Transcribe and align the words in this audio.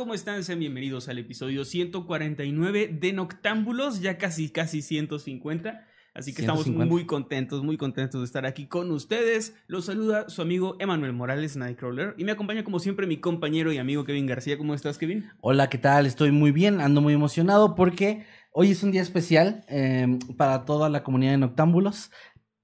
¿cómo 0.00 0.14
están? 0.14 0.42
Sean 0.44 0.60
bienvenidos 0.60 1.10
al 1.10 1.18
episodio 1.18 1.62
149 1.62 2.88
de 2.98 3.12
Noctámbulos, 3.12 4.00
ya 4.00 4.16
casi, 4.16 4.48
casi 4.48 4.80
150. 4.80 5.86
Así 6.14 6.32
que 6.32 6.40
estamos 6.40 6.64
150. 6.64 6.90
muy 6.90 7.04
contentos, 7.04 7.62
muy 7.62 7.76
contentos 7.76 8.22
de 8.22 8.24
estar 8.24 8.46
aquí 8.46 8.64
con 8.64 8.92
ustedes. 8.92 9.54
Los 9.66 9.84
saluda 9.84 10.30
su 10.30 10.40
amigo 10.40 10.76
Emanuel 10.78 11.12
Morales, 11.12 11.58
Nightcrawler, 11.58 12.14
y 12.16 12.24
me 12.24 12.32
acompaña 12.32 12.64
como 12.64 12.78
siempre 12.78 13.06
mi 13.06 13.18
compañero 13.18 13.74
y 13.74 13.76
amigo 13.76 14.04
Kevin 14.04 14.24
García. 14.24 14.56
¿Cómo 14.56 14.72
estás, 14.72 14.96
Kevin? 14.96 15.28
Hola, 15.42 15.68
¿qué 15.68 15.76
tal? 15.76 16.06
Estoy 16.06 16.30
muy 16.30 16.50
bien, 16.50 16.80
ando 16.80 17.02
muy 17.02 17.12
emocionado 17.12 17.74
porque 17.74 18.24
hoy 18.52 18.70
es 18.70 18.82
un 18.82 18.92
día 18.92 19.02
especial 19.02 19.66
eh, 19.68 20.18
para 20.38 20.64
toda 20.64 20.88
la 20.88 21.02
comunidad 21.02 21.32
de 21.32 21.38
noctámbulos. 21.38 22.10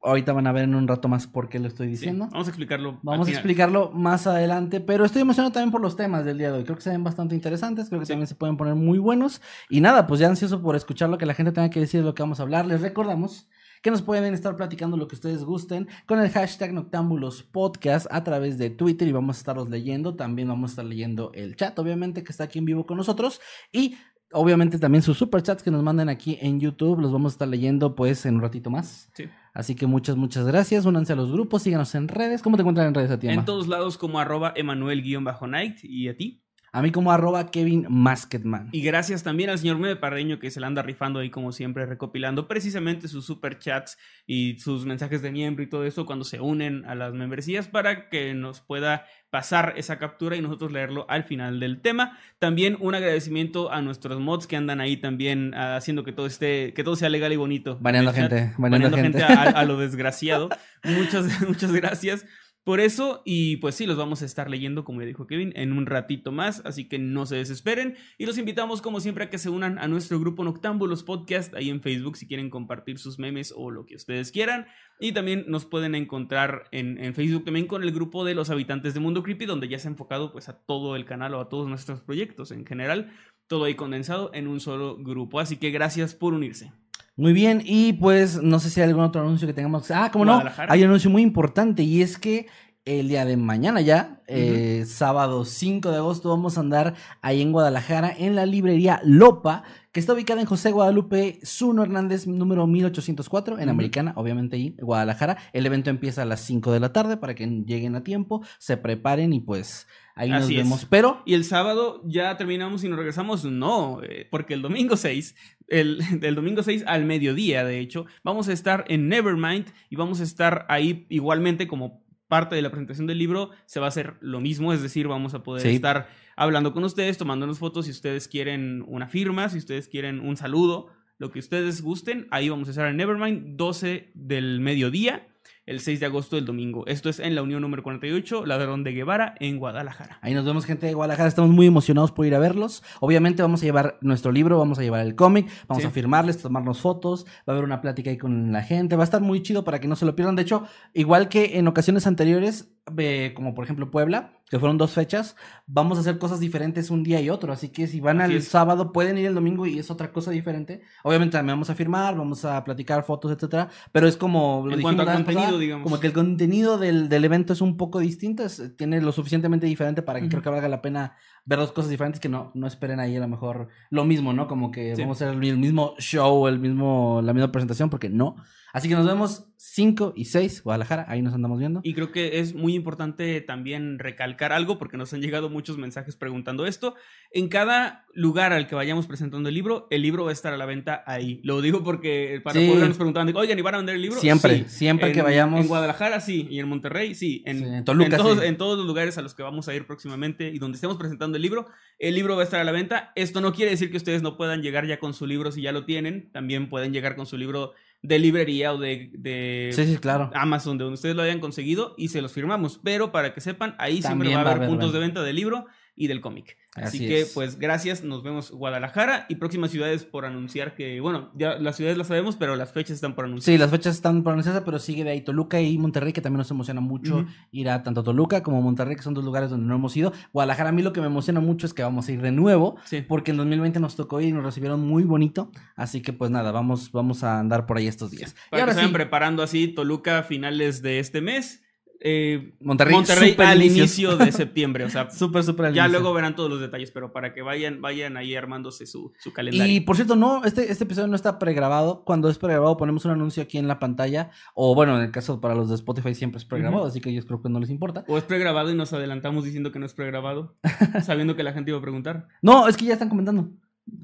Ahorita 0.03 0.33
van 0.33 0.47
a 0.47 0.53
ver 0.53 0.65
en 0.65 0.75
un 0.75 0.87
rato 0.87 1.09
más 1.09 1.27
por 1.27 1.49
qué 1.49 1.59
lo 1.59 1.67
estoy 1.69 1.87
Sí, 1.87 1.91
diciendo. 1.93 2.29
vamos 2.31 2.47
a 2.47 2.51
explicarlo. 2.51 3.01
Vamos 3.03 3.27
a 3.27 3.31
explicarlo 3.31 3.91
más 3.93 4.27
adelante, 4.27 4.81
pero 4.81 5.05
estoy 5.05 5.23
emocionado 5.23 5.53
también 5.53 5.73
por 5.73 5.81
los 5.81 5.97
temas 5.97 6.25
del 6.25 6.39
día 6.39 6.53
de 6.53 6.59
hoy. 6.59 6.65
Creo 6.65 6.77
que 6.77 6.83
se 6.83 6.91
ven 6.91 7.03
bastante 7.03 7.35
interesantes, 7.35 7.89
creo 7.89 7.99
que 8.01 8.07
Sí. 8.07 8.13
también 8.13 8.29
se 8.29 8.35
pueden 8.37 8.57
poner 8.57 8.75
muy 8.77 8.99
buenos. 8.99 9.41
Y 9.69 9.81
nada, 9.81 10.07
pues 10.07 10.21
ya 10.21 10.29
ansioso 10.29 10.63
por 10.63 10.77
escuchar 10.77 11.09
lo 11.09 11.19
que 11.19 11.27
la 11.27 11.35
gente 11.35 11.51
tenga 11.53 11.71
que 11.71 11.81
decir 11.81 12.01
de 12.01 12.07
lo 12.07 12.15
que 12.15 12.23
vamos 12.23 12.39
a 12.39 12.45
hablar. 12.45 12.67
Les 12.67 12.81
recordamos 12.83 13.49
que 13.83 13.91
nos 13.91 14.03
pueden 14.03 14.33
estar 14.35 14.55
platicando 14.57 14.97
lo 14.97 15.09
que 15.09 15.15
ustedes 15.17 15.45
gusten 15.45 15.89
con 16.07 16.21
el 16.21 16.31
hashtag 16.31 16.73
Noctámbulos 16.73 17.43
Podcast 17.43 18.07
a 18.11 18.23
través 18.23 18.59
de 18.59 18.71
Twitter 18.71 19.07
y 19.09 19.13
vamos 19.13 19.37
a 19.37 19.41
estarlos 19.41 19.69
leyendo. 19.71 20.15
También 20.15 20.49
vamos 20.49 20.71
a 20.71 20.73
estar 20.73 20.85
leyendo 20.85 21.31
el 21.35 21.57
chat, 21.57 21.77
obviamente, 21.79 22.23
que 22.23 22.31
está 22.33 22.45
aquí 22.45 22.59
en 22.59 22.65
vivo 22.65 22.87
con 22.87 22.97
nosotros. 22.97 23.41
Y 23.73 23.97
obviamente 24.33 24.79
también 24.79 25.03
sus 25.03 25.19
superchats 25.19 25.63
que 25.63 25.71
nos 25.71 25.83
manden 25.83 26.09
aquí 26.09 26.39
en 26.41 26.59
YouTube. 26.61 27.01
Los 27.01 27.13
vamos 27.13 27.33
a 27.33 27.35
estar 27.35 27.49
leyendo 27.49 27.95
pues 27.95 28.25
en 28.27 28.37
un 28.37 28.43
ratito 28.43 28.71
más. 28.71 29.11
Sí. 29.15 29.25
Así 29.57 29.75
que 29.75 29.87
muchas, 29.87 30.17
muchas 30.17 30.47
gracias. 30.47 30.85
Únanse 30.85 31.15
a 31.15 31.17
los 31.17 31.33
grupos, 31.33 31.63
síganos 31.63 31.95
en 31.95 32.09
redes. 32.09 32.43
¿Cómo 32.43 32.59
te 32.59 32.61
encuentran 32.61 32.89
en 32.89 32.95
redes 32.95 33.11
a 33.11 33.19
ti, 33.19 33.29
Emma? 33.29 33.41
En 33.41 33.47
todos 33.47 33.69
lados 33.69 33.97
como 33.97 34.21
arroba 34.21 34.53
Emanuel-Night 34.55 35.79
y 35.83 36.09
a 36.09 36.17
ti. 36.19 36.46
A 36.77 36.83
mí 36.83 36.93
como 36.93 37.11
arroba 37.11 37.51
Kevin 37.51 37.87
Masketman. 37.89 38.69
Y 38.71 38.83
gracias 38.83 39.23
también 39.23 39.49
al 39.49 39.59
señor 39.59 39.79
Meme 39.79 39.97
Parreño 39.97 40.39
que 40.39 40.51
se 40.51 40.61
la 40.61 40.67
anda 40.67 40.83
rifando 40.83 41.21
ahí 41.21 41.31
como 41.31 41.51
siempre, 41.51 41.87
recopilando 41.87 42.49
precisamente 42.49 43.09
sus 43.09 43.25
super 43.25 43.59
chats 43.59 43.97
y 44.27 44.59
sus 44.59 44.85
mensajes 44.85 45.23
de 45.23 45.33
miembro 45.33 45.65
y 45.65 45.71
todo 45.71 45.87
eso 45.87 46.05
cuando 46.05 46.27
se 46.27 46.39
unen 46.39 46.85
a 46.85 46.95
las 46.95 47.15
membresías 47.15 47.67
para 47.67 48.11
que 48.11 48.35
nos 48.35 48.61
pueda 48.61 49.07
pasar 49.31 49.73
esa 49.79 49.99
captura 49.99 50.37
y 50.37 50.43
nosotros 50.43 50.71
leerlo 50.71 51.07
al 51.09 51.25
final 51.25 51.61
del 51.61 51.81
tema. 51.81 52.19
También 52.39 52.77
un 52.79 52.95
agradecimiento 52.95 53.73
a 53.73 53.81
nuestros 53.81 54.21
mods 54.21 54.47
que 54.47 54.57
andan 54.57 54.83
ahí 54.83 54.99
también 54.99 55.55
ah, 55.55 55.77
haciendo 55.77 56.05
que 56.05 56.13
todo 56.13 56.27
esté, 56.27 56.75
que 56.75 56.85
todo 56.85 56.95
sea 56.95 57.09
legal 57.09 57.33
y 57.33 57.37
bonito. 57.37 57.79
Baneando 57.81 58.13
gente, 58.13 58.53
baneando 58.59 58.99
gente. 58.99 59.23
a, 59.23 59.45
a 59.45 59.65
lo 59.65 59.79
desgraciado. 59.79 60.51
Muchas, 60.85 61.41
muchas 61.41 61.73
gracias 61.73 62.27
por 62.67 62.81
eso. 62.81 63.23
Y 63.25 63.59
pues 63.59 63.77
sí, 63.77 63.87
los 63.87 63.97
vamos 63.97 64.23
a 64.23 64.25
estar 64.25 64.51
leyendo, 64.51 64.85
como 64.85 65.01
ya 65.01 65.07
dijo 65.07 65.29
Kevin, 65.29 65.53
en 65.55 65.73
un 65.73 65.87
ratito 65.87 66.33
más. 66.33 66.63
Así 66.67 66.89
que 66.89 66.99
no 66.99 67.25
se 67.25 67.37
desesperen. 67.37 67.97
Y 68.19 68.27
los 68.27 68.39
invitamos, 68.39 68.83
como 68.83 68.99
siempre, 68.99 69.23
a 69.23 69.31
que 69.31 69.39
se 69.39 69.51
unan 69.51 69.79
a 69.79 69.87
nuestro 69.87 70.19
grupo 70.19 70.43
Noctámbulos 70.43 71.05
Podcast 71.05 71.55
ahí 71.55 71.71
en 71.71 71.81
Facebook 71.81 72.17
si 72.17 72.27
quieren 72.27 72.51
compartir 72.51 72.99
sus 72.99 73.21
memes 73.21 73.55
o 73.57 73.71
lo 73.71 73.87
que 73.87 73.95
ustedes 73.95 74.33
quieran. 74.33 74.67
Y 74.99 75.13
también 75.13 75.45
nos 75.47 75.65
pueden 75.65 75.95
encontrar 75.95 76.65
en, 76.73 76.99
en 76.99 77.15
Facebook 77.15 77.45
también 77.45 77.69
con 77.69 77.85
el 77.85 77.93
grupo 77.93 78.25
de 78.25 78.35
los 78.35 78.51
habitantes 78.51 78.95
de 78.95 79.01
Mundo 79.01 79.23
Creepy, 79.23 79.47
donde 79.47 79.69
ya 79.69 79.79
se 79.79 79.87
ha 79.87 79.93
enfocado 79.93 80.33
pues 80.33 80.49
a 80.49 80.59
todo 80.59 80.97
el 80.97 81.05
canal 81.05 81.35
o 81.35 81.41
a 81.41 81.49
todos 81.49 81.69
nuestros 81.69 82.01
proyectos 82.01 82.51
en 82.51 82.67
general. 82.67 83.13
Todo 83.47 83.63
ahí 83.63 83.77
condensado 83.77 84.33
en 84.35 84.49
un 84.49 84.59
solo 84.59 84.97
grupo. 84.97 85.39
Así 85.39 85.57
que 85.57 85.71
gracias 85.71 86.17
por 86.17 86.35
unirse. 86.35 86.73
Muy 87.19 87.33
bien, 87.33 87.63
y 87.65 87.95
pues 87.95 88.43
no 88.43 88.59
sé 88.61 88.69
si 88.69 88.81
hay 88.81 88.89
algún 88.89 89.05
otro 89.05 89.23
anuncio 89.23 89.47
que 89.49 89.55
tengamos. 89.55 89.91
Ah, 89.91 90.11
como 90.13 90.27
no, 90.27 90.43
hay 90.69 90.81
un 90.83 90.89
anuncio 90.89 91.09
muy 91.09 91.23
importante 91.23 91.83
y 91.83 92.03
es 92.03 92.19
que 92.19 92.47
el 92.85 93.09
día 93.09 93.25
de 93.25 93.37
mañana 93.37 93.81
ya, 93.81 94.21
eh, 94.29 94.85
sábado 94.87 95.45
5 95.45 95.91
de 95.91 95.97
agosto, 95.97 96.29
vamos 96.29 96.57
a 96.57 96.61
andar 96.61 96.95
ahí 97.23 97.41
en 97.41 97.53
Guadalajara 97.53 98.15
en 98.17 98.37
la 98.37 98.45
librería 98.45 99.01
Lopa, 99.03 99.65
que 99.93 99.99
está 99.99 100.13
ubicada 100.13 100.41
en 100.43 100.47
José 100.47 100.71
Guadalupe 100.71 101.41
Zuno 101.43 101.83
Hernández, 101.83 102.27
número 102.27 102.67
1804, 102.67 103.57
en 103.57 103.63
Ujú. 103.65 103.71
Americana, 103.71 104.13
obviamente 104.15 104.57
ahí, 104.57 104.77
Guadalajara. 104.79 105.39
El 105.55 105.65
evento 105.67 105.91
empieza 105.91 106.23
a 106.23 106.27
las 106.27 106.41
5 106.41 106.71
de 106.71 106.81
la 106.81 106.93
tarde 106.93 107.17
para 107.17 107.35
que 107.35 107.47
lleguen 107.47 107.97
a 107.97 108.05
tiempo, 108.05 108.43
se 108.59 108.77
preparen 108.77 109.33
y 109.33 109.41
pues 109.41 109.89
ahí 110.17 110.29
nos 110.31 110.51
es. 110.51 110.57
vemos. 110.57 110.87
Pero 110.91 111.23
Y 111.25 111.35
el 111.35 111.45
sábado 111.45 112.03
ya 112.05 112.37
terminamos 112.37 112.83
y 112.83 112.89
nos 112.89 112.99
regresamos. 112.99 113.45
No, 113.45 114.01
eh, 114.03 114.27
porque 114.31 114.55
el 114.55 114.63
domingo 114.63 114.97
6, 114.97 115.37
el, 115.69 116.01
el 116.23 116.35
domingo 116.35 116.63
6 116.65 116.83
al 116.87 117.05
mediodía, 117.05 117.65
de 117.65 117.79
hecho, 117.79 118.07
vamos 118.25 118.49
a 118.49 118.53
estar 118.53 118.85
en 118.89 119.09
Nevermind 119.09 119.67
y 119.91 119.97
vamos 119.97 120.21
a 120.21 120.25
estar 120.25 120.67
ahí 120.69 121.07
igualmente 121.11 121.69
como 121.69 122.05
parte 122.29 122.57
de 122.57 122.63
la 122.63 122.71
presentación 122.71 123.07
del 123.07 123.19
libro. 123.19 123.51
Se 123.67 123.79
va 123.79 123.87
a 123.87 123.91
hacer 123.91 124.15
lo 124.21 124.41
mismo, 124.41 124.73
es 124.73 124.83
decir, 124.83 125.07
vamos 125.07 125.35
a 125.35 125.45
poder 125.45 125.63
Sí. 125.63 125.77
estar 125.77 126.09
hablando 126.35 126.73
con 126.73 126.83
ustedes, 126.83 127.19
tomándonos 127.19 127.59
fotos 127.61 127.85
si 127.85 127.93
ustedes 127.93 128.27
quieren 128.27 128.85
una 128.89 129.07
firma, 129.09 129.49
si 129.49 129.59
ustedes 129.59 129.87
quieren 129.87 130.19
un 130.21 130.37
saludo, 130.37 130.89
lo 131.19 131.31
que 131.31 131.39
ustedes 131.39 131.81
gusten. 131.83 132.27
Ahí 132.31 132.49
vamos 132.49 132.67
a 132.69 132.73
estar 132.73 132.89
en 132.89 132.97
Nevermind, 132.97 133.57
12 133.57 134.11
del 134.15 134.61
mediodía. 134.61 135.29
El 135.67 135.81
6 135.81 135.99
de 135.99 136.07
agosto 136.07 136.37
del 136.37 136.45
domingo. 136.45 136.87
Esto 136.87 137.09
es 137.09 137.19
en 137.19 137.35
la 137.35 137.43
Unión 137.43 137.61
número 137.61 137.83
48, 137.83 138.47
Ladrón 138.47 138.85
de 138.85 138.93
Guevara, 138.93 139.35
en 139.41 139.59
Guadalajara. 139.59 140.21
Ahí 140.23 140.33
nos 140.33 140.45
vemos 140.45 140.65
gente 140.65 140.87
de 140.87 140.95
Guadalajara, 140.95 141.29
estamos 141.29 141.51
muy 141.51 141.67
emocionados 141.67 142.13
por 142.13 142.25
ir 142.25 142.37
a 142.37 142.39
verlos. 142.39 142.85
Obviamente 143.01 143.43
vamos 143.43 143.63
a 143.63 143.65
llevar 143.65 143.99
nuestro 144.01 144.31
libro, 144.31 144.59
vamos 144.59 144.79
a 144.79 144.83
llevar 144.83 145.01
el 145.05 145.17
cómic, 145.17 145.49
vamos 145.67 145.83
Sí. 145.83 145.89
a 145.89 145.91
firmarles, 145.91 146.41
tomarnos 146.41 146.81
fotos, 146.81 147.25
va 147.39 147.43
a 147.49 147.51
haber 147.53 147.65
una 147.65 147.81
plática 147.81 148.11
ahí 148.11 148.17
con 148.17 148.53
la 148.53 148.63
gente, 148.63 148.95
va 148.95 149.03
a 149.03 149.11
estar 149.11 149.21
muy 149.21 149.43
chido 149.43 149.65
para 149.65 149.81
que 149.81 149.89
no 149.89 149.97
se 149.97 150.07
lo 150.07 150.15
pierdan. 150.15 150.37
De 150.37 150.43
hecho, 150.43 150.63
igual 150.95 151.29
que 151.29 151.59
en 151.59 151.67
ocasiones 151.67 152.07
anteriores, 152.07 152.71
eh, 152.97 153.33
como 153.35 153.53
por 153.55 153.65
ejemplo 153.65 153.91
Puebla, 153.91 154.36
que 154.49 154.59
fueron 154.61 154.79
dos 154.79 154.93
fechas, 154.93 155.35
vamos 155.67 155.99
a 155.99 156.03
hacer 156.03 156.19
cosas 156.19 156.39
diferentes 156.39 156.91
un 156.91 157.03
día 157.03 157.21
y 157.21 157.31
otro. 157.31 157.53
Así 157.53 157.71
que 157.71 157.87
si 157.89 158.01
van 158.01 158.21
Así 158.21 158.33
al 158.33 158.39
es. 158.39 158.49
sábado, 158.49 158.93
pueden 158.93 159.19
ir 159.19 159.27
el 159.27 159.35
domingo 159.35 159.67
y 159.67 159.79
es 159.79 159.91
otra 159.91 160.13
cosa 160.13 160.31
diferente. 160.31 160.83
Obviamente 161.03 161.33
también 161.37 161.55
vamos 161.55 161.69
a 161.71 161.75
firmar, 161.75 162.17
vamos 162.17 162.45
a 162.45 162.63
platicar 162.63 163.03
fotos, 163.05 163.33
etcétera. 163.33 163.69
Pero 163.91 164.07
es 164.07 164.17
como 164.17 164.63
lo 164.65 164.73
En 164.75 164.79
dijimos 164.79 164.95
cuanto 164.95 165.11
a 165.11 165.15
contenido, 165.15 165.43
pasada, 165.43 165.59
digamos. 165.59 165.83
Como 165.85 165.99
que 166.01 166.07
el 166.07 166.13
contenido 166.13 166.79
del, 166.79 167.09
del 167.09 167.25
evento 167.25 167.53
es 167.53 167.61
un 167.61 167.77
poco 167.77 167.99
distinto, 167.99 168.45
es- 168.45 168.77
tiene 168.77 169.01
lo 169.01 169.11
suficientemente 169.13 169.67
diferente 169.67 170.03
para 170.03 170.21
que 170.21 170.29
creo 170.29 170.43
que 170.43 170.49
valga 170.51 170.69
la 170.69 170.81
pena 170.81 171.17
ver 171.45 171.59
dos 171.59 171.73
cosas 171.73 171.91
diferentes 171.91 172.21
que 172.21 172.29
no, 172.29 172.51
no 172.55 172.67
esperen 172.67 172.99
ahí 173.01 173.17
a 173.17 173.21
lo 173.21 173.29
mejor 173.29 173.69
lo 173.91 174.05
mismo, 174.05 174.33
¿no? 174.33 174.47
Como 174.49 174.71
que 174.71 174.95
Sí. 174.97 175.03
vamos 175.03 175.21
a 175.23 175.31
hacer 175.31 175.43
el 175.43 175.57
mismo 175.59 175.95
show, 175.99 176.47
el 176.49 176.59
mismo, 176.61 177.21
la 177.23 177.33
misma 177.33 177.51
presentación, 177.53 177.91
porque 177.91 178.09
no. 178.09 178.37
Así 178.77 178.91
que 178.91 178.95
nos 178.95 179.07
vemos 179.07 179.47
5 179.57 180.13
y 180.15 180.27
6, 180.27 180.63
Guadalajara, 180.63 181.07
ahí 181.09 181.23
nos 181.23 181.33
andamos 181.33 181.59
viendo. 181.59 181.81
Y 181.83 181.95
creo 181.95 182.13
que 182.13 182.41
es 182.41 182.55
muy 182.55 182.75
importante 182.75 183.41
también 183.41 183.99
recalcar 183.99 184.53
algo 184.53 184.77
porque 184.79 184.99
nos 184.99 185.15
han 185.15 185.23
llegado 185.23 185.49
muchos 185.49 185.79
mensajes 185.79 186.15
preguntando 186.15 186.67
esto. 186.67 186.95
En 187.33 187.49
cada 187.49 188.05
lugar 188.13 188.53
al 188.53 188.67
que 188.67 188.75
vayamos 188.75 189.07
presentando 189.07 189.49
el 189.49 189.55
libro, 189.55 189.87
el 189.91 190.03
libro 190.03 190.25
va 190.25 190.31
a 190.31 190.35
estar 190.35 190.53
a 190.53 190.59
la 190.59 190.67
venta 190.67 191.03
ahí. 191.07 191.41
Lo 191.43 191.63
digo 191.63 191.83
porque 191.83 192.43
para 192.45 192.61
Sí. 192.61 192.67
Nos 192.75 192.97
preguntaban, 192.99 193.35
oigan, 193.35 193.59
¿y 193.59 193.63
van 193.63 193.75
a 193.75 193.79
vender 193.79 193.95
el 193.97 194.03
libro? 194.03 194.21
Siempre, 194.21 194.59
Sí. 194.59 194.65
siempre 194.69 195.09
En- 195.09 195.15
que 195.15 195.23
vayamos. 195.23 195.59
En 195.63 195.69
Guadalajara 195.69 196.21
sí, 196.21 196.47
y 196.51 196.59
en 196.59 196.69
Monterrey 196.69 197.15
sí. 197.15 197.43
En, 197.47 197.59
Sí, 197.61 197.65
en 197.65 197.85
Toluca, 197.87 198.19
todos, 198.19 198.41
sí. 198.41 198.45
en 198.47 198.59
todos 198.59 198.77
los 198.77 198.87
lugares 198.87 199.17
a 199.17 199.23
los 199.23 199.35
que 199.35 199.43
vamos 199.43 199.69
a 199.69 199.75
ir 199.75 199.87
próximamente 199.87 200.51
y 200.51 200.59
donde 200.59 200.77
estemos 200.77 200.99
presentando 200.99 201.37
el 201.37 201.43
libro, 201.43 201.65
el 201.99 202.15
libro 202.15 202.37
va 202.37 202.43
a 202.43 202.45
estar 202.45 202.61
a 202.61 202.65
la 202.65 202.73
venta. 202.73 203.11
Esto 203.17 203.41
no 203.41 203.55
quiere 203.55 203.71
decir 203.71 203.91
que 203.91 203.97
ustedes 203.97 204.21
no 204.21 204.37
puedan 204.37 204.61
llegar 204.61 204.87
ya 204.87 204.99
con 204.99 205.15
su 205.15 205.27
libro 205.27 205.51
si 205.51 205.63
ya 205.63 205.73
lo 205.73 205.87
tienen. 205.87 206.31
También 206.31 206.69
pueden 206.69 206.93
llegar 206.93 207.17
con 207.17 207.25
su 207.25 207.39
libro 207.39 207.73
de 208.03 208.19
librería 208.19 208.73
o 208.73 208.79
de, 208.79 209.11
de 209.13 209.71
Sí, 209.73 209.87
sí, 209.87 209.99
claro. 209.99 210.31
Amazon, 210.35 210.79
de 210.79 210.85
donde 210.85 210.95
ustedes 210.95 211.17
lo 211.17 211.23
hayan 211.23 211.41
conseguido 211.41 211.95
y 211.97 212.09
se 212.09 212.23
los 212.23 212.33
firmamos. 212.33 212.81
Pero 212.83 213.13
para 213.13 213.35
que 213.35 213.41
sepan, 213.41 213.75
ahí 213.79 214.03
siempre 214.03 214.35
va 214.35 214.41
a 214.41 214.45
va 214.45 214.51
a 214.51 214.55
haber 214.55 214.69
puntos 214.69 214.93
de 214.93 214.99
venta. 214.99 215.23
del 215.23 215.37
libro 215.37 215.67
y 215.97 216.07
del 216.09 216.21
cómic. 216.21 216.57
Así, 216.75 216.99
Así 216.99 217.09
que, 217.09 217.21
es. 217.23 217.33
pues, 217.33 217.59
gracias. 217.59 218.05
Nos 218.05 218.23
vemos 218.23 218.51
Guadalajara 218.51 219.25
y 219.31 219.37
próximas 219.37 219.71
ciudades 219.71 220.05
por 220.05 220.27
anunciar 220.27 220.75
que, 220.75 221.01
bueno, 221.01 221.31
ya 221.35 221.55
las 221.59 221.77
ciudades 221.77 221.97
las 221.97 222.09
sabemos, 222.09 222.37
pero 222.37 222.55
las 222.55 222.73
fechas 222.73 222.97
están 222.97 223.15
por 223.15 223.25
anunciar. 223.25 223.55
Sí, 223.55 223.59
las 223.59 223.71
fechas 223.71 223.95
están 223.97 224.23
pronunciadas, 224.23 224.63
pero 224.65 224.79
sigue 224.79 225.03
de 225.03 225.11
ahí 225.11 225.23
Toluca 225.23 225.59
y 225.61 225.79
Monterrey, 225.79 226.13
que 226.13 226.21
también 226.21 226.39
nos 226.39 226.51
emociona 226.51 226.83
mucho 226.83 227.25
ir 227.51 227.71
a 227.71 227.83
tanto 227.83 228.03
Toluca 228.03 228.43
como 228.43 228.61
Monterrey, 228.61 228.95
que 228.97 229.03
son 229.03 229.15
dos 229.15 229.25
lugares 229.25 229.49
donde 229.49 229.67
no 229.67 229.75
hemos 229.75 229.97
ido. 229.97 230.13
Guadalajara, 230.35 230.69
a 230.69 230.73
mí 230.73 230.83
lo 230.83 230.93
que 230.93 231.01
me 231.01 231.07
emociona 231.07 231.41
mucho 231.41 231.67
es 231.67 231.73
que 231.73 231.83
vamos 231.83 232.07
a 232.09 232.13
ir 232.13 232.21
de 232.21 232.31
nuevo, 232.33 232.77
Sí. 232.85 233.01
porque 233.01 233.31
en 233.31 233.39
2020 233.39 233.81
nos 233.81 233.97
tocó 233.97 234.21
ir 234.21 234.29
y 234.29 234.33
nos 234.33 234.45
recibieron 234.45 234.87
muy 234.87 235.05
bonito. 235.05 235.51
Así 235.77 236.03
que, 236.03 236.13
pues 236.13 236.31
nada, 236.31 236.53
vamos, 236.53 236.93
vamos 236.93 237.25
a 237.25 237.41
andar 237.41 237.65
por 237.65 237.79
ahí 237.79 237.87
estos 237.87 238.11
días. 238.11 238.33
y 238.49 238.51
Para 238.51 238.65
ahora 238.65 238.73
se 238.75 238.77
vayan 238.81 238.91
sí, 238.91 238.95
preparando 238.95 239.43
así, 239.43 239.69
Toluca 239.69 240.19
a 240.19 240.23
finales 240.25 240.83
de 240.83 240.99
este 240.99 241.23
mes. 241.23 241.63
Eh, 242.01 242.55
Monterrey, 242.61 242.95
Monterrey 242.95 243.35
al 243.39 243.63
inicio 243.63 244.17
de 244.17 244.31
septiembre. 244.33 244.85
O 244.85 244.91
sea, 244.91 245.11
súper, 245.13 245.43
súper 245.45 245.67
al 245.67 245.75
ya 245.75 245.85
inicio. 245.85 246.01
luego 246.01 246.15
verán 246.15 246.37
todos 246.37 246.51
los 246.51 246.61
detalles, 246.61 246.91
pero 246.91 247.13
para 247.13 247.33
que 247.33 247.43
vayan, 247.43 247.81
vayan 247.81 248.17
ahí 248.17 248.35
armándose 248.35 248.87
su, 248.87 249.13
su 249.19 249.33
calendario. 249.33 249.73
Y 249.75 249.81
por 249.81 249.97
cierto, 249.97 250.17
no, 250.17 250.45
este, 250.45 250.71
este 250.71 250.85
episodio 250.85 251.09
no 251.09 251.17
está 251.17 251.39
pregrabado. 251.39 252.05
Cuando 252.05 252.29
es 252.29 252.39
pregrabado 252.39 252.77
ponemos 252.77 253.05
un 253.05 253.13
anuncio 253.13 253.43
aquí 253.43 253.59
en 253.59 253.69
la 253.69 253.79
pantalla. 253.79 254.31
O 254.55 254.75
bueno, 254.75 254.97
en 254.97 255.05
el 255.05 255.11
caso 255.11 255.41
para 255.41 255.55
los 255.55 255.69
de 255.69 255.75
Spotify 255.77 256.15
siempre 256.15 256.39
es 256.39 256.45
pregrabado, 256.45 256.83
Ujú. 256.83 256.89
así 256.91 257.01
que 257.01 257.13
yo 257.13 257.25
creo 257.27 257.43
que 257.43 257.49
no 257.49 257.61
les 257.61 257.71
importa. 257.71 258.05
O 258.09 258.19
es 258.19 258.25
pregrabado 258.25 258.71
y 258.71 258.75
nos 258.75 258.93
adelantamos 258.93 259.45
diciendo 259.45 259.73
que 259.73 259.79
no 259.79 259.87
es 259.87 259.95
pregrabado, 259.95 260.57
sabiendo 261.03 261.37
que 261.37 261.43
la 261.43 261.53
gente 261.53 261.71
iba 261.71 261.79
a 261.79 261.83
preguntar. 261.83 262.29
No, 262.43 262.69
es 262.69 262.77
que 262.77 262.85
ya 262.85 262.93
están 262.95 263.09
comentando. 263.09 263.51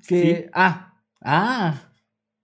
Que. 0.06 0.36
Sí. 0.36 0.50
Ah, 0.52 0.94
ah, 1.20 1.82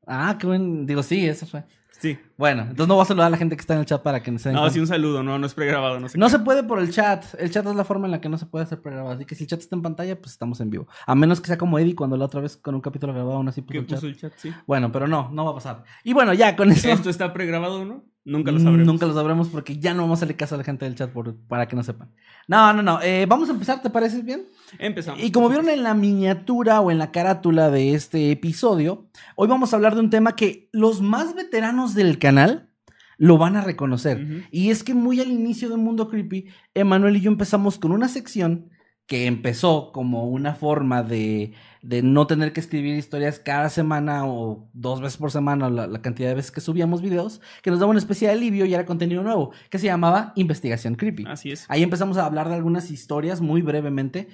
ah, 0.06 0.36
qué 0.38 0.46
buen. 0.46 0.86
Digo, 0.86 1.02
sí, 1.02 1.26
eso 1.26 1.46
fue. 1.46 1.64
Sí. 1.98 2.18
Bueno, 2.36 2.62
entonces 2.62 2.86
no 2.86 2.94
voy 2.94 3.02
a 3.02 3.06
saludar 3.06 3.26
a 3.26 3.30
la 3.30 3.36
gente 3.36 3.56
que 3.56 3.60
está 3.60 3.74
en 3.74 3.80
el 3.80 3.86
chat 3.86 4.00
para 4.02 4.22
que 4.22 4.38
se 4.38 4.48
den 4.50 4.54
No, 4.54 4.60
cuenta. 4.60 4.74
sí, 4.74 4.80
un 4.80 4.86
saludo, 4.86 5.22
no, 5.24 5.38
no 5.38 5.46
es 5.46 5.54
pregrabado, 5.54 5.98
no 5.98 6.08
sé. 6.08 6.16
No 6.16 6.28
se 6.28 6.38
puede 6.38 6.62
por 6.62 6.78
el 6.78 6.90
chat. 6.92 7.24
El 7.38 7.50
chat 7.50 7.66
es 7.66 7.74
la 7.74 7.84
forma 7.84 8.06
en 8.06 8.12
la 8.12 8.20
que 8.20 8.28
no 8.28 8.38
se 8.38 8.46
puede 8.46 8.64
hacer 8.64 8.80
pregrabado. 8.80 9.14
Así 9.16 9.24
que 9.24 9.34
si 9.34 9.44
el 9.44 9.48
chat 9.50 9.58
está 9.60 9.74
en 9.74 9.82
pantalla, 9.82 10.16
pues 10.20 10.32
estamos 10.32 10.60
en 10.60 10.70
vivo. 10.70 10.86
A 11.06 11.14
menos 11.16 11.40
que 11.40 11.48
sea 11.48 11.58
como 11.58 11.78
Eddie 11.78 11.96
cuando 11.96 12.16
la 12.16 12.24
otra 12.26 12.40
vez 12.40 12.56
con 12.56 12.74
un 12.76 12.80
capítulo 12.80 13.12
grabado 13.12 13.34
aún 13.36 13.48
así 13.48 13.62
puso 13.62 13.72
¿Qué 13.72 13.78
el 13.78 13.86
chat. 13.86 13.96
puso 13.96 14.06
el 14.06 14.16
chat? 14.16 14.32
Sí. 14.36 14.52
Bueno, 14.66 14.92
pero 14.92 15.08
no, 15.08 15.28
no 15.32 15.44
va 15.44 15.50
a 15.50 15.54
pasar. 15.54 15.82
Y 16.04 16.12
bueno, 16.12 16.32
ya 16.34 16.54
con 16.54 16.70
eso. 16.70 16.88
¿Esto 16.88 17.10
está 17.10 17.32
pregrabado 17.32 17.84
no? 17.84 18.04
Nunca 18.24 18.52
lo 18.52 18.58
sabremos. 18.60 18.86
Nunca 18.86 19.06
lo 19.06 19.14
sabremos 19.14 19.48
porque 19.48 19.78
ya 19.78 19.94
no 19.94 20.02
vamos 20.02 20.16
a 20.16 20.18
hacerle 20.18 20.36
caso 20.36 20.54
a 20.54 20.58
la 20.58 20.64
gente 20.64 20.84
del 20.84 20.94
chat 20.94 21.10
por- 21.10 21.34
para 21.46 21.66
que 21.66 21.76
no 21.76 21.82
sepan. 21.82 22.10
No, 22.46 22.72
no, 22.74 22.82
no. 22.82 23.00
Eh, 23.02 23.24
vamos 23.26 23.48
a 23.48 23.52
empezar, 23.52 23.80
¿te 23.80 23.88
parece 23.88 24.20
bien? 24.22 24.42
Empezamos. 24.78 25.22
Y 25.22 25.32
como 25.32 25.48
vieron 25.48 25.68
en 25.70 25.82
la 25.82 25.94
miniatura 25.94 26.80
o 26.80 26.90
en 26.90 26.98
la 26.98 27.10
carátula 27.10 27.70
de 27.70 27.94
este 27.94 28.30
episodio, 28.30 29.06
hoy 29.36 29.48
vamos 29.48 29.72
a 29.72 29.76
hablar 29.76 29.94
de 29.94 30.00
un 30.00 30.10
tema 30.10 30.36
que 30.36 30.68
los 30.72 31.00
más 31.00 31.34
veteranos 31.34 31.94
del 31.94 32.18
canal 32.18 32.68
lo 33.16 33.38
van 33.38 33.56
a 33.56 33.62
reconocer. 33.62 34.46
Y 34.52 34.70
es 34.70 34.84
que 34.84 34.94
muy 34.94 35.20
al 35.20 35.28
inicio 35.30 35.68
de 35.70 35.76
Mundo 35.76 36.08
Creepy, 36.08 36.46
Emanuel 36.74 37.16
y 37.16 37.20
yo 37.20 37.30
empezamos 37.30 37.78
con 37.78 37.92
una 37.92 38.08
sección 38.08 38.68
que 39.08 39.24
empezó 39.24 39.90
como 39.90 40.28
una 40.28 40.54
forma 40.54 41.02
de, 41.02 41.54
de 41.80 42.02
no 42.02 42.26
tener 42.26 42.52
que 42.52 42.60
escribir 42.60 42.94
historias 42.94 43.38
cada 43.38 43.70
semana 43.70 44.26
o 44.26 44.68
dos 44.74 45.00
veces 45.00 45.16
por 45.16 45.30
semana, 45.32 45.70
la 45.70 46.02
cantidad 46.02 46.28
de 46.28 46.34
veces 46.34 46.50
que 46.50 46.60
subíamos 46.60 47.00
videos, 47.00 47.40
que 47.62 47.70
nos 47.70 47.80
daba 47.80 47.88
una 47.90 48.00
especie 48.00 48.28
de 48.28 48.34
alivio 48.34 48.66
y 48.66 48.74
era 48.74 48.84
contenido 48.84 49.22
nuevo, 49.22 49.52
que 49.70 49.78
se 49.78 49.86
llamaba 49.86 50.34
Investigación 50.36 50.94
Creepy. 50.94 51.24
Así 51.26 51.50
es. 51.50 51.64
Ahí 51.68 51.82
empezamos 51.82 52.18
a 52.18 52.26
hablar 52.26 52.50
de 52.50 52.56
algunas 52.56 52.90
historias 52.90 53.40
muy 53.40 53.62
brevemente, 53.62 54.28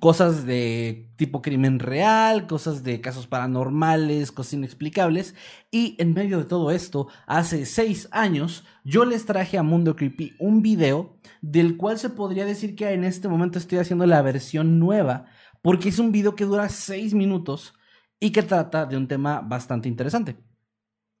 cosas 0.00 0.44
de 0.44 1.08
tipo 1.14 1.40
crimen 1.40 1.78
real, 1.78 2.48
cosas 2.48 2.82
de 2.82 3.00
casos 3.00 3.28
paranormales, 3.28 4.32
cosas 4.32 4.54
inexplicables. 4.54 5.36
Y 5.70 5.94
en 6.00 6.14
medio 6.14 6.38
de 6.38 6.46
todo 6.46 6.72
esto, 6.72 7.06
hace 7.26 7.64
seis 7.64 8.08
años, 8.10 8.64
yo 8.82 9.04
les 9.04 9.24
traje 9.24 9.56
a 9.56 9.62
Mundo 9.62 9.94
Creepy 9.94 10.34
un 10.40 10.62
video 10.62 11.13
del 11.46 11.76
cual 11.76 11.98
se 11.98 12.08
podría 12.08 12.46
decir 12.46 12.74
que 12.74 12.90
en 12.92 13.04
este 13.04 13.28
momento 13.28 13.58
estoy 13.58 13.76
haciendo 13.78 14.06
la 14.06 14.22
versión 14.22 14.78
nueva, 14.78 15.26
porque 15.60 15.90
es 15.90 15.98
un 15.98 16.10
video 16.10 16.34
que 16.34 16.46
dura 16.46 16.70
seis 16.70 17.12
minutos 17.12 17.74
y 18.18 18.30
que 18.30 18.42
trata 18.42 18.86
de 18.86 18.96
un 18.96 19.08
tema 19.08 19.40
bastante 19.42 19.88
interesante, 19.88 20.36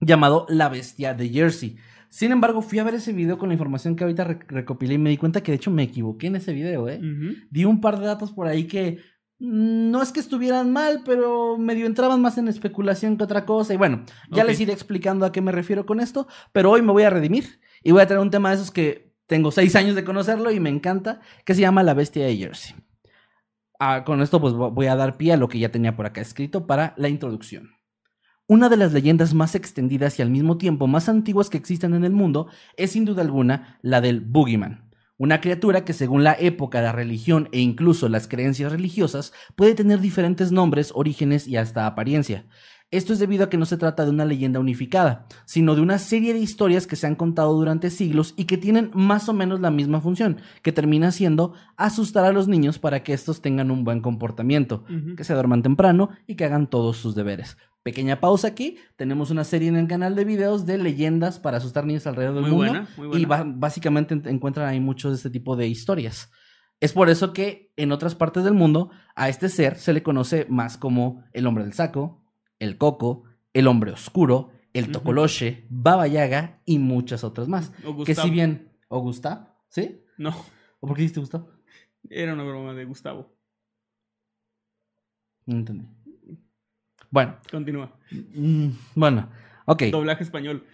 llamado 0.00 0.46
La 0.48 0.70
Bestia 0.70 1.12
de 1.12 1.28
Jersey. 1.28 1.76
Sin 2.08 2.32
embargo, 2.32 2.62
fui 2.62 2.78
a 2.78 2.84
ver 2.84 2.94
ese 2.94 3.12
video 3.12 3.36
con 3.36 3.48
la 3.50 3.54
información 3.54 3.96
que 3.96 4.04
ahorita 4.04 4.24
re- 4.24 4.38
recopilé 4.48 4.94
y 4.94 4.98
me 4.98 5.10
di 5.10 5.18
cuenta 5.18 5.42
que 5.42 5.52
de 5.52 5.56
hecho 5.56 5.70
me 5.70 5.82
equivoqué 5.82 6.28
en 6.28 6.36
ese 6.36 6.54
video, 6.54 6.88
¿eh? 6.88 7.00
Di 7.50 7.64
un 7.66 7.80
par 7.82 7.98
de 7.98 8.06
datos 8.06 8.32
por 8.32 8.46
ahí 8.46 8.64
que 8.64 9.00
mm, 9.40 9.90
no 9.90 10.00
es 10.00 10.10
que 10.12 10.20
estuvieran 10.20 10.72
mal, 10.72 11.02
pero 11.04 11.58
medio 11.58 11.84
entraban 11.86 12.22
más 12.22 12.38
en 12.38 12.48
especulación 12.48 13.18
que 13.18 13.24
otra 13.24 13.44
cosa. 13.44 13.74
Y 13.74 13.76
bueno, 13.76 14.04
ya 14.30 14.44
les 14.44 14.58
iré 14.60 14.72
explicando 14.72 15.26
a 15.26 15.32
qué 15.32 15.42
me 15.42 15.52
refiero 15.52 15.84
con 15.84 16.00
esto, 16.00 16.28
pero 16.52 16.70
hoy 16.70 16.80
me 16.80 16.92
voy 16.92 17.02
a 17.02 17.10
redimir 17.10 17.60
y 17.82 17.90
voy 17.92 18.00
a 18.00 18.06
traer 18.06 18.22
un 18.22 18.30
tema 18.30 18.48
de 18.50 18.54
esos 18.56 18.70
que 18.70 19.12
tengo 19.26 19.50
seis 19.50 19.74
años 19.76 19.94
de 19.94 20.04
conocerlo 20.04 20.50
y 20.50 20.60
me 20.60 20.70
encanta, 20.70 21.20
que 21.44 21.54
se 21.54 21.60
llama 21.62 21.82
La 21.82 21.94
Bestia 21.94 22.26
de 22.26 22.36
Jersey. 22.36 22.74
Ah, 23.78 24.04
con 24.04 24.22
esto 24.22 24.40
pues 24.40 24.54
vo- 24.54 24.72
voy 24.72 24.86
a 24.86 24.96
dar 24.96 25.16
pie 25.16 25.32
a 25.32 25.36
lo 25.36 25.48
que 25.48 25.58
ya 25.58 25.70
tenía 25.70 25.96
por 25.96 26.06
acá 26.06 26.20
escrito 26.20 26.66
para 26.66 26.94
la 26.96 27.08
introducción. 27.08 27.70
Una 28.46 28.68
de 28.68 28.76
las 28.76 28.92
leyendas 28.92 29.32
más 29.34 29.54
extendidas 29.54 30.18
y 30.18 30.22
al 30.22 30.30
mismo 30.30 30.58
tiempo 30.58 30.86
más 30.86 31.08
antiguas 31.08 31.48
que 31.50 31.56
existen 31.56 31.94
en 31.94 32.04
el 32.04 32.12
mundo 32.12 32.48
es 32.76 32.92
sin 32.92 33.04
duda 33.04 33.22
alguna 33.22 33.78
la 33.82 34.00
del 34.00 34.20
Boogeyman, 34.20 34.90
una 35.16 35.40
criatura 35.40 35.84
que 35.84 35.94
según 35.94 36.24
la 36.24 36.36
época, 36.38 36.82
la 36.82 36.92
religión 36.92 37.48
e 37.52 37.60
incluso 37.60 38.08
las 38.08 38.28
creencias 38.28 38.70
religiosas 38.70 39.32
puede 39.56 39.74
tener 39.74 40.00
diferentes 40.00 40.52
nombres, 40.52 40.92
orígenes 40.94 41.48
y 41.48 41.56
hasta 41.56 41.86
apariencia. 41.86 42.46
Esto 42.90 43.12
es 43.12 43.18
debido 43.18 43.44
a 43.44 43.50
que 43.50 43.56
no 43.56 43.66
se 43.66 43.76
trata 43.76 44.04
de 44.04 44.10
una 44.10 44.24
leyenda 44.24 44.60
unificada, 44.60 45.26
sino 45.46 45.74
de 45.74 45.80
una 45.80 45.98
serie 45.98 46.32
de 46.32 46.38
historias 46.38 46.86
que 46.86 46.94
se 46.94 47.06
han 47.08 47.16
contado 47.16 47.52
durante 47.54 47.90
siglos 47.90 48.34
y 48.36 48.44
que 48.44 48.56
tienen 48.56 48.90
más 48.94 49.28
o 49.28 49.32
menos 49.32 49.60
la 49.60 49.72
misma 49.72 50.00
función, 50.00 50.36
que 50.62 50.70
termina 50.70 51.10
siendo 51.10 51.54
asustar 51.76 52.24
a 52.24 52.32
los 52.32 52.46
niños 52.46 52.78
para 52.78 53.02
que 53.02 53.12
estos 53.12 53.40
tengan 53.42 53.72
un 53.72 53.82
buen 53.82 54.00
comportamiento, 54.00 54.84
que 55.16 55.24
se 55.24 55.34
duerman 55.34 55.62
temprano 55.62 56.10
y 56.28 56.36
que 56.36 56.44
hagan 56.44 56.68
todos 56.68 56.96
sus 56.96 57.16
deberes. 57.16 57.56
Pequeña 57.82 58.20
pausa 58.20 58.48
aquí, 58.48 58.76
tenemos 58.96 59.30
una 59.30 59.44
serie 59.44 59.68
en 59.68 59.76
el 59.76 59.88
canal 59.88 60.14
de 60.14 60.24
videos 60.24 60.64
de 60.64 60.78
leyendas 60.78 61.38
para 61.40 61.56
asustar 61.58 61.84
niños 61.84 62.06
alrededor 62.06 62.34
del 62.36 62.42
Muy 62.44 62.50
mundo 62.52 62.72
buena, 62.72 62.88
muy 62.96 63.08
buena. 63.08 63.44
y 63.44 63.54
básicamente 63.58 64.14
en- 64.14 64.26
encuentran 64.28 64.68
ahí 64.68 64.80
muchos 64.80 65.10
de 65.10 65.16
este 65.16 65.30
tipo 65.30 65.56
de 65.56 65.66
historias. 65.66 66.30
Es 66.80 66.92
por 66.92 67.10
eso 67.10 67.32
que 67.32 67.72
en 67.76 67.92
otras 67.92 68.14
partes 68.14 68.44
del 68.44 68.54
mundo 68.54 68.90
a 69.16 69.28
este 69.28 69.48
ser 69.48 69.76
se 69.78 69.92
le 69.92 70.02
conoce 70.02 70.46
más 70.48 70.76
como 70.78 71.24
el 71.32 71.46
hombre 71.46 71.64
del 71.64 71.72
saco, 71.74 72.23
el 72.58 72.78
coco, 72.78 73.24
el 73.52 73.66
hombre 73.66 73.92
oscuro, 73.92 74.50
el 74.72 74.90
tocoloche, 74.90 75.66
Baba 75.70 76.06
Yaga 76.06 76.60
y 76.64 76.78
muchas 76.78 77.22
otras 77.24 77.48
más. 77.48 77.72
O 77.84 77.90
Que 78.04 78.12
Gustavo. 78.12 78.28
si 78.28 78.30
bien, 78.34 78.72
o 78.88 79.00
Gustav, 79.00 79.48
¿sí? 79.68 80.02
No, 80.18 80.30
¿O 80.80 80.86
por 80.86 80.96
qué 80.96 81.02
dijiste 81.02 81.20
Gustav? 81.20 81.46
era 82.10 82.34
una 82.34 82.42
broma 82.44 82.74
de 82.74 82.84
Gustavo. 82.84 83.34
No 85.46 85.56
entendí. 85.58 85.86
Bueno, 87.10 87.36
Continúa. 87.50 87.96
mm, 88.10 88.68
bueno, 88.94 89.28
ok. 89.66 89.84
Doblaje 89.92 90.24
español. 90.24 90.64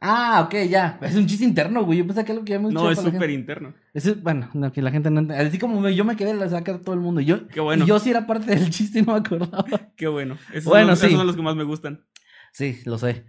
Ah, 0.00 0.42
ok, 0.46 0.54
ya. 0.68 0.98
Es 1.02 1.14
un 1.16 1.26
chiste 1.26 1.44
interno, 1.44 1.84
güey. 1.84 1.98
Yo 1.98 2.06
pensé 2.06 2.24
que 2.24 2.32
algo 2.32 2.44
que 2.44 2.54
habíamos 2.54 2.72
No, 2.72 2.88
dicho 2.88 2.92
es 3.06 3.12
súper 3.12 3.30
interno. 3.30 3.74
Ese- 3.92 4.14
bueno, 4.14 4.48
no, 4.54 4.72
que 4.72 4.80
la 4.82 4.90
gente 4.90 5.10
no 5.10 5.20
entiende. 5.20 5.44
Así 5.46 5.58
como 5.58 5.80
me- 5.80 5.94
yo 5.94 6.04
me 6.04 6.16
quedé, 6.16 6.32
la 6.34 6.48
sacar 6.48 6.78
todo 6.78 6.94
el 6.94 7.00
mundo. 7.00 7.20
Yo, 7.20 7.46
Qué 7.48 7.60
bueno. 7.60 7.84
y 7.84 7.86
yo 7.88 7.98
sí 7.98 8.10
era 8.10 8.26
parte 8.26 8.54
del 8.54 8.70
chiste 8.70 9.00
y 9.00 9.02
no 9.02 9.12
me 9.12 9.18
acordaba. 9.18 9.64
Qué 9.96 10.08
bueno. 10.08 10.36
Esos, 10.52 10.64
Bueno, 10.70 10.86
son, 10.86 10.90
los- 10.90 10.98
sí. 11.00 11.06
esos 11.06 11.18
son 11.18 11.26
los 11.26 11.36
que 11.36 11.42
más 11.42 11.56
me 11.56 11.64
gustan. 11.64 12.04
Sí, 12.52 12.78
lo 12.86 12.96
sé. 12.98 13.26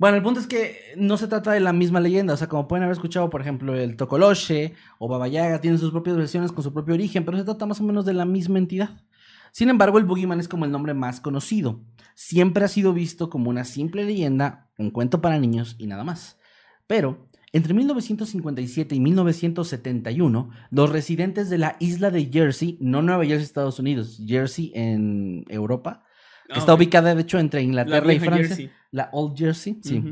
Bueno, 0.00 0.16
el 0.16 0.22
punto 0.22 0.38
es 0.38 0.46
que 0.46 0.76
no 0.96 1.16
se 1.16 1.26
trata 1.26 1.50
de 1.52 1.60
la 1.60 1.72
misma 1.72 1.98
leyenda. 2.00 2.34
O 2.34 2.36
sea, 2.36 2.48
como 2.48 2.68
pueden 2.68 2.84
haber 2.84 2.94
escuchado, 2.94 3.30
por 3.30 3.40
ejemplo, 3.40 3.74
el 3.74 3.96
Tocoloche 3.96 4.74
o 4.98 5.08
Baba 5.08 5.26
Yaga 5.28 5.60
tienen 5.60 5.78
sus 5.80 5.90
propias 5.90 6.16
versiones 6.16 6.52
con 6.52 6.62
su 6.62 6.72
propio 6.72 6.94
origen, 6.94 7.24
pero 7.24 7.36
se 7.38 7.44
trata 7.44 7.66
más 7.66 7.80
o 7.80 7.84
menos 7.84 8.04
de 8.04 8.14
la 8.14 8.24
misma 8.24 8.58
entidad. 8.58 8.90
Sin 9.52 9.68
embargo, 9.70 9.98
el 9.98 10.04
Boogeyman 10.04 10.40
es 10.40 10.48
como 10.48 10.64
el 10.64 10.70
nombre 10.70 10.94
más 10.94 11.20
conocido. 11.20 11.80
Siempre 12.14 12.64
ha 12.64 12.68
sido 12.68 12.92
visto 12.92 13.30
como 13.30 13.50
una 13.50 13.64
simple 13.64 14.04
leyenda, 14.04 14.68
un 14.78 14.90
cuento 14.90 15.20
para 15.20 15.38
niños 15.38 15.76
y 15.78 15.86
nada 15.86 16.04
más. 16.04 16.38
Pero, 16.86 17.28
entre 17.52 17.74
1957 17.74 18.94
y 18.94 19.00
1971, 19.00 20.50
los 20.70 20.90
residentes 20.90 21.50
de 21.50 21.58
la 21.58 21.76
isla 21.80 22.10
de 22.10 22.26
Jersey, 22.26 22.78
no 22.80 23.02
Nueva 23.02 23.24
Jersey, 23.24 23.44
Estados 23.44 23.78
Unidos, 23.78 24.20
Jersey 24.26 24.72
en 24.74 25.44
Europa, 25.48 26.04
que 26.46 26.54
Ah, 26.54 26.58
está 26.58 26.74
ubicada 26.74 27.14
de 27.14 27.22
hecho 27.22 27.38
entre 27.38 27.60
La 27.60 27.64
Inglaterra 27.64 28.12
y 28.12 28.18
Francia. 28.18 28.46
Jersey. 28.48 28.70
La 28.90 29.10
Old 29.12 29.36
Jersey, 29.36 29.78
sí. 29.82 30.02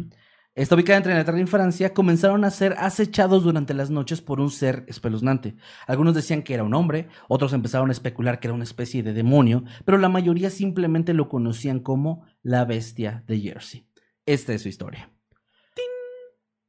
Está 0.57 0.75
ubicada 0.75 0.97
entre 0.97 1.13
Inglaterra 1.13 1.39
y 1.39 1.47
Francia, 1.47 1.93
comenzaron 1.93 2.43
a 2.43 2.51
ser 2.51 2.77
acechados 2.79 3.45
durante 3.45 3.75
las 3.75 3.91
noches 3.91 4.23
por 4.23 4.41
un 4.41 4.51
ser 4.51 4.87
espeluznante. 4.89 5.55
Algunos 5.87 6.15
decían 6.15 6.43
que 6.43 6.55
era 6.55 6.65
un 6.65 6.73
hombre, 6.73 7.09
otros 7.29 7.53
empezaron 7.53 7.91
a 7.91 7.93
especular 7.93 8.41
que 8.41 8.47
era 8.47 8.55
una 8.55 8.65
especie 8.65 9.03
de 9.03 9.13
demonio, 9.13 9.65
pero 9.85 9.99
la 9.99 10.09
mayoría 10.09 10.49
simplemente 10.49 11.13
lo 11.13 11.29
conocían 11.29 11.81
como 11.81 12.25
la 12.43 12.65
bestia 12.65 13.23
de 13.27 13.39
Jersey. 13.39 13.87
Esta 14.25 14.55
es 14.55 14.63
su 14.63 14.71
historia. 14.71 15.11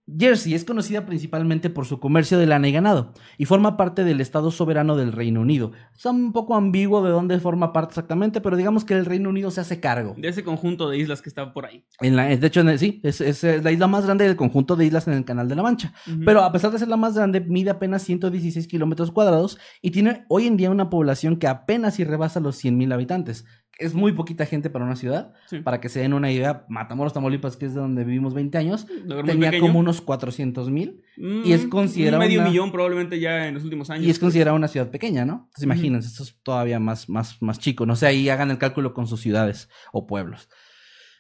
Jersey 0.08 0.54
es 0.54 0.64
conocida 0.64 1.06
principalmente 1.06 1.70
por 1.70 1.86
su 1.86 2.00
comercio 2.00 2.38
de 2.38 2.48
lana 2.48 2.68
y 2.70 2.72
ganado 2.72 3.14
y 3.38 3.46
forma 3.46 3.76
parte 3.76 4.04
del 4.06 4.22
Estado 4.22 4.52
soberano 4.52 4.96
del 4.96 5.12
Reino 5.12 5.42
Unido. 5.42 5.74
Es 5.96 6.06
un 6.06 6.32
poco 6.32 6.56
ambiguo 6.56 7.04
de 7.04 7.10
dónde 7.12 7.40
forma 7.40 7.74
parte 7.74 7.92
exactamente, 7.92 8.40
pero 8.40 8.56
digamos 8.56 8.86
que 8.86 8.94
el 8.94 9.06
Reino 9.06 9.30
Unido 9.30 9.52
se 9.52 9.60
hace 9.62 9.80
cargo. 9.82 10.16
De 10.18 10.30
ese 10.30 10.44
conjunto 10.44 10.90
de 10.90 10.98
islas 10.98 11.22
que 11.22 11.28
está 11.28 11.54
por 11.54 11.66
ahí. 11.66 11.84
En 12.00 12.16
la, 12.16 12.26
de 12.26 12.48
hecho, 12.48 12.62
en 12.62 12.70
el- 12.70 12.80
sí, 12.80 13.02
es, 13.04 13.20
es, 13.20 13.44
la 13.64 13.72
isla 13.72 13.88
más 13.88 14.06
grande 14.06 14.26
del 14.26 14.38
conjunto 14.38 14.76
de 14.78 14.86
islas 14.86 15.08
en 15.08 15.14
el 15.14 15.26
Canal 15.26 15.50
de 15.50 15.56
la 15.56 15.64
Mancha. 15.64 15.94
Pero 16.24 16.42
a 16.44 16.52
pesar 16.52 16.72
de 16.72 16.80
ser 16.80 16.88
la 16.88 16.98
más 16.98 17.16
grande, 17.16 17.42
mide 17.42 17.70
apenas 17.72 18.04
116 18.04 18.68
kilómetros 18.68 19.12
cuadrados 19.12 19.58
y 19.82 19.92
tiene 19.92 20.24
hoy 20.30 20.48
en 20.48 20.56
día 20.56 20.70
una 20.72 20.90
población 20.90 21.36
que 21.38 21.48
apenas 21.48 21.96
si 21.96 22.04
rebasa 22.06 22.40
los 22.40 22.64
100.000 22.64 22.94
habitantes. 22.94 23.46
Es 23.80 23.94
muy 23.94 24.12
poquita 24.14 24.46
gente 24.46 24.70
para 24.72 24.86
una 24.86 24.96
ciudad. 24.96 25.34
Sí. 25.48 25.60
Para 25.60 25.80
que 25.80 25.88
se 25.90 26.00
den 26.00 26.14
una 26.14 26.32
idea, 26.32 26.66
Matamoros, 26.68 27.14
Tamaulipas, 27.14 27.58
que 27.58 27.68
es 27.68 27.76
de 27.76 27.80
donde 27.82 28.04
vivimos 28.04 28.34
20 28.34 28.58
años, 28.58 28.88
tenía 29.26 29.52
pequeño. 29.52 29.62
como 29.62 29.80
unos 29.80 30.02
400 30.02 30.70
mil 30.72 31.02
Mm, 31.18 31.42
y 31.46 31.52
es 31.54 31.66
considerado 31.68 32.20
medio 32.22 32.40
una- 32.42 32.50
millón 32.50 32.72
probablemente 32.72 33.20
ya 33.20 33.48
en 33.48 33.54
los 33.56 33.64
últimos 33.64 33.90
años. 33.90 34.06
y 34.06 34.10
es 34.10 34.20
considerada 34.20 34.56
una 34.56 34.68
ciudad 34.68 34.90
pequeña, 34.92 35.26
¿no? 35.26 35.34
Entonces 35.46 35.64
imagínense, 35.64 36.08
esto 36.10 36.24
es 36.24 36.40
todavía 36.44 36.80
más, 36.80 37.10
más, 37.10 37.42
más 37.42 37.58
chico. 37.60 37.86
No 37.86 37.96
sé, 37.96 38.06
ahí 38.08 38.30
hagan 38.30 38.52
el 38.52 38.58
cálculo 38.60 38.94
con 38.94 39.08
sus 39.08 39.22
ciudades 39.22 39.68
o 39.92 40.06
pueblos. 40.08 40.48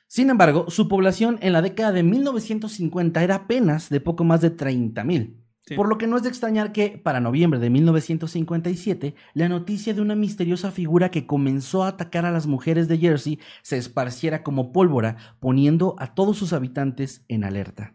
Sin 0.07 0.29
embargo, 0.29 0.65
su 0.69 0.87
población 0.87 1.37
en 1.41 1.51
la 1.53 1.61
década 1.61 1.91
de 1.91 2.01
1950 2.03 3.23
era 3.23 3.35
apenas 3.35 3.89
de 3.89 3.99
poco 3.99 4.23
más 4.23 4.41
de 4.41 4.51
30 4.51 5.03
mil. 5.03 5.37
Por 5.75 5.89
lo 5.89 5.97
que 5.97 6.07
no 6.07 6.15
es 6.17 6.23
de 6.23 6.29
extrañar 6.29 6.71
que, 6.71 6.99
para 7.03 7.19
noviembre 7.19 7.59
de 7.59 7.69
1957, 7.69 9.15
la 9.33 9.49
noticia 9.49 9.93
de 9.93 10.01
una 10.01 10.15
misteriosa 10.15 10.71
figura 10.71 11.11
que 11.11 11.27
comenzó 11.27 11.83
a 11.83 11.89
atacar 11.89 12.25
a 12.25 12.31
las 12.31 12.47
mujeres 12.47 12.87
de 12.87 12.97
Jersey 12.97 13.39
se 13.63 13.77
esparciera 13.77 14.43
como 14.43 14.71
pólvora, 14.71 15.17
poniendo 15.39 15.95
a 15.99 16.13
todos 16.13 16.37
sus 16.37 16.53
habitantes 16.53 17.25
en 17.27 17.43
alerta. 17.43 17.93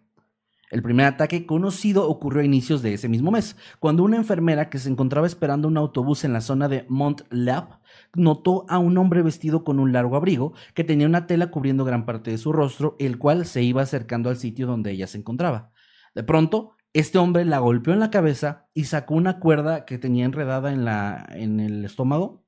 El 0.71 0.83
primer 0.83 1.05
ataque 1.05 1.45
conocido 1.45 2.09
ocurrió 2.09 2.41
a 2.41 2.47
inicios 2.47 2.81
de 2.81 2.95
ese 2.95 3.07
mismo 3.07 3.31
mes, 3.31 3.57
cuando 3.79 4.05
una 4.05 4.17
enfermera 4.17 4.71
que 4.71 4.79
se 4.79 4.89
encontraba 4.89 5.27
esperando 5.27 5.69
un 5.69 5.77
autobús 5.77 6.25
en 6.25 6.33
la 6.33 6.41
zona 6.41 6.67
de 6.67 6.87
Mont 6.89 7.23
Lab 7.29 7.81
notó 8.15 8.65
a 8.71 8.79
un 8.79 8.97
hombre 8.97 9.21
vestido 9.21 9.65
con 9.65 9.79
un 9.79 9.93
largo 9.93 10.17
abrigo 10.17 10.55
que 10.73 10.83
tenía 10.83 11.07
una 11.07 11.27
tela 11.27 11.51
cubriendo 11.51 11.85
gran 11.85 12.07
parte 12.07 12.31
de 12.31 12.39
su 12.39 12.55
rostro, 12.55 12.97
el 12.99 13.19
cual 13.19 13.45
se 13.45 13.63
iba 13.63 13.83
acercando 13.83 14.31
al 14.31 14.39
sitio 14.39 14.67
donde 14.67 14.93
ella 14.93 15.07
se 15.07 15.19
encontraba. 15.19 15.73
De 16.15 16.23
pronto, 16.23 16.73
este 16.93 17.19
hombre 17.19 17.45
la 17.45 17.59
golpeó 17.59 17.93
en 17.93 18.01
la 18.01 18.11
cabeza 18.11 18.69
y 18.75 18.85
sacó 18.85 19.15
una 19.15 19.39
cuerda 19.39 19.85
que 19.85 19.99
tenía 19.99 20.25
enredada 20.25 20.73
en, 20.73 20.85
la, 20.85 21.27
en 21.31 21.61
el 21.61 21.85
estómago, 21.85 22.45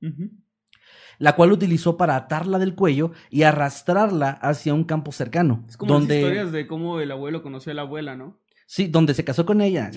la 1.17 1.35
cual 1.35 1.51
utilizó 1.51 1.97
para 1.97 2.15
atarla 2.15 2.59
del 2.59 2.75
cuello 2.75 3.11
y 3.29 3.43
arrastrarla 3.43 4.29
hacia 4.29 4.73
un 4.73 4.83
campo 4.83 5.11
cercano, 5.11 5.63
Es 5.67 5.77
como 5.77 5.93
las 5.93 6.01
donde 6.01 6.17
historias 6.17 6.51
de 6.51 6.67
cómo 6.67 6.99
el 6.99 7.11
abuelo 7.11 7.41
conoció 7.41 7.71
a 7.71 7.75
la 7.75 7.81
abuela, 7.83 8.15
¿no? 8.15 8.39
sí, 8.67 8.87
donde 8.87 9.13
se 9.13 9.23
casó 9.23 9.45
con 9.45 9.61
ella. 9.61 9.91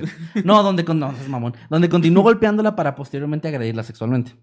No, 0.44 0.62
donde 0.62 0.84
con 0.84 0.98
no, 0.98 1.10
es 1.10 1.28
mamón, 1.28 1.54
donde 1.68 1.88
continuó 1.88 2.22
golpeándola 2.22 2.76
para 2.76 2.94
posteriormente 2.94 3.48
agredirla 3.48 3.82
sexualmente. 3.82 4.36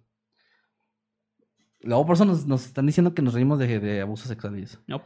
Luego 1.82 2.06
por 2.06 2.16
eso 2.16 2.26
nos, 2.26 2.46
nos 2.48 2.66
están 2.66 2.88
diciendo 2.88 3.14
que 3.14 3.22
nos 3.22 3.36
reímos 3.36 3.60
de, 3.60 3.80
de 3.80 4.02
abusos 4.02 4.28
sexuales. 4.28 4.80
No. 4.88 5.04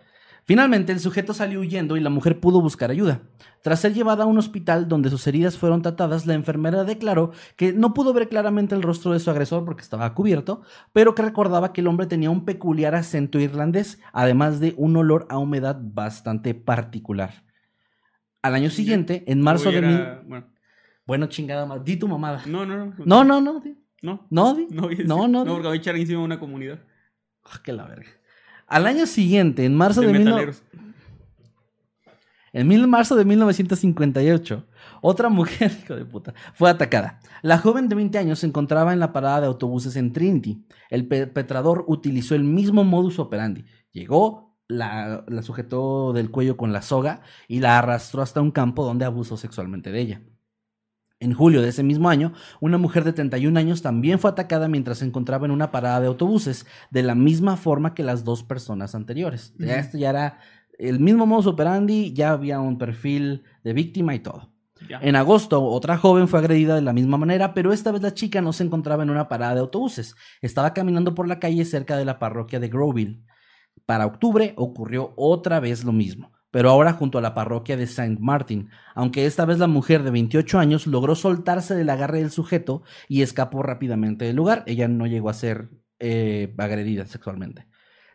Finalmente, 0.49 0.91
el 0.91 0.99
sujeto 0.99 1.35
salió 1.35 1.59
huyendo 1.59 1.95
y 1.95 1.99
la 1.99 2.09
mujer 2.09 2.39
pudo 2.39 2.59
buscar 2.59 2.89
ayuda. 2.89 3.21
Tras 3.61 3.81
ser 3.81 3.93
llevada 3.93 4.23
a 4.23 4.25
un 4.25 4.39
hospital 4.39 4.87
donde 4.87 5.11
sus 5.11 5.27
heridas 5.27 5.59
fueron 5.59 5.83
tratadas, 5.83 6.25
la 6.25 6.33
enfermera 6.33 6.83
declaró 6.85 7.33
que 7.55 7.71
no 7.71 7.93
pudo 7.93 8.13
ver 8.13 8.29
claramente 8.29 8.73
el 8.73 8.81
rostro 8.81 9.11
de 9.13 9.19
su 9.19 9.29
agresor 9.29 9.63
porque 9.63 9.83
estaba 9.83 10.11
cubierto, 10.15 10.63
pero 10.91 11.13
que 11.13 11.21
recordaba 11.21 11.71
que 11.71 11.81
el 11.81 11.87
hombre 11.87 12.07
tenía 12.07 12.31
un 12.31 12.45
peculiar 12.45 12.95
acento 12.95 13.39
irlandés, 13.39 14.01
además 14.11 14.59
de 14.59 14.73
un 14.75 14.97
olor 14.97 15.27
a 15.29 15.37
humedad 15.37 15.77
bastante 15.79 16.55
particular. 16.55 17.45
Al 18.41 18.55
año 18.55 18.71
siguiente, 18.71 19.25
en 19.27 19.41
marzo 19.41 19.69
de... 19.71 19.81
mil- 19.83 20.03
Bueno, 20.25 20.47
Bueno, 21.05 21.25
chingada 21.27 21.67
madre. 21.67 21.83
Di 21.85 21.97
tu 21.97 22.07
mamada. 22.07 22.41
no, 22.47 22.65
no, 22.65 22.87
no. 22.87 22.93
No, 23.05 23.23
no, 23.23 23.39
no. 23.39 23.59
di. 23.59 23.77
No. 24.01 24.25
No, 24.31 24.55
di. 24.55 24.65
No, 24.71 24.89
No, 25.05 25.27
no, 25.27 25.45
No, 25.45 25.51
porque 25.53 25.67
voy 25.67 25.77
a 25.77 25.79
echar 25.79 25.95
encima 25.95 26.21
una 26.23 26.39
comunidad 26.39 26.79
Ah, 27.43 27.61
que 27.63 27.71
la 27.71 27.85
verga. 27.85 28.09
Al 28.69 28.85
año 28.87 29.05
siguiente, 29.05 29.65
en 29.65 29.75
marzo 29.75 30.01
de 30.01 30.07
de, 30.07 30.13
mil. 30.19 30.33
En 32.51 32.67
mil- 32.67 32.87
marzo 32.87 33.15
de 33.15 33.25
1958, 33.25 34.65
otra 35.01 35.29
mujer, 35.29 35.71
hijo 35.83 35.95
de 35.95 36.05
puta, 36.05 36.33
fue 36.53 36.69
atacada. 36.69 37.19
La 37.41 37.57
joven 37.59 37.89
de 37.89 37.95
20 37.95 38.17
años 38.17 38.39
se 38.39 38.47
encontraba 38.47 38.93
en 38.93 38.99
la 38.99 39.11
parada 39.13 39.41
de 39.41 39.47
autobuses 39.47 39.95
en 39.95 40.13
Trinity. 40.13 40.65
El 40.89 41.07
perpetrador 41.07 41.85
utilizó 41.87 42.35
el 42.35 42.43
mismo 42.43 42.83
modus 42.83 43.19
operandi. 43.19 43.65
Llegó, 43.91 44.55
la, 44.67 45.23
la 45.27 45.41
sujetó 45.41 46.13
del 46.13 46.31
cuello 46.31 46.57
con 46.57 46.73
la 46.73 46.81
soga 46.81 47.21
y 47.47 47.59
la 47.59 47.77
arrastró 47.79 48.21
hasta 48.21 48.41
un 48.41 48.51
campo 48.51 48.83
donde 48.85 49.05
abusó 49.05 49.37
sexualmente 49.37 49.91
de 49.91 49.99
ella. 50.01 50.21
En 51.21 51.33
julio 51.33 51.61
de 51.61 51.67
ese 51.67 51.83
mismo 51.83 52.09
año, 52.09 52.31
una 52.61 52.77
mujer 52.77 53.03
de 53.03 53.11
31 53.11 53.59
años 53.59 53.81
también 53.81 54.19
fue 54.19 54.29
atacada 54.29 54.69
mientras 54.69 54.99
se 54.99 55.05
encontraba 55.05 55.45
en 55.45 55.51
una 55.51 55.69
parada 55.69 55.99
de 55.99 56.07
autobuses, 56.07 56.65
de 56.91 57.03
la 57.03 57.13
misma 57.13 57.57
forma 57.57 57.93
que 57.93 58.03
las 58.03 58.23
dos 58.23 58.43
personas 58.43 58.95
anteriores. 58.95 59.53
Ya 59.57 59.79
esto 59.79 59.97
ya 59.97 60.11
era 60.11 60.39
el 60.77 61.01
mismo 61.01 61.25
modus 61.25 61.47
operandi, 61.47 62.13
ya 62.13 62.31
había 62.31 62.61
un 62.61 62.77
perfil 62.77 63.43
de 63.65 63.73
víctima 63.73 64.15
y 64.15 64.19
todo. 64.19 64.53
Ya. 64.87 64.99
En 65.01 65.17
agosto, 65.17 65.61
otra 65.61 65.97
joven 65.97 66.29
fue 66.29 66.39
agredida 66.39 66.75
de 66.75 66.81
la 66.81 66.93
misma 66.93 67.17
manera, 67.17 67.53
pero 67.53 67.73
esta 67.73 67.91
vez 67.91 68.01
la 68.01 68.13
chica 68.13 68.41
no 68.41 68.53
se 68.53 68.63
encontraba 68.63 69.03
en 69.03 69.09
una 69.09 69.27
parada 69.27 69.55
de 69.55 69.59
autobuses. 69.59 70.15
Estaba 70.41 70.73
caminando 70.73 71.15
por 71.15 71.27
la 71.27 71.37
calle 71.39 71.65
cerca 71.65 71.97
de 71.97 72.05
la 72.05 72.17
parroquia 72.17 72.61
de 72.61 72.69
Groville. 72.69 73.25
Para 73.85 74.05
octubre 74.05 74.53
ocurrió 74.55 75.13
otra 75.17 75.59
vez 75.59 75.83
lo 75.83 75.91
mismo, 75.91 76.31
pero 76.51 76.69
ahora 76.69 76.93
junto 76.93 77.17
a 77.17 77.21
la 77.21 77.33
parroquia 77.33 77.77
de 77.77 77.87
Saint 77.87 78.19
Martin, 78.19 78.69
aunque 78.95 79.25
esta 79.25 79.45
vez 79.45 79.59
la 79.59 79.67
mujer 79.67 80.03
de 80.03 80.11
28 80.11 80.59
años 80.59 80.87
logró 80.87 81.15
soltarse 81.15 81.75
del 81.75 81.89
agarre 81.89 82.19
del 82.19 82.31
sujeto 82.31 82.83
y 83.07 83.21
escapó 83.21 83.63
rápidamente 83.63 84.25
del 84.25 84.35
lugar. 84.35 84.63
Ella 84.65 84.87
no 84.87 85.07
llegó 85.07 85.29
a 85.29 85.33
ser 85.33 85.69
eh, 85.99 86.53
agredida 86.57 87.05
sexualmente. 87.05 87.67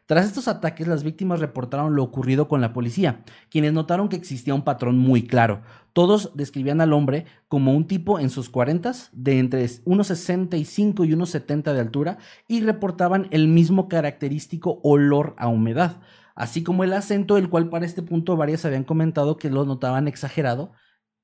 Tras 0.06 0.26
estos 0.26 0.48
ataques, 0.48 0.86
las 0.86 1.02
víctimas 1.02 1.40
reportaron 1.40 1.96
lo 1.96 2.02
ocurrido 2.02 2.46
con 2.46 2.60
la 2.60 2.74
policía, 2.74 3.24
quienes 3.48 3.72
notaron 3.72 4.10
que 4.10 4.16
existía 4.16 4.54
un 4.54 4.62
patrón 4.62 4.98
muy 4.98 5.26
claro. 5.26 5.62
Todos 5.94 6.32
describían 6.34 6.82
al 6.82 6.92
hombre 6.92 7.24
como 7.48 7.72
un 7.72 7.86
tipo 7.86 8.20
en 8.20 8.28
sus 8.28 8.50
cuarentas, 8.50 9.08
de 9.14 9.38
entre 9.38 9.66
unos 9.86 10.08
65 10.08 11.06
y 11.06 11.14
unos 11.14 11.30
70 11.30 11.72
de 11.72 11.80
altura, 11.80 12.18
y 12.46 12.60
reportaban 12.60 13.28
el 13.30 13.48
mismo 13.48 13.88
característico 13.88 14.78
olor 14.82 15.34
a 15.38 15.48
humedad, 15.48 16.02
así 16.34 16.62
como 16.62 16.84
el 16.84 16.92
acento, 16.92 17.36
el 17.36 17.48
cual 17.48 17.68
para 17.68 17.86
este 17.86 18.02
punto 18.02 18.36
varias 18.36 18.64
habían 18.64 18.84
comentado 18.84 19.36
que 19.36 19.50
lo 19.50 19.64
notaban 19.64 20.08
exagerado 20.08 20.72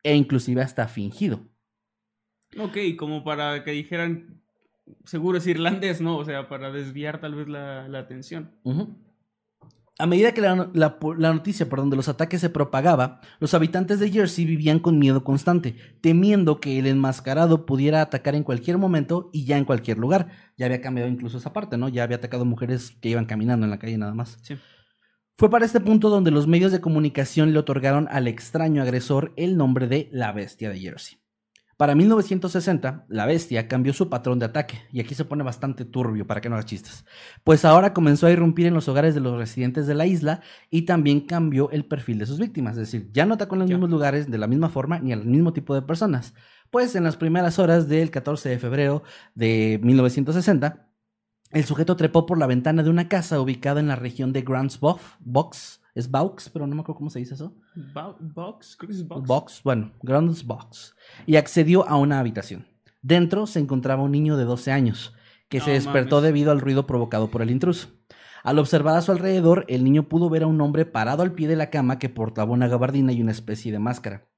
e 0.02 0.14
inclusive 0.17 0.62
hasta 0.62 0.88
fingido. 0.88 1.40
Ok, 2.59 2.76
como 2.99 3.23
para 3.23 3.62
que 3.64 3.71
dijeran, 3.71 4.43
seguro 5.05 5.38
es 5.38 5.47
irlandés, 5.47 6.00
¿no? 6.00 6.17
O 6.19 6.25
sea, 6.25 6.49
para 6.49 6.71
desviar 6.73 7.21
tal 7.21 7.35
vez 7.35 7.49
la, 7.49 7.87
la 7.88 8.00
atención. 8.00 8.50
Ujú. 8.64 8.97
A 9.99 10.07
medida 10.07 10.33
que 10.33 10.40
la, 10.40 10.71
la- 10.73 10.99
la 11.19 11.33
noticia 11.35 11.69
perdón, 11.69 11.90
de 11.90 11.97
los 11.97 12.09
ataques 12.09 12.40
se 12.40 12.49
propagaba, 12.49 13.21
los 13.38 13.52
habitantes 13.52 14.00
de 14.00 14.11
Jersey 14.11 14.47
vivían 14.47 14.79
con 14.79 14.99
miedo 14.99 15.23
constante, 15.25 15.76
temiendo 16.00 16.59
que 16.59 16.79
el 16.79 16.87
enmascarado 16.87 17.67
pudiera 17.67 18.00
atacar 18.00 18.35
en 18.35 18.43
cualquier 18.43 18.79
momento 18.79 19.29
y 19.33 19.45
ya 19.45 19.59
en 19.59 19.67
cualquier 19.67 19.99
lugar. 19.99 20.31
Ya 20.57 20.67
había 20.67 20.81
cambiado 20.81 21.11
incluso 21.11 21.37
esa 21.37 21.52
parte, 21.52 21.76
¿no? 21.76 21.90
Ya 21.90 22.02
había 22.05 22.17
atacado 22.17 22.47
mujeres 22.47 22.93
que 23.02 23.11
iban 23.11 23.26
caminando 23.26 23.67
en 23.67 23.71
la 23.71 23.79
calle 23.79 23.99
nada 23.99 24.14
más. 24.14 24.38
Sí. 24.43 24.57
Fue 25.41 25.49
para 25.49 25.65
este 25.65 25.81
punto 25.81 26.11
donde 26.11 26.31
los 26.31 26.47
medios 26.47 26.71
de 26.71 26.83
comunicación 26.83 27.55
le 27.55 27.59
otorgaron 27.59 28.09
al 28.11 28.29
extraño 28.29 28.83
agresor 28.83 29.33
el 29.39 29.57
nombre 29.57 29.87
de 29.87 30.11
la 30.13 30.33
bestia 30.33 30.69
de 30.69 30.79
Jersey. 30.79 31.17
Para 31.79 31.95
1960, 31.95 33.07
la 33.09 33.25
bestia 33.25 33.67
cambió 33.67 33.95
su 33.95 34.11
patrón 34.11 34.39
de 34.39 34.45
ataque, 34.45 34.83
y 34.93 35.01
aquí 35.01 35.15
se 35.15 35.25
pone 35.25 35.43
bastante 35.43 35.87
turbio 35.87 36.27
para 36.27 36.43
que 36.43 36.51
no 36.51 36.57
hagas 36.57 36.67
chistes, 36.67 37.07
pues 37.43 37.65
ahora 37.65 37.95
comenzó 37.95 38.27
a 38.27 38.31
irrumpir 38.31 38.67
en 38.67 38.75
los 38.75 38.87
hogares 38.89 39.15
de 39.15 39.21
los 39.21 39.39
residentes 39.39 39.87
de 39.87 39.95
la 39.95 40.05
isla 40.05 40.43
y 40.69 40.83
también 40.83 41.23
cambió 41.23 41.71
el 41.71 41.87
perfil 41.87 42.19
de 42.19 42.27
sus 42.27 42.39
víctimas, 42.39 42.73
es 42.75 42.93
decir, 42.93 43.09
ya 43.11 43.25
no 43.25 43.33
atacó 43.33 43.55
en 43.55 43.61
los 43.61 43.71
Ya. 43.71 43.77
mismos 43.77 43.89
lugares 43.89 44.31
de 44.31 44.37
la 44.37 44.47
misma 44.47 44.69
forma 44.69 44.99
ni 44.99 45.15
al 45.15 45.25
mismo 45.25 45.55
tipo 45.55 45.75
de 45.75 45.81
personas. 45.81 46.35
Pues 46.71 46.95
en 46.97 47.05
las 47.05 47.17
primeras 47.17 47.59
horas 47.59 47.89
del 47.89 48.11
14 48.11 48.51
de 48.51 48.59
febrero 48.59 49.05
de 49.35 49.81
1960, 49.83 50.90
el 51.50 51.64
sujeto 51.64 51.97
trepó 51.97 52.26
por 52.26 52.38
la 52.38 52.47
ventana 52.47 52.83
de 52.83 52.90
una 52.90 53.09
casa 53.09 53.40
ubicada 53.40 53.80
en 53.80 53.88
la 53.88 53.97
región 53.97 54.33
de 54.33 54.42
Grants 54.42 54.78
Box, 54.80 55.02
Box, 55.21 55.80
es 55.95 56.11
Baux, 56.11 56.49
pero 56.50 56.66
no 56.66 56.75
me 56.76 56.83
acuerdo 56.83 56.99
cómo 56.99 57.11
se 57.11 57.19
dice 57.19 57.35
eso. 57.35 57.54
Bo- 57.95 58.16
box, 58.21 58.76
creo 58.76 58.88
que 58.90 58.95
es 58.97 59.07
box. 59.07 59.26
Box, 59.26 59.61
bueno, 59.64 59.92
Grants 60.02 60.45
Box, 60.45 60.95
y 61.26 61.37
accedió 61.37 61.88
a 61.88 61.97
una 61.97 62.21
habitación. 62.21 62.66
Dentro 63.02 63.47
se 63.47 63.59
encontraba 63.59 64.02
un 64.02 64.12
niño 64.12 64.37
de 64.37 64.45
12 64.45 64.71
años, 64.73 65.14
que 65.49 65.61
se 65.61 65.73
despertó 65.73 66.16
mames. 66.16 66.28
debido 66.28 66.52
al 66.52 66.61
ruido 66.61 66.87
provocado 66.87 67.28
por 67.30 67.42
el 67.42 67.50
intruso. 67.50 67.88
Al 68.45 68.59
observar 68.59 68.97
a 68.97 69.02
su 69.02 69.11
alrededor, 69.11 69.64
el 69.69 69.83
niño 69.85 70.09
pudo 70.09 70.30
ver 70.30 70.45
a 70.45 70.47
un 70.47 70.61
hombre 70.61 70.87
parado 70.87 71.23
al 71.23 71.33
pie 71.33 71.49
de 71.49 71.57
la 71.57 71.71
cama 71.71 71.99
que 71.99 72.09
portaba 72.09 72.52
una 72.52 72.69
gabardina 72.69 73.12
y 73.12 73.21
una 73.21 73.33
especie 73.33 73.73
de 73.73 73.78
máscara. 73.80 74.28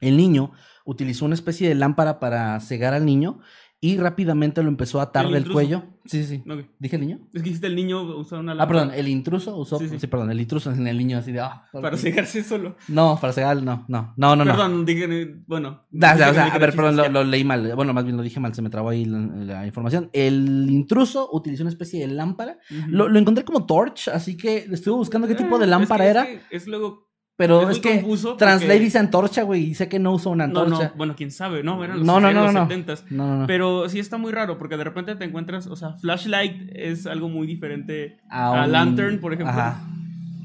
El 0.00 0.16
niño 0.16 0.52
utilizó 0.84 1.26
una 1.26 1.34
especie 1.34 1.68
de 1.68 1.74
lámpara 1.76 2.18
para 2.18 2.58
cegar 2.60 2.94
al 2.94 3.04
niño 3.04 3.38
y 3.84 3.96
rápidamente 3.98 4.62
lo 4.62 4.68
empezó 4.68 5.00
a 5.00 5.04
atar 5.04 5.26
El 5.26 5.32
del 5.32 5.50
cuello. 5.50 5.82
Sí, 6.04 6.22
sí, 6.24 6.36
sí. 6.36 6.44
¿Dije 6.78 6.94
el 6.96 7.02
niño? 7.02 7.18
Es 7.34 7.42
que 7.42 7.48
dijiste 7.48 7.66
el 7.66 7.74
niño 7.74 8.02
usar 8.16 8.38
una 8.38 8.52
Ah, 8.52 8.54
lámpara 8.54 8.80
perdón, 8.82 8.98
el 8.98 9.08
intruso 9.08 9.56
usó. 9.56 9.78
Sí, 9.80 9.88
Sí, 9.88 9.98
sí. 9.98 10.06
perdón, 10.06 10.30
el 10.30 10.40
intruso 10.40 10.70
en 10.70 10.86
el 10.86 10.96
niño 10.96 11.18
así 11.18 11.32
de. 11.32 11.40
ah, 11.40 11.64
para 11.72 11.96
cegarse 11.96 12.44
solo. 12.44 12.76
No, 12.86 13.18
para 13.20 13.32
cegar, 13.32 13.60
no, 13.60 13.84
no, 13.88 14.14
no, 14.16 14.36
no. 14.36 14.44
no. 14.44 14.52
Perdón, 14.52 14.84
dije, 14.84 15.36
bueno. 15.48 15.82
Da- 15.90 16.12
dije 16.14 16.24
o 16.24 16.28
que 16.28 16.34
sea, 16.34 16.46
no 16.46 16.52
a 16.54 16.58
ver, 16.58 16.74
perdón, 16.76 17.12
lo, 17.12 17.24
leí 17.24 17.42
mal. 17.44 17.74
Bueno, 17.74 17.92
más 17.92 18.04
bien 18.04 18.16
lo 18.16 18.22
dije 18.22 18.38
mal, 18.38 18.54
se 18.54 18.62
me 18.62 18.70
trabó 18.70 18.90
ahí 18.90 19.04
la, 19.04 19.18
la 19.18 19.66
información. 19.66 20.10
El 20.12 20.68
intruso 20.70 21.28
utilizó 21.32 21.64
una 21.64 21.70
especie 21.70 22.06
de 22.06 22.14
lámpara. 22.14 22.58
Lo, 22.88 23.08
lo 23.08 23.18
encontré 23.18 23.44
como 23.44 23.66
torch, 23.66 24.08
así 24.08 24.36
que 24.36 24.58
estuve 24.70 24.94
buscando 24.96 25.26
qué 25.26 25.34
tipo 25.34 25.58
de 25.58 25.66
lámpara 25.66 26.04
es 26.06 26.12
que- 26.14 26.18
era. 26.20 26.30
Es, 26.30 26.46
que 26.48 26.56
es 26.56 26.66
luego. 26.68 27.11
Pero 27.48 27.70
es 27.70 27.78
que 27.78 28.00
confuso 28.00 28.36
porque- 28.36 28.78
dice 28.78 28.98
antorcha, 28.98 29.42
güey, 29.42 29.70
y 29.70 29.74
sé 29.74 29.88
que 29.88 29.98
no 29.98 30.12
usa 30.12 30.30
una 30.32 30.44
antorcha. 30.44 30.88
no, 30.90 30.92
bueno, 30.96 31.14
quién 31.16 31.30
sabe, 31.30 31.62
no, 31.62 31.82
eran 31.82 31.98
los, 31.98 32.06
No, 32.06 32.20
no, 32.20 32.32
no, 32.32 32.44
los 32.44 32.52
no, 32.54 32.60
no. 32.64 32.68
70s. 32.68 33.04
No, 33.10 33.26
no, 33.26 33.36
no. 33.40 33.46
Pero 33.46 33.88
sí 33.88 33.98
está 33.98 34.18
muy 34.18 34.32
raro 34.32 34.58
porque 34.58 34.76
de 34.76 34.84
repente 34.84 35.14
te 35.16 35.24
encuentras, 35.24 35.66
o 35.66 35.76
sea, 35.76 35.94
flashlight 35.94 36.70
es 36.74 37.06
algo 37.06 37.28
muy 37.28 37.46
diferente 37.46 38.18
a, 38.30 38.64
un- 38.64 38.72
lantern, 38.72 39.20
por 39.20 39.32
ejemplo. 39.32 39.52
Ajá. 39.52 39.82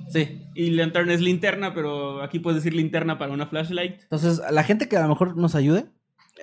Sí. 0.10 0.42
Y 0.56 0.72
lantern 0.72 1.10
es 1.12 1.22
linterna, 1.22 1.74
pero 1.74 2.22
aquí 2.24 2.40
puedes 2.40 2.64
decir 2.64 2.74
linterna 2.74 3.18
para 3.18 3.34
una 3.34 3.46
flashlight. 3.46 4.02
Entonces, 4.04 4.42
la 4.52 4.64
gente 4.64 4.88
que 4.88 4.98
a 4.98 5.02
lo 5.04 5.10
mejor 5.10 5.36
nos 5.38 5.54
ayude, 5.54 5.86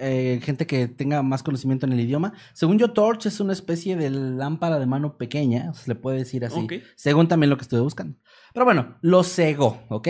eh, 0.01 0.41
gente 0.43 0.67
que 0.67 0.87
tenga 0.89 1.23
más 1.23 1.43
conocimiento 1.43 1.87
en 1.87 1.93
el 1.93 2.01
idioma, 2.01 2.33
según 2.53 2.79
yo, 2.79 2.93
torch 2.93 3.27
es 3.27 3.41
una 3.41 3.53
especie 3.53 3.97
de 3.97 4.11
lámpara 4.11 4.79
de 4.79 4.87
mano 4.87 5.17
pequeña, 5.17 5.73
se 5.75 5.89
le 5.89 5.95
puede 5.95 6.19
decir 6.19 6.45
así, 6.45 6.67
según 6.97 7.27
también 7.29 7.49
lo 7.51 7.57
que 7.57 7.63
estuve 7.63 7.81
buscando. 7.81 8.17
Pero 8.53 8.65
bueno, 8.67 8.97
lo 9.03 9.23
cegó, 9.25 9.83
¿ok? 9.89 10.09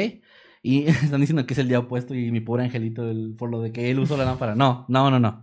Y 0.67 0.87
están 0.89 1.21
diciendo 1.21 1.47
que 1.47 1.53
es 1.53 1.59
el 1.59 1.69
día 1.69 1.79
opuesto 1.79 2.15
y 2.15 2.33
mi 2.33 2.41
pobre 2.41 2.65
angelito 2.65 3.09
el- 3.09 3.35
por 3.39 3.51
lo 3.51 3.61
de 3.61 3.71
que 3.71 3.91
él 3.91 3.99
usó 4.01 4.17
la 4.17 4.25
lámpara. 4.25 4.55
No, 4.57 4.87
no, 4.89 5.11
no, 5.11 5.21
no. 5.21 5.43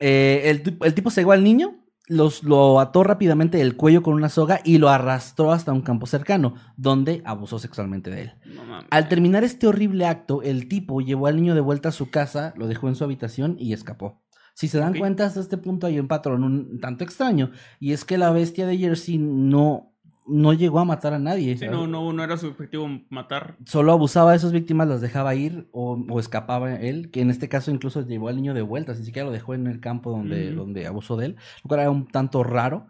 Eh, 0.00 0.42
el, 0.50 0.78
el 0.82 0.94
tipo 0.94 1.10
cegó 1.10 1.32
al 1.32 1.44
niño, 1.44 1.76
los, 2.08 2.42
lo 2.42 2.80
ató 2.80 3.04
rápidamente 3.04 3.58
del 3.58 3.76
cuello 3.76 4.02
con 4.02 4.14
una 4.14 4.28
soga 4.28 4.60
y 4.64 4.78
lo 4.78 4.88
arrastró 4.88 5.52
hasta 5.52 5.72
un 5.72 5.82
campo 5.82 6.06
cercano, 6.06 6.54
donde 6.76 7.22
abusó 7.24 7.58
sexualmente 7.58 8.10
de 8.10 8.22
él. 8.22 8.32
No. 8.46 8.80
Al 8.90 9.08
terminar 9.08 9.44
este 9.44 9.66
horrible 9.68 10.06
acto, 10.06 10.42
el 10.42 10.66
tipo 10.66 11.00
llevó 11.00 11.26
al 11.28 11.36
niño 11.36 11.54
de 11.54 11.60
vuelta 11.60 11.90
a 11.90 11.92
su 11.92 12.10
casa, 12.10 12.52
lo 12.56 12.66
dejó 12.66 12.88
en 12.88 12.96
su 12.96 13.04
habitación 13.04 13.56
y 13.58 13.72
escapó. 13.74 14.22
Si 14.54 14.66
se 14.68 14.78
dan 14.78 14.92
Ok. 14.92 14.98
cuenta, 14.98 15.24
hasta 15.26 15.40
este 15.40 15.56
punto 15.56 15.86
hay 15.86 15.98
un 16.00 16.08
patrón 16.08 16.42
un 16.42 16.80
tanto 16.80 17.04
extraño, 17.04 17.52
y 17.78 17.92
es 17.92 18.04
que 18.04 18.18
la 18.18 18.30
bestia 18.32 18.66
de 18.66 18.76
Jersey 18.78 19.18
no, 19.18 19.91
no 20.26 20.52
llegó 20.52 20.78
a 20.80 20.84
matar 20.84 21.14
a 21.14 21.18
nadie. 21.18 21.56
Sí, 21.56 21.66
no, 21.66 21.86
no, 21.86 22.12
no 22.12 22.24
era 22.24 22.36
su 22.36 22.48
objetivo 22.48 22.88
matar. 23.10 23.56
Solo 23.66 23.92
abusaba 23.92 24.32
de 24.32 24.38
sus 24.38 24.52
víctimas, 24.52 24.88
las 24.88 25.00
dejaba 25.00 25.34
ir 25.34 25.68
o, 25.72 26.02
o 26.08 26.20
escapaba 26.20 26.74
él, 26.74 27.10
que 27.10 27.20
en 27.20 27.30
este 27.30 27.48
caso 27.48 27.70
incluso 27.70 28.06
llevó 28.06 28.28
al 28.28 28.36
niño 28.36 28.54
de 28.54 28.62
vuelta, 28.62 28.94
ni 28.94 29.04
siquiera 29.04 29.26
lo 29.26 29.32
dejó 29.32 29.54
en 29.54 29.66
el 29.66 29.80
campo 29.80 30.10
donde, 30.10 30.52
donde 30.52 30.86
abusó 30.86 31.16
de 31.16 31.26
él, 31.26 31.36
lo 31.64 31.68
cual 31.68 31.80
era 31.80 31.90
un 31.90 32.06
tanto 32.06 32.44
raro. 32.44 32.86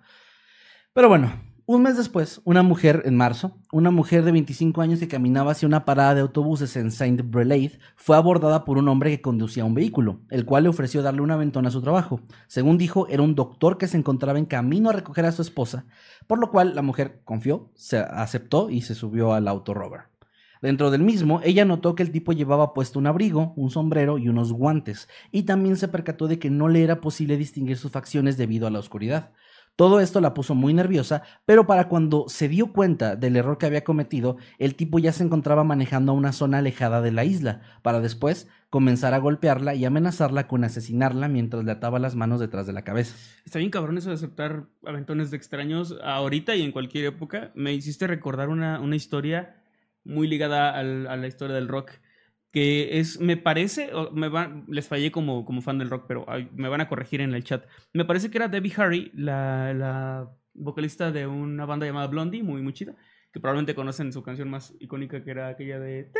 Pero 0.92 1.08
bueno, 1.08 1.32
un 1.64 1.82
mes 1.82 1.96
después, 1.96 2.40
una 2.44 2.62
mujer, 2.62 3.02
en 3.04 3.16
marzo, 3.16 3.56
una 3.70 3.92
mujer 3.92 4.24
de 4.24 4.32
25 4.32 4.80
años 4.82 4.98
que 4.98 5.06
caminaba 5.06 5.52
hacia 5.52 5.68
una 5.68 5.84
parada 5.84 6.14
de 6.16 6.20
autobuses 6.20 6.76
en 6.76 6.90
Saint 6.90 7.22
Brelaide 7.22 7.78
fue 7.94 8.16
abordada 8.16 8.64
por 8.64 8.78
un 8.78 8.88
hombre 8.88 9.10
que 9.10 9.22
conducía 9.22 9.64
un 9.64 9.74
vehículo, 9.74 10.20
el 10.30 10.44
cual 10.44 10.64
le 10.64 10.70
ofreció 10.70 11.02
darle 11.02 11.22
un 11.22 11.30
aventón 11.30 11.66
a 11.66 11.70
su 11.70 11.80
trabajo. 11.80 12.20
Según 12.48 12.78
dijo, 12.78 13.06
era 13.08 13.22
un 13.22 13.36
doctor 13.36 13.78
que 13.78 13.86
se 13.86 13.96
encontraba 13.96 14.38
en 14.38 14.46
camino 14.46 14.90
a 14.90 14.92
recoger 14.92 15.24
a 15.24 15.32
su 15.32 15.42
esposa, 15.42 15.86
por 16.26 16.40
lo 16.40 16.50
cual 16.50 16.74
la 16.74 16.82
mujer 16.82 17.20
confió, 17.24 17.70
se 17.74 17.98
aceptó 17.98 18.68
y 18.68 18.82
se 18.82 18.96
subió 18.96 19.32
al 19.32 19.46
auto 19.46 19.72
rover. 19.72 20.12
Dentro 20.62 20.92
del 20.92 21.02
mismo, 21.02 21.40
ella 21.42 21.64
notó 21.64 21.96
que 21.96 22.04
el 22.04 22.12
tipo 22.12 22.32
llevaba 22.32 22.72
puesto 22.72 23.00
un 23.00 23.08
abrigo, 23.08 23.52
un 23.56 23.70
sombrero 23.70 24.18
y 24.18 24.28
unos 24.28 24.52
guantes, 24.52 25.08
y 25.32 25.42
también 25.42 25.76
se 25.76 25.88
percató 25.88 26.28
de 26.28 26.38
que 26.38 26.50
no 26.50 26.68
le 26.68 26.84
era 26.84 27.00
posible 27.00 27.36
distinguir 27.36 27.76
sus 27.76 27.90
facciones 27.90 28.36
debido 28.36 28.68
a 28.68 28.70
la 28.70 28.78
oscuridad. 28.78 29.32
Todo 29.76 30.00
esto 30.00 30.20
la 30.20 30.34
puso 30.34 30.54
muy 30.54 30.74
nerviosa, 30.74 31.22
pero 31.46 31.66
para 31.66 31.88
cuando 31.88 32.26
se 32.28 32.46
dio 32.48 32.72
cuenta 32.72 33.16
del 33.16 33.36
error 33.36 33.56
que 33.58 33.66
había 33.66 33.84
cometido, 33.84 34.36
el 34.58 34.74
tipo 34.74 34.98
ya 34.98 35.12
se 35.12 35.24
encontraba 35.24 35.64
manejando 35.64 36.12
a 36.12 36.14
una 36.14 36.32
zona 36.32 36.58
alejada 36.58 37.00
de 37.00 37.10
la 37.10 37.24
isla, 37.24 37.62
para 37.82 38.00
después 38.00 38.48
comenzar 38.68 39.14
a 39.14 39.18
golpearla 39.18 39.74
y 39.74 39.84
amenazarla 39.84 40.46
con 40.46 40.64
asesinarla 40.64 41.28
mientras 41.28 41.64
le 41.64 41.72
ataba 41.72 41.98
las 41.98 42.14
manos 42.16 42.38
detrás 42.38 42.66
de 42.66 42.72
la 42.74 42.84
cabeza. 42.84 43.16
Está 43.44 43.58
bien 43.58 43.70
cabrón 43.70 43.96
eso 43.98 44.10
de 44.10 44.14
aceptar 44.16 44.64
aventones 44.86 45.30
de 45.30 45.36
extraños 45.38 45.96
ahorita 46.04 46.54
y 46.54 46.62
en 46.62 46.72
cualquier 46.72 47.06
época. 47.06 47.50
Me 47.54 47.72
hiciste 47.72 48.06
recordar 48.06 48.50
una, 48.50 48.78
una 48.80 48.96
historia 48.96 49.56
muy 50.04 50.26
ligada 50.28 50.70
al- 50.76 51.06
a 51.06 51.16
la 51.16 51.26
historia 51.26 51.54
del 51.56 51.68
rock. 51.68 51.92
Que 52.52 52.98
es, 53.00 53.18
me 53.18 53.36
parece, 53.38 53.94
o 53.94 54.10
me 54.12 54.28
va- 54.28 54.62
les 54.68 54.86
fallé 54.86 55.10
como, 55.10 55.44
como 55.46 55.62
fan 55.62 55.78
del 55.78 55.88
rock, 55.90 56.04
pero 56.06 56.24
ay, 56.28 56.48
me 56.54 56.68
van 56.68 56.82
a 56.82 56.88
corregir 56.88 57.20
en 57.22 57.32
el 57.34 57.44
chat. 57.44 57.64
Me 57.94 58.04
parece 58.04 58.30
que 58.30 58.36
era 58.38 58.48
Debbie 58.48 58.72
Harry, 58.76 59.10
la, 59.14 59.72
la 59.72 60.30
vocalista 60.52 61.10
de 61.10 61.26
una 61.26 61.64
banda 61.64 61.86
llamada 61.86 62.08
Blondie, 62.08 62.42
muy, 62.42 62.60
muy 62.62 62.74
chida. 62.74 62.94
Que 63.32 63.40
probablemente 63.40 63.74
conocen 63.74 64.12
su 64.12 64.22
canción 64.22 64.50
más 64.50 64.74
icónica, 64.78 65.24
que 65.24 65.30
era 65.30 65.48
aquella 65.48 65.80
de. 65.80 66.10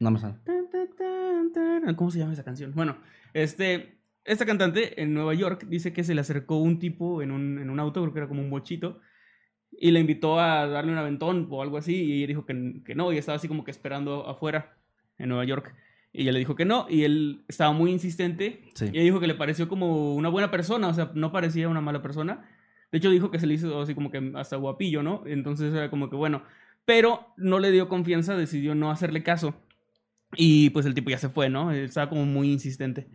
No 0.00 0.10
me 0.10 0.18
sale. 0.18 0.36
¿Cómo 1.96 2.10
se 2.10 2.18
llama 2.18 2.32
esa 2.32 2.44
canción? 2.44 2.72
Bueno, 2.74 2.96
este, 3.34 3.98
esta 4.24 4.46
cantante 4.46 5.02
en 5.02 5.12
Nueva 5.14 5.34
York 5.34 5.66
dice 5.68 5.92
que 5.92 6.04
se 6.04 6.14
le 6.14 6.20
acercó 6.22 6.56
un 6.56 6.78
tipo 6.78 7.22
en 7.22 7.30
un, 7.30 7.58
en 7.58 7.68
un 7.70 7.78
auto, 7.80 8.00
creo 8.02 8.12
que 8.12 8.18
era 8.20 8.28
como 8.28 8.40
un 8.42 8.50
bochito, 8.50 9.00
y 9.80 9.90
le 9.90 10.00
invitó 10.00 10.38
a 10.40 10.66
darle 10.66 10.92
un 10.92 10.98
aventón 10.98 11.46
o 11.50 11.62
algo 11.62 11.76
así, 11.78 11.94
y 11.94 12.18
ella 12.18 12.26
dijo 12.28 12.46
que, 12.46 12.82
que 12.84 12.94
no, 12.94 13.12
y 13.12 13.18
estaba 13.18 13.36
así 13.36 13.48
como 13.48 13.64
que 13.64 13.70
esperando 13.70 14.26
afuera 14.28 14.76
en 15.18 15.28
Nueva 15.28 15.44
York. 15.44 15.74
Y 16.12 16.22
ella 16.22 16.32
le 16.32 16.38
dijo 16.38 16.54
que 16.54 16.64
no, 16.64 16.86
y 16.88 17.02
él 17.02 17.42
estaba 17.48 17.72
muy 17.72 17.90
insistente, 17.90 18.62
Sí. 18.74 18.86
y 18.86 18.88
ella 18.98 19.02
dijo 19.02 19.20
que 19.20 19.26
le 19.26 19.34
pareció 19.34 19.68
como 19.68 20.14
una 20.14 20.28
buena 20.28 20.50
persona, 20.50 20.88
o 20.88 20.94
sea, 20.94 21.10
no 21.14 21.32
parecía 21.32 21.68
una 21.68 21.80
mala 21.80 22.02
persona. 22.02 22.48
De 22.92 22.98
hecho, 22.98 23.10
dijo 23.10 23.30
que 23.32 23.40
se 23.40 23.46
le 23.48 23.54
hizo 23.54 23.80
así 23.82 23.94
como 23.94 24.10
que 24.12 24.32
hasta 24.36 24.56
guapillo, 24.56 25.02
¿no? 25.02 25.22
Entonces 25.26 25.74
era 25.74 25.90
como 25.90 26.08
que 26.08 26.14
bueno. 26.16 26.42
Pero 26.84 27.26
no 27.36 27.58
le 27.58 27.72
dio 27.72 27.88
confianza, 27.88 28.36
decidió 28.36 28.74
no 28.76 28.90
hacerle 28.92 29.22
caso. 29.24 29.54
Y 30.36 30.70
pues 30.70 30.86
el 30.86 30.94
tipo 30.94 31.10
ya 31.10 31.18
se 31.18 31.28
fue, 31.28 31.48
¿no? 31.48 31.72
Estaba 31.72 32.08
como 32.08 32.24
muy 32.26 32.52
insistente. 32.52 33.08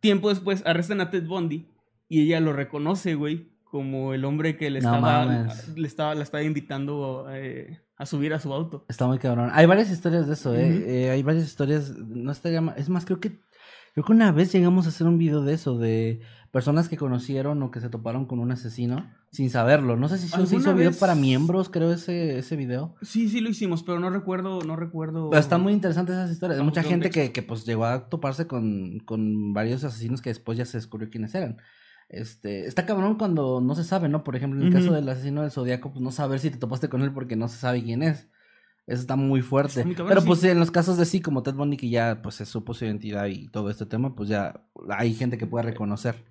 Tiempo 0.00 0.30
después 0.30 0.62
arrestan 0.64 1.00
a 1.02 1.10
Ted 1.10 1.26
Bundy 1.26 1.66
y 2.08 2.22
ella 2.22 2.40
lo 2.40 2.52
reconoce, 2.54 3.14
güey, 3.14 3.48
como 3.72 4.12
el 4.12 4.26
hombre 4.26 4.58
que 4.58 4.68
le 4.68 4.82
No 4.82 4.94
estaba, 4.94 5.24
mames. 5.24 5.76
le 5.78 5.86
estaba, 5.88 6.14
la 6.14 6.22
estaba 6.24 6.42
invitando 6.42 7.26
eh, 7.30 7.80
a 7.96 8.04
subir 8.04 8.34
a 8.34 8.38
su 8.38 8.52
auto. 8.52 8.84
Está 8.86 9.06
muy 9.06 9.18
cabrón. 9.18 9.48
Hay 9.54 9.64
varias 9.64 9.90
historias 9.90 10.26
de 10.26 10.34
eso, 10.34 10.54
¿eh? 10.54 11.06
Eh, 11.06 11.10
hay 11.10 11.22
varias 11.22 11.46
historias. 11.46 11.90
No 11.96 12.30
estaría 12.30 12.60
ma- 12.60 12.74
Es 12.76 12.90
más, 12.90 13.06
creo 13.06 13.18
que. 13.18 13.40
Creo 13.94 14.04
que 14.04 14.12
una 14.12 14.30
vez 14.32 14.52
llegamos 14.52 14.84
a 14.86 14.88
hacer 14.90 15.06
un 15.06 15.16
video 15.18 15.42
de 15.42 15.54
eso, 15.54 15.78
de 15.78 16.20
personas 16.50 16.88
que 16.90 16.96
conocieron 16.98 17.62
o 17.62 17.70
que 17.70 17.80
se 17.80 17.88
toparon 17.88 18.26
con 18.26 18.38
un 18.40 18.50
asesino 18.52 19.10
sin 19.30 19.48
saberlo. 19.48 19.96
No 19.96 20.08
sé 20.08 20.16
si 20.18 20.28
se 20.28 20.42
hizo 20.42 20.56
¿Alguna 20.56 20.72
video 20.74 20.90
vez? 20.90 20.98
para 20.98 21.14
miembros, 21.14 21.68
creo, 21.70 21.92
ese, 21.92 22.38
ese 22.38 22.56
video. 22.56 22.94
Sí, 23.02 23.28
sí 23.30 23.40
lo 23.40 23.48
hicimos, 23.50 23.82
pero 23.82 24.00
no 24.00 24.08
recuerdo, 24.10 24.60
no 24.62 24.76
recuerdo. 24.76 25.28
Pero 25.30 25.40
están 25.40 25.62
muy 25.62 25.72
interesantes 25.74 26.14
esas 26.14 26.30
historias. 26.30 26.58
Hay 26.58 26.64
mucha 26.64 26.82
gente 26.82 27.08
que, 27.10 27.32
que 27.32 27.42
pues 27.42 27.64
llegó 27.66 27.84
a 27.86 28.08
toparse 28.10 28.46
con, 28.46 28.98
con 29.00 29.52
varios 29.54 29.82
asesinos 29.84 30.20
que 30.22 30.28
después 30.30 30.56
ya 30.58 30.64
se 30.66 30.76
descubrió 30.78 31.08
quiénes 31.10 31.34
eran. 31.34 31.56
Este, 32.12 32.66
está 32.66 32.84
cabrón 32.86 33.16
cuando 33.16 33.60
no 33.62 33.74
se 33.74 33.84
sabe, 33.84 34.08
¿no? 34.08 34.22
Por 34.22 34.36
ejemplo, 34.36 34.60
en 34.60 34.66
el 34.68 34.72
caso 34.72 34.92
del 34.92 35.08
asesino 35.08 35.42
del 35.42 35.50
zodiaco, 35.50 35.90
pues 35.92 36.02
no 36.02 36.12
saber 36.12 36.38
si 36.40 36.50
te 36.50 36.58
topaste 36.58 36.88
con 36.90 37.02
él 37.02 37.12
porque 37.12 37.36
no 37.36 37.48
se 37.48 37.56
sabe 37.56 37.82
quién 37.82 38.02
es. 38.02 38.28
Eso 38.86 39.00
está 39.00 39.16
muy 39.16 39.40
fuerte. 39.40 39.70
Está 39.80 39.84
muy 39.86 39.94
cabrón, 39.94 40.08
Pero 40.10 40.20
sí. 40.20 40.26
pues 40.26 40.44
en 40.44 40.58
los 40.60 40.70
casos 40.70 40.98
de 40.98 41.06
sí, 41.06 41.20
como 41.22 41.42
Ted 41.42 41.54
Bundy, 41.54 41.76
que 41.78 41.88
ya 41.88 42.20
pues 42.22 42.34
se 42.34 42.44
supo 42.44 42.74
su 42.74 42.84
identidad 42.84 43.26
y 43.26 43.48
todo 43.48 43.70
este 43.70 43.86
tema, 43.86 44.14
pues 44.14 44.28
ya 44.28 44.62
hay 44.90 45.14
gente 45.14 45.38
que 45.38 45.46
puede 45.46 45.64
reconocer. 45.64 46.22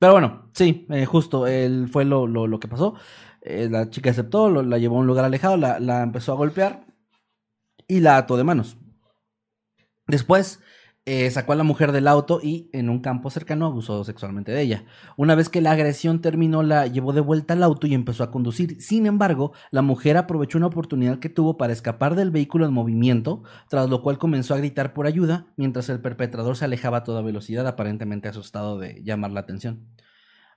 Pero 0.00 0.12
bueno, 0.12 0.50
sí, 0.54 0.86
eh, 0.90 1.04
justo, 1.06 1.46
él 1.46 1.88
fue 1.92 2.04
lo, 2.04 2.26
lo, 2.26 2.46
lo 2.48 2.58
que 2.58 2.66
pasó. 2.68 2.94
Eh, 3.42 3.68
la 3.70 3.90
chica 3.90 4.10
aceptó, 4.10 4.50
lo- 4.50 4.62
la 4.62 4.78
llevó 4.78 4.96
a 4.96 5.00
un 5.00 5.06
lugar 5.06 5.24
alejado, 5.24 5.56
la, 5.56 5.78
la 5.78 6.02
empezó 6.02 6.32
a 6.32 6.36
golpear 6.36 6.86
y 7.86 8.00
la 8.00 8.16
ató 8.16 8.36
de 8.36 8.44
manos. 8.44 8.76
Después 10.06 10.60
eh, 11.12 11.28
sacó 11.32 11.54
a 11.54 11.56
la 11.56 11.64
mujer 11.64 11.90
del 11.90 12.06
auto 12.06 12.38
y 12.40 12.70
en 12.72 12.88
un 12.88 13.00
campo 13.00 13.30
cercano 13.30 13.66
abusó 13.66 14.04
sexualmente 14.04 14.52
de 14.52 14.62
ella. 14.62 14.84
Una 15.16 15.34
vez 15.34 15.48
que 15.48 15.60
la 15.60 15.72
agresión 15.72 16.20
terminó, 16.20 16.62
la 16.62 16.86
llevó 16.86 17.12
de 17.12 17.20
vuelta 17.20 17.54
al 17.54 17.64
auto 17.64 17.88
y 17.88 17.94
empezó 17.94 18.22
a 18.22 18.30
conducir. 18.30 18.80
Sin 18.80 19.06
embargo, 19.06 19.50
la 19.72 19.82
mujer 19.82 20.16
aprovechó 20.16 20.58
una 20.58 20.68
oportunidad 20.68 21.18
que 21.18 21.28
tuvo 21.28 21.56
para 21.56 21.72
escapar 21.72 22.14
del 22.14 22.30
vehículo 22.30 22.64
en 22.64 22.72
movimiento, 22.72 23.42
tras 23.68 23.90
lo 23.90 24.02
cual 24.02 24.18
comenzó 24.18 24.54
a 24.54 24.58
gritar 24.58 24.92
por 24.92 25.08
ayuda 25.08 25.46
mientras 25.56 25.88
el 25.88 26.00
perpetrador 26.00 26.56
se 26.56 26.66
alejaba 26.66 26.98
a 26.98 27.02
toda 27.02 27.22
velocidad, 27.22 27.66
aparentemente 27.66 28.28
asustado 28.28 28.78
de 28.78 29.02
llamar 29.02 29.32
la 29.32 29.40
atención. 29.40 29.88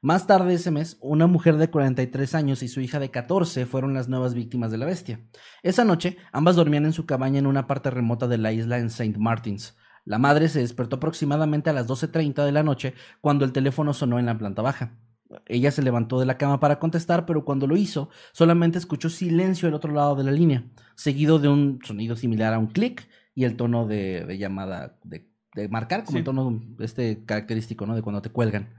Más 0.04 0.28
tarde 0.28 0.54
ese 0.54 0.70
mes, 0.70 1.00
una 1.02 1.26
mujer 1.26 1.58
de 1.58 1.72
43 1.72 2.36
años 2.36 2.62
y 2.62 2.68
su 2.68 2.80
hija 2.80 3.00
de 3.00 3.10
14 3.10 3.66
fueron 3.66 3.96
las 3.96 4.08
nuevas 4.08 4.36
víctimas 4.36 4.70
de 4.70 4.78
la 4.78 4.86
bestia. 4.86 5.20
Esa 5.64 5.84
noche, 5.84 6.18
ambas 6.32 6.56
dormían 6.56 6.86
en 6.86 6.94
su 6.94 7.08
cabaña 7.08 7.40
en 7.40 7.48
una 7.48 7.66
parte 7.66 7.90
remota 7.90 8.28
de 8.28 8.38
la 8.38 8.52
isla 8.52 8.78
en 8.78 8.86
St. 8.86 9.18
Martins. 9.18 9.76
La 10.06 10.18
madre 10.18 10.50
se 10.50 10.60
despertó 10.60 10.98
aproximadamente 10.98 11.70
a 11.70 11.74
las 11.74 11.88
12.30 11.88 12.44
de 12.46 12.52
la 12.52 12.64
noche 12.64 12.94
cuando 13.22 13.46
el 13.46 13.54
teléfono 13.54 13.94
sonó 13.94 14.20
en 14.20 14.26
la 14.26 14.38
planta 14.38 14.62
baja. 14.62 14.98
Ella 15.48 15.72
se 15.72 15.82
levantó 15.82 16.20
de 16.20 16.26
la 16.28 16.38
cama 16.38 16.60
para 16.60 16.78
contestar, 16.80 17.26
pero 17.26 17.44
cuando 17.46 17.66
lo 17.66 17.76
hizo, 17.76 18.10
solamente 18.34 18.78
escuchó 18.78 19.10
silencio 19.10 19.68
al 19.68 19.74
otro 19.74 19.92
lado 19.94 20.16
de 20.16 20.24
la 20.24 20.32
línea, 20.32 20.66
seguido 20.96 21.40
de 21.40 21.48
un 21.48 21.80
sonido 21.84 22.16
similar 22.16 22.54
a 22.54 22.60
un 22.60 22.68
clic 22.68 23.08
y 23.34 23.46
el 23.46 23.56
tono 23.56 23.88
de, 23.88 24.26
de 24.26 24.38
llamada 24.38 24.98
de 25.04 25.32
de 25.56 25.70
marcar, 25.70 26.04
como 26.04 26.14
Sí. 26.14 26.18
el 26.18 26.24
tono 26.24 26.64
este 26.80 27.26
característico, 27.26 27.86
¿no? 27.86 27.94
De 27.94 28.02
cuando 28.02 28.24
te 28.24 28.32
cuelgan. 28.32 28.74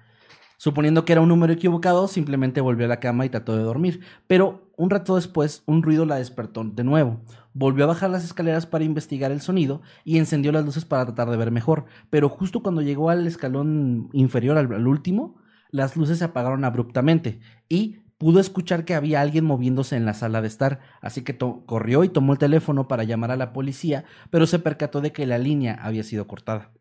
Suponiendo 0.57 1.05
que 1.05 1.13
era 1.13 1.21
un 1.21 1.29
número 1.29 1.53
equivocado, 1.53 2.09
simplemente 2.09 2.61
volvió 2.61 2.87
a 2.87 2.89
la 2.89 2.99
cama 2.99 3.25
y 3.25 3.29
trató 3.29 3.57
de 3.57 3.63
dormir. 3.63 4.01
Pero 4.27 4.64
un 4.77 4.91
rato 4.91 5.17
después, 5.17 5.63
un 5.67 5.83
ruido 5.83 6.07
la 6.07 6.17
despertó 6.17 6.65
de 6.65 6.85
nuevo. 6.85 7.21
Volvió 7.53 7.85
a 7.85 7.89
bajar 7.89 8.11
las 8.11 8.25
escaleras 8.25 8.67
para 8.67 8.85
investigar 8.85 9.31
el 9.31 9.41
sonido 9.41 9.83
y 10.05 10.19
encendió 10.19 10.53
las 10.53 10.65
luces 10.65 10.85
para 10.85 11.05
tratar 11.05 11.31
de 11.31 11.37
ver 11.37 11.51
mejor. 11.51 11.87
Pero 12.11 12.29
justo 12.29 12.63
cuando 12.63 12.83
llegó 12.83 13.11
al 13.11 13.27
escalón 13.27 14.09
inferior, 14.13 14.59
al, 14.59 14.87
último, 14.87 15.37
las 15.71 15.97
luces 15.97 16.19
se 16.19 16.25
apagaron 16.25 16.65
abruptamente 16.65 17.41
y 17.69 17.99
pudo 18.19 18.41
escuchar 18.41 18.85
que 18.85 18.95
había 18.95 19.21
alguien 19.21 19.45
moviéndose 19.45 19.97
en 19.97 20.05
la 20.05 20.15
sala 20.15 20.41
de 20.41 20.49
estar. 20.49 20.81
Así 21.01 21.23
que 21.23 21.37
corrió 21.39 22.05
y 22.05 22.09
tomó 22.09 22.33
el 22.33 22.39
teléfono 22.39 22.89
para 22.89 23.05
llamar 23.05 23.31
a 23.31 23.37
la 23.37 23.53
policía, 23.53 24.05
pero 24.31 24.47
se 24.47 24.59
percató 24.59 25.01
de 25.01 25.13
que 25.13 25.27
la 25.27 25.39
línea 25.39 25.79
había 25.81 26.03
sido 26.03 26.27
cortada. 26.27 26.73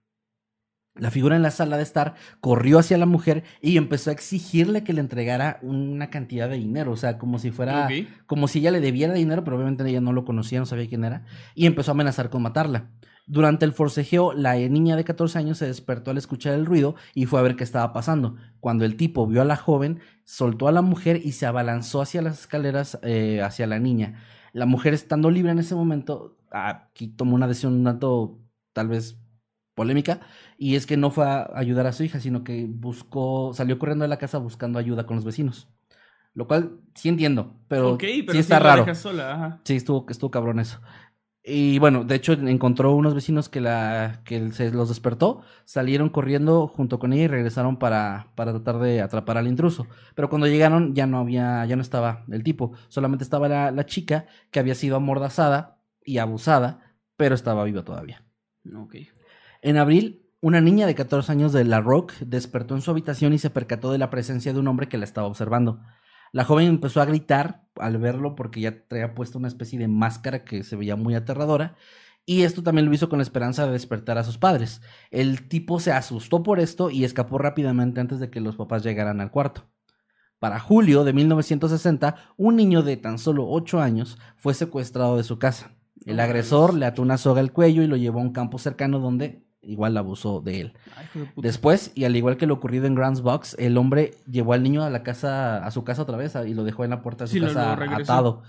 La 0.95 1.09
figura 1.09 1.35
en 1.35 1.41
la 1.41 1.49
sala 1.49 1.77
de 1.77 1.83
estar 1.83 2.13
corrió 2.39 2.77
hacia 2.77 2.99
la 2.99 3.07
mujer 3.07 3.43
y 3.61 3.77
empezó 3.77 4.11
a 4.11 4.13
exigirle 4.13 4.83
que 4.83 4.93
le 4.93 5.01
entregara 5.01 5.57
una 5.63 6.11
cantidad 6.11 6.47
de 6.47 6.57
dinero, 6.57 6.91
o 6.91 6.97
sea, 6.97 7.17
como 7.17 7.39
si 7.39 7.49
fuera, 7.49 7.89
como 8.27 8.47
si 8.47 8.59
ella 8.59 8.69
le 8.69 8.79
debiera 8.79 9.13
dinero, 9.13 9.43
pero 9.43 9.57
obviamente 9.57 9.87
ella 9.89 10.01
no 10.01 10.13
lo 10.13 10.23
conocía, 10.23 10.59
no 10.59 10.67
sabía 10.67 10.87
quién 10.87 11.03
era, 11.03 11.25
y 11.55 11.65
empezó 11.65 11.91
a 11.91 11.93
amenazar 11.93 12.29
con 12.29 12.43
matarla. 12.43 12.91
Durante 13.25 13.65
el 13.65 13.71
forcejeo, 13.71 14.33
la 14.33 14.55
niña 14.55 14.97
de 14.97 15.05
14 15.05 15.39
años 15.39 15.57
se 15.57 15.65
despertó 15.65 16.11
al 16.11 16.17
escuchar 16.17 16.53
el 16.55 16.65
ruido 16.65 16.95
y 17.15 17.25
fue 17.25 17.39
a 17.39 17.43
ver 17.43 17.55
qué 17.55 17.63
estaba 17.63 17.93
pasando. 17.93 18.35
Cuando 18.59 18.83
el 18.83 18.97
tipo 18.97 19.25
vio 19.25 19.41
a 19.41 19.45
la 19.45 19.55
joven, 19.55 20.01
soltó 20.25 20.67
a 20.67 20.73
la 20.73 20.81
mujer 20.81 21.21
y 21.23 21.31
se 21.31 21.45
abalanzó 21.45 22.01
hacia 22.01 22.21
las 22.21 22.41
escaleras 22.41 22.99
eh, 23.01 23.41
hacia 23.41 23.65
la 23.65 23.79
niña. 23.79 24.21
La 24.51 24.65
mujer, 24.65 24.93
estando 24.93 25.31
libre 25.31 25.53
en 25.53 25.59
ese 25.59 25.73
momento, 25.73 26.37
aquí 26.51 27.07
tomó 27.07 27.35
una 27.35 27.47
decisión 27.47 27.73
un 27.73 27.83
tanto, 27.85 28.39
tal 28.73 28.89
vez, 28.89 29.17
polémica, 29.75 30.21
y 30.57 30.75
es 30.75 30.85
que 30.85 30.97
no 30.97 31.11
fue 31.11 31.25
a 31.25 31.49
ayudar 31.55 31.87
a 31.87 31.93
su 31.93 32.03
hija, 32.03 32.19
sino 32.19 32.43
que 32.43 32.65
buscó, 32.69 33.53
salió 33.53 33.79
corriendo 33.79 34.03
de 34.03 34.09
la 34.09 34.17
casa 34.17 34.37
buscando 34.37 34.79
ayuda 34.79 35.05
con 35.05 35.15
los 35.15 35.25
vecinos. 35.25 35.67
Lo 36.35 36.47
cual 36.47 36.79
sí 36.95 37.09
entiendo, 37.09 37.55
pero, 37.67 37.97
sí 37.99 38.25
está 38.31 38.59
raro. 38.59 38.81
dejas 38.81 38.99
sola, 38.99 39.33
ajá. 39.33 39.61
Sí, 39.65 39.75
estuvo, 39.75 40.05
estuvo 40.09 40.31
cabrón 40.31 40.59
eso. 40.59 40.79
Y 41.45 41.77
bueno, 41.79 42.05
de 42.05 42.15
hecho 42.15 42.33
encontró 42.33 42.95
unos 42.95 43.13
vecinos 43.13 43.49
que, 43.49 43.59
la, 43.59 44.21
que 44.23 44.51
se 44.53 44.71
los 44.71 44.87
despertó, 44.87 45.41
salieron 45.65 46.09
corriendo 46.09 46.67
junto 46.67 46.99
con 46.99 47.11
ella 47.11 47.23
y 47.23 47.27
regresaron 47.27 47.77
para, 47.77 48.31
para 48.35 48.53
tratar 48.53 48.79
de 48.79 49.01
atrapar 49.01 49.37
al 49.37 49.47
intruso. 49.47 49.85
Pero 50.15 50.29
cuando 50.29 50.47
llegaron 50.47 50.95
ya 50.95 51.05
no 51.05 51.19
había, 51.19 51.65
ya 51.65 51.75
no 51.75 51.81
estaba 51.81 52.23
el 52.31 52.43
tipo, 52.43 52.71
solamente 52.87 53.25
estaba 53.25 53.49
la, 53.49 53.71
la 53.71 53.85
chica 53.85 54.25
que 54.51 54.59
había 54.59 54.73
sido 54.73 54.95
amordazada 54.95 55.81
y 56.05 56.19
abusada, 56.19 56.95
pero 57.17 57.35
estaba 57.35 57.65
viva 57.65 57.83
todavía. 57.83 58.23
Ok. 58.73 58.95
En 59.65 59.77
abril, 59.77 60.29
una 60.41 60.59
niña 60.59 60.85
de 60.85 60.93
14 60.93 61.31
años 61.31 61.53
de 61.53 61.63
La 61.63 61.79
Rock 61.79 62.11
despertó 62.19 62.75
en 62.75 62.81
su 62.81 62.91
habitación 62.91 63.31
y 63.31 63.37
se 63.37 63.49
percató 63.49 63.93
de 63.93 63.97
la 63.97 64.09
presencia 64.09 64.51
de 64.51 64.59
un 64.59 64.67
hombre 64.67 64.89
que 64.89 64.97
la 64.97 65.05
estaba 65.05 65.25
observando. 65.25 65.79
La 66.33 66.43
joven 66.43 66.67
empezó 66.67 66.99
a 66.99 67.05
gritar 67.05 67.63
al 67.77 67.97
verlo 67.97 68.35
porque 68.35 68.59
ya 68.59 68.85
traía 68.85 69.15
puesta 69.15 69.37
una 69.37 69.47
especie 69.47 69.79
de 69.79 69.87
máscara 69.87 70.43
que 70.43 70.63
se 70.65 70.75
veía 70.75 70.97
muy 70.97 71.15
aterradora. 71.15 71.77
Y 72.25 72.41
esto 72.41 72.61
también 72.61 72.87
lo 72.87 72.93
hizo 72.93 73.07
con 73.07 73.19
la 73.19 73.23
esperanza 73.23 73.65
de 73.65 73.71
despertar 73.71 74.17
a 74.17 74.25
sus 74.25 74.37
padres. 74.37 74.81
El 75.11 75.47
tipo 75.47 75.79
se 75.79 75.93
asustó 75.93 76.43
por 76.43 76.59
esto 76.59 76.89
y 76.89 77.05
escapó 77.05 77.37
rápidamente 77.37 78.01
antes 78.01 78.19
de 78.19 78.29
que 78.29 78.41
los 78.41 78.57
papás 78.57 78.83
llegaran 78.83 79.21
al 79.21 79.31
cuarto. 79.31 79.69
Para 80.39 80.59
julio 80.59 81.05
de 81.05 81.13
1960, 81.13 82.17
un 82.35 82.57
niño 82.57 82.81
de 82.81 82.97
tan 82.97 83.17
solo 83.17 83.47
8 83.47 83.79
años 83.79 84.17
fue 84.35 84.55
secuestrado 84.55 85.15
de 85.15 85.23
su 85.23 85.39
casa. 85.39 85.71
El 86.05 86.19
agresor 86.19 86.73
le 86.73 86.85
ató 86.85 87.01
una 87.01 87.17
soga 87.17 87.39
al 87.39 87.53
cuello 87.53 87.81
y 87.81 87.87
lo 87.87 87.95
llevó 87.95 88.19
a 88.19 88.23
un 88.23 88.33
campo 88.33 88.57
cercano 88.57 88.99
donde 88.99 89.52
igual 89.63 89.97
abusó 89.97 90.41
de 90.41 90.61
él. 90.61 90.73
Ay, 90.95 91.07
puta. 91.13 91.31
Después, 91.47 91.91
y 91.95 92.03
al 92.05 92.15
igual 92.15 92.37
que 92.37 92.45
lo 92.45 92.53
ocurrido 92.55 92.85
en 92.85 92.95
Grant's 92.95 93.21
Box, 93.21 93.55
el 93.59 93.77
hombre 93.77 94.11
llevó 94.29 94.53
al 94.53 94.63
niño 94.63 94.83
a 94.83 94.89
la 94.89 95.03
casa, 95.03 95.65
a 95.65 95.71
su 95.71 95.83
casa 95.83 96.01
otra 96.03 96.17
vez, 96.17 96.35
y 96.45 96.53
lo 96.53 96.63
dejó 96.63 96.83
en 96.83 96.89
la 96.91 97.01
puerta 97.01 97.23
de 97.23 97.27
su 97.29 97.33
Sí, 97.35 97.39
casa 97.41 97.75
lo 97.75 97.95
atado. 97.95 98.43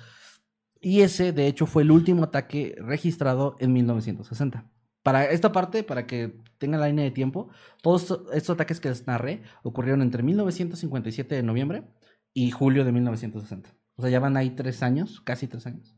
Y 0.81 1.00
ese, 1.00 1.33
de 1.33 1.46
hecho, 1.46 1.66
fue 1.66 1.83
el 1.83 1.90
último 1.90 2.24
ataque 2.24 2.74
registrado 2.79 3.57
en 3.59 3.72
1960. 3.72 4.66
Para 5.03 5.24
esta 5.31 5.53
parte, 5.53 5.83
para 5.83 6.07
que 6.07 6.40
tengan 6.59 6.81
la 6.81 6.88
línea 6.88 7.05
de 7.05 7.11
tiempo, 7.11 7.48
todos 7.83 8.03
estos- 8.03 8.20
estos 8.33 8.55
ataques 8.55 8.81
que 8.81 8.88
les 8.88 9.07
narré 9.07 9.42
ocurrieron 9.62 10.03
entre 10.03 10.22
1957 10.22 11.35
de 11.35 11.42
noviembre 11.42 11.85
y 12.33 12.50
julio 12.50 12.85
de 12.85 12.92
1960. 12.92 13.70
O 13.96 14.03
sea, 14.03 14.11
ya 14.11 14.18
van 14.20 14.37
ahí 14.37 14.50
tres 14.50 14.83
años, 14.83 15.20
casi 15.20 15.46
tres 15.46 15.66
años, 15.66 15.94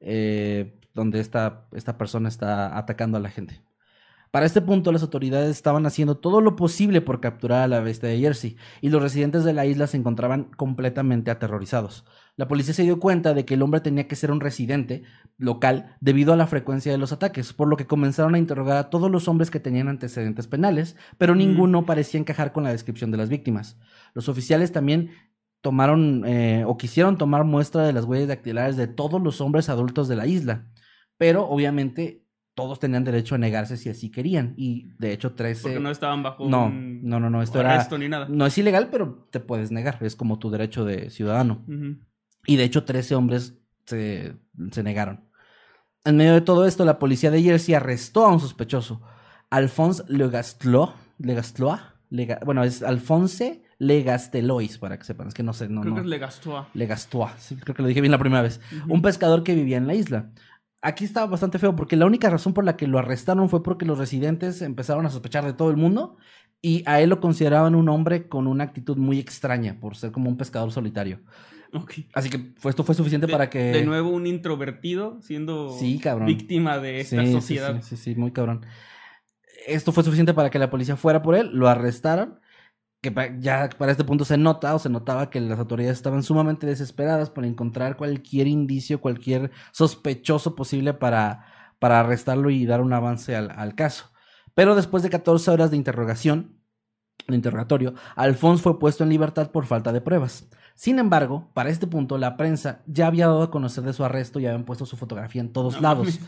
eh, 0.00 0.78
donde 0.94 1.20
esta, 1.20 1.66
esta 1.72 1.96
persona 1.98 2.28
está 2.28 2.76
atacando 2.76 3.16
a 3.16 3.20
la 3.20 3.30
gente. 3.30 3.60
Para 4.32 4.46
este 4.46 4.62
punto, 4.62 4.92
las 4.92 5.02
autoridades 5.02 5.50
estaban 5.50 5.84
haciendo 5.84 6.16
todo 6.16 6.40
lo 6.40 6.56
posible 6.56 7.02
por 7.02 7.20
capturar 7.20 7.60
a 7.60 7.68
la 7.68 7.80
bestia 7.80 8.08
de 8.08 8.18
Jersey, 8.18 8.56
y 8.80 8.88
los 8.88 9.02
residentes 9.02 9.44
de 9.44 9.52
la 9.52 9.66
isla 9.66 9.86
se 9.86 9.98
encontraban 9.98 10.44
completamente 10.56 11.30
aterrorizados. 11.30 12.06
La 12.36 12.48
policía 12.48 12.72
se 12.72 12.82
dio 12.84 12.98
cuenta 12.98 13.34
de 13.34 13.44
que 13.44 13.54
el 13.54 13.62
hombre 13.62 13.82
tenía 13.82 14.08
que 14.08 14.16
ser 14.16 14.30
un 14.30 14.40
residente 14.40 15.02
local 15.36 15.96
debido 16.00 16.32
a 16.32 16.36
la 16.36 16.46
frecuencia 16.46 16.90
de 16.90 16.96
los 16.96 17.12
ataques, 17.12 17.52
por 17.52 17.68
lo 17.68 17.76
que 17.76 17.86
comenzaron 17.86 18.34
a 18.34 18.38
interrogar 18.38 18.78
a 18.78 18.88
todos 18.88 19.10
los 19.10 19.28
hombres 19.28 19.50
que 19.50 19.60
tenían 19.60 19.88
antecedentes 19.88 20.46
penales, 20.46 20.96
pero 21.18 21.34
Mm. 21.34 21.38
ninguno 21.38 21.84
parecía 21.84 22.18
encajar 22.18 22.52
con 22.54 22.64
la 22.64 22.72
descripción 22.72 23.10
de 23.10 23.18
las 23.18 23.28
víctimas. 23.28 23.78
Los 24.14 24.30
oficiales 24.30 24.72
también 24.72 25.10
tomaron 25.60 26.24
eh, 26.26 26.64
o 26.66 26.78
quisieron 26.78 27.18
tomar 27.18 27.44
muestra 27.44 27.82
de 27.84 27.92
las 27.92 28.06
huellas 28.06 28.28
dactilares 28.28 28.78
de 28.78 28.86
todos 28.86 29.20
los 29.20 29.42
hombres 29.42 29.68
adultos 29.68 30.08
de 30.08 30.16
la 30.16 30.26
isla, 30.26 30.66
pero 31.18 31.46
obviamente 31.46 32.21
todos 32.54 32.78
tenían 32.80 33.04
derecho 33.04 33.34
a 33.34 33.38
negarse 33.38 33.76
si 33.76 33.88
así 33.88 34.10
querían 34.10 34.54
y 34.56 34.90
de 34.98 35.12
hecho 35.12 35.32
13 35.32 35.62
Porque 35.62 35.80
no 35.80 35.90
estaban 35.90 36.22
bajo 36.22 36.48
no, 36.48 36.66
un 36.66 37.02
no, 37.02 37.18
no, 37.18 37.30
no, 37.30 37.40
esto 37.42 37.60
era 37.60 37.88
ni 37.98 38.08
nada. 38.08 38.26
no 38.28 38.44
es 38.46 38.58
ilegal, 38.58 38.88
pero 38.90 39.26
te 39.30 39.40
puedes 39.40 39.70
negar, 39.70 39.98
es 40.02 40.16
como 40.16 40.38
tu 40.38 40.50
derecho 40.50 40.84
de 40.84 41.08
ciudadano. 41.10 41.64
Ujú. 41.66 41.96
Y 42.46 42.56
de 42.56 42.64
hecho 42.64 42.84
13 42.84 43.14
hombres 43.14 43.58
se, 43.86 44.34
se 44.70 44.82
negaron. 44.82 45.24
En 46.04 46.16
medio 46.16 46.34
de 46.34 46.40
todo 46.40 46.66
esto, 46.66 46.84
la 46.84 46.98
policía 46.98 47.30
de 47.30 47.42
Jersey 47.42 47.74
arrestó 47.74 48.26
a 48.26 48.32
un 48.32 48.40
sospechoso, 48.40 49.00
Alphonse 49.50 50.02
Legastlois, 50.08 50.90
Legastlois, 51.18 51.80
Lega- 52.10 52.40
bueno, 52.44 52.64
es 52.64 52.82
Alphonse 52.82 53.62
Legastelois, 53.78 54.78
para 54.78 54.98
que 54.98 55.04
sepan, 55.04 55.28
es 55.28 55.34
que 55.34 55.42
no 55.42 55.52
sé, 55.52 55.68
no, 55.68 55.80
Creo 55.80 55.94
no. 55.94 56.02
que 56.02 56.08
le 56.08 56.18
gastó 56.18 56.58
a... 56.58 56.68
Legastois, 56.74 57.32
sí, 57.38 57.56
creo 57.56 57.74
que 57.74 57.82
lo 57.82 57.88
dije 57.88 58.00
bien 58.00 58.10
la 58.12 58.18
primera 58.18 58.42
vez. 58.42 58.60
Ujú. 58.82 58.94
Un 58.94 59.02
pescador 59.02 59.42
que 59.44 59.54
vivía 59.54 59.76
en 59.76 59.86
la 59.86 59.94
isla. 59.94 60.30
Aquí 60.84 61.04
estaba 61.04 61.26
bastante 61.26 61.58
feo 61.60 61.76
porque 61.76 61.96
la 61.96 62.06
única 62.06 62.28
razón 62.28 62.54
por 62.54 62.64
la 62.64 62.76
que 62.76 62.88
lo 62.88 62.98
arrestaron 62.98 63.48
fue 63.48 63.62
porque 63.62 63.84
los 63.86 63.98
residentes 63.98 64.62
empezaron 64.62 65.06
a 65.06 65.10
sospechar 65.10 65.44
de 65.44 65.52
todo 65.52 65.70
el 65.70 65.76
mundo 65.76 66.16
y 66.60 66.82
a 66.86 67.00
él 67.00 67.08
lo 67.10 67.20
consideraban 67.20 67.74
un 67.76 67.88
hombre 67.88 68.28
con 68.28 68.46
una 68.48 68.64
actitud 68.64 68.96
muy 68.96 69.18
extraña 69.20 69.78
por 69.80 69.96
ser 69.96 70.10
como 70.10 70.28
un 70.28 70.36
pescador 70.36 70.72
solitario. 70.72 71.20
Así 72.14 72.28
que 72.28 72.52
fue- 72.58 72.70
esto 72.70 72.84
fue 72.84 72.94
suficiente 72.94 73.26
De, 73.26 73.32
para 73.32 73.48
que... 73.48 73.58
de 73.58 73.84
nuevo 73.84 74.10
un 74.10 74.26
introvertido 74.26 75.20
siendo 75.22 75.70
Sí, 75.70 76.00
víctima 76.26 76.78
de 76.78 77.00
esta 77.00 77.24
sí, 77.24 77.32
sociedad. 77.32 77.80
Sí, 77.80 77.96
sí, 77.96 78.14
sí, 78.14 78.14
muy 78.14 78.32
cabrón. 78.32 78.66
Esto 79.66 79.92
fue 79.92 80.02
suficiente 80.02 80.34
para 80.34 80.50
que 80.50 80.58
la 80.58 80.68
policía 80.70 80.96
fuera 80.96 81.22
por 81.22 81.34
él, 81.36 81.50
lo 81.52 81.68
arrestaron, 81.68 82.40
que 83.02 83.36
ya 83.40 83.68
para 83.76 83.90
este 83.90 84.04
punto 84.04 84.24
se 84.24 84.38
nota 84.38 84.74
o 84.74 84.78
se 84.78 84.88
notaba 84.88 85.28
que 85.28 85.40
las 85.40 85.58
autoridades 85.58 85.98
estaban 85.98 86.22
sumamente 86.22 86.68
desesperadas 86.68 87.30
por 87.30 87.44
encontrar 87.44 87.96
cualquier 87.96 88.46
indicio, 88.46 89.00
cualquier 89.00 89.50
sospechoso 89.72 90.54
posible 90.54 90.94
para, 90.94 91.44
para 91.80 91.98
arrestarlo 91.98 92.48
y 92.48 92.64
dar 92.64 92.80
un 92.80 92.92
avance 92.92 93.34
al, 93.34 93.50
al 93.50 93.74
caso. 93.74 94.12
Pero 94.54 94.76
después 94.76 95.02
de 95.02 95.10
14 95.10 95.50
horas 95.50 95.72
de 95.72 95.76
interrogación, 95.76 96.60
de 97.26 97.34
interrogatorio, 97.34 97.94
Alphonse 98.14 98.62
fue 98.62 98.78
puesto 98.78 99.02
en 99.02 99.10
libertad 99.10 99.50
por 99.50 99.66
falta 99.66 99.92
de 99.92 100.00
pruebas. 100.00 100.48
Sin 100.76 101.00
embargo, 101.00 101.50
para 101.54 101.70
este 101.70 101.88
punto, 101.88 102.18
la 102.18 102.36
prensa 102.36 102.82
ya 102.86 103.08
había 103.08 103.26
dado 103.26 103.42
a 103.42 103.50
conocer 103.50 103.82
de 103.82 103.92
su 103.94 104.04
arresto 104.04 104.38
y 104.38 104.46
habían 104.46 104.64
puesto 104.64 104.86
su 104.86 104.96
fotografía 104.96 105.42
en 105.42 105.52
todos 105.52 105.74
No 105.74 105.80
lados. 105.80 106.20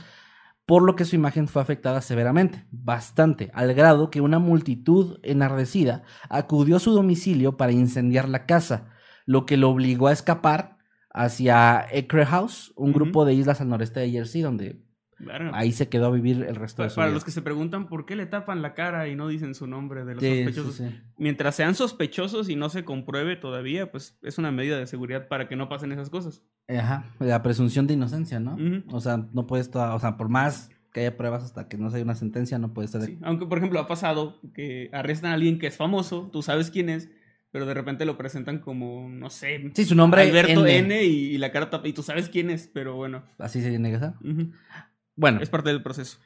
Por 0.66 0.82
lo 0.82 0.96
que 0.96 1.04
su 1.04 1.16
imagen 1.16 1.48
fue 1.48 1.62
afectada 1.62 2.00
severamente, 2.00 2.64
bastante, 2.70 3.50
al 3.54 3.74
grado 3.74 4.10
que 4.10 4.20
una 4.20 4.38
multitud 4.38 5.18
enardecida 5.22 6.02
acudió 6.28 6.76
a 6.76 6.80
su 6.80 6.92
domicilio 6.92 7.56
para 7.56 7.72
incendiar 7.72 8.28
la 8.28 8.46
casa, 8.46 8.90
lo 9.26 9.46
que 9.46 9.56
lo 9.56 9.70
obligó 9.70 10.08
a 10.08 10.12
escapar 10.12 10.78
hacia 11.10 11.80
Acre 11.80 12.26
House, 12.26 12.72
un 12.76 12.92
grupo 12.92 13.24
de 13.24 13.34
islas 13.34 13.60
al 13.60 13.68
noreste 13.68 14.00
de 14.00 14.10
Jersey, 14.10 14.42
donde 14.42 14.83
Verga. 15.18 15.50
ahí 15.54 15.72
se 15.72 15.88
quedó 15.88 16.06
a 16.06 16.10
vivir 16.10 16.44
el 16.48 16.56
resto 16.56 16.78
Pa- 16.78 16.84
de 16.84 16.90
su 16.90 16.96
para 16.96 17.06
vida. 17.08 17.14
los 17.14 17.24
que 17.24 17.30
se 17.30 17.42
preguntan 17.42 17.86
por 17.88 18.06
qué 18.06 18.16
le 18.16 18.26
tapan 18.26 18.62
la 18.62 18.74
cara 18.74 19.08
y 19.08 19.16
no 19.16 19.28
dicen 19.28 19.54
su 19.54 19.66
nombre 19.66 20.04
de 20.04 20.14
los 20.14 20.22
Sí, 20.24 20.44
sospechosos. 20.44 20.74
sí. 20.76 21.00
Mientras 21.18 21.54
sean 21.54 21.74
sospechosos 21.74 22.48
y 22.48 22.56
no 22.56 22.68
se 22.68 22.84
compruebe 22.84 23.36
todavía, 23.36 23.90
pues 23.90 24.18
es 24.22 24.38
una 24.38 24.50
medida 24.50 24.78
de 24.78 24.86
seguridad 24.86 25.28
para 25.28 25.48
que 25.48 25.56
no 25.56 25.68
pasen 25.68 25.92
esas 25.92 26.10
cosas. 26.10 26.42
Ajá, 26.68 27.04
la 27.20 27.42
presunción 27.42 27.86
de 27.86 27.94
inocencia, 27.94 28.40
¿no? 28.40 28.56
O 28.88 29.00
sea, 29.00 29.26
no 29.32 29.46
puedes, 29.46 29.70
to- 29.70 29.94
o 29.94 29.98
sea, 30.00 30.16
por 30.16 30.28
más 30.28 30.70
que 30.92 31.00
haya 31.00 31.16
pruebas 31.16 31.42
hasta 31.42 31.68
que 31.68 31.76
no 31.76 31.90
se 31.90 31.96
haya 31.96 32.04
una 32.04 32.14
sentencia, 32.14 32.58
no 32.58 32.72
puede 32.72 32.88
ser. 32.88 33.02
Sí, 33.02 33.18
Aunque, 33.22 33.46
por 33.46 33.58
ejemplo, 33.58 33.80
ha 33.80 33.86
pasado 33.88 34.40
que 34.54 34.90
arrestan 34.92 35.32
a 35.32 35.34
alguien 35.34 35.58
que 35.58 35.66
es 35.66 35.76
famoso, 35.76 36.30
tú 36.32 36.40
sabes 36.40 36.70
quién 36.70 36.88
es, 36.88 37.10
pero 37.50 37.66
de 37.66 37.74
repente 37.74 38.04
lo 38.04 38.16
presentan 38.16 38.58
como, 38.60 39.08
no 39.08 39.28
sé, 39.30 39.70
Sí, 39.74 39.84
su 39.84 39.94
nombre 39.94 40.22
Alberto 40.22 40.64
N. 40.66 40.78
N, 40.78 41.02
y, 41.04 41.34
y 41.34 41.38
la 41.38 41.50
cara 41.52 41.68
tapa, 41.70 41.86
y 41.88 41.92
tú 41.92 42.02
sabes 42.02 42.28
quién 42.28 42.48
es, 42.50 42.68
pero 42.72 42.94
bueno, 42.96 43.24
Así 43.38 43.60
se 43.60 43.70
tiene 43.70 43.90
que 43.92 43.98
ser. 43.98 44.12
ujú, 44.24 44.50
Bueno, 45.16 45.40
es 45.40 45.48
parte 45.48 45.70
del 45.70 45.82
proceso. 45.82 46.18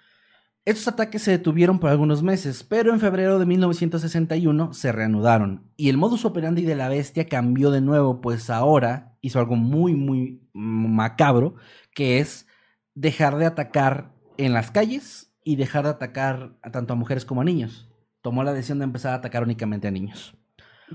Estos 0.64 0.88
ataques 0.88 1.22
se 1.22 1.30
detuvieron 1.30 1.78
por 1.78 1.88
algunos 1.90 2.22
meses, 2.22 2.62
pero 2.62 2.92
en 2.92 3.00
febrero 3.00 3.38
de 3.38 3.46
1961 3.46 4.74
se 4.74 4.92
reanudaron. 4.92 5.62
Y 5.76 5.88
el 5.88 5.96
modus 5.96 6.24
operandi 6.26 6.62
de 6.62 6.74
la 6.74 6.88
bestia 6.88 7.26
cambió 7.26 7.70
de 7.70 7.80
nuevo, 7.80 8.20
pues 8.20 8.50
ahora 8.50 9.14
hizo 9.22 9.38
algo 9.38 9.56
muy, 9.56 9.94
muy 9.94 10.42
macabro, 10.52 11.54
que 11.94 12.18
es 12.18 12.46
dejar 12.94 13.38
de 13.38 13.46
atacar 13.46 14.12
en 14.36 14.52
las 14.52 14.70
calles 14.70 15.32
y 15.42 15.56
dejar 15.56 15.84
de 15.84 15.90
atacar 15.90 16.52
a 16.62 16.70
tanto 16.70 16.92
a 16.92 16.96
mujeres 16.96 17.24
como 17.24 17.40
a 17.40 17.44
niños. 17.44 17.88
Tomó 18.20 18.44
la 18.44 18.52
decisión 18.52 18.78
de 18.78 18.84
empezar 18.84 19.12
a 19.12 19.16
atacar 19.16 19.42
únicamente 19.42 19.88
a 19.88 19.90
niños. 19.90 20.34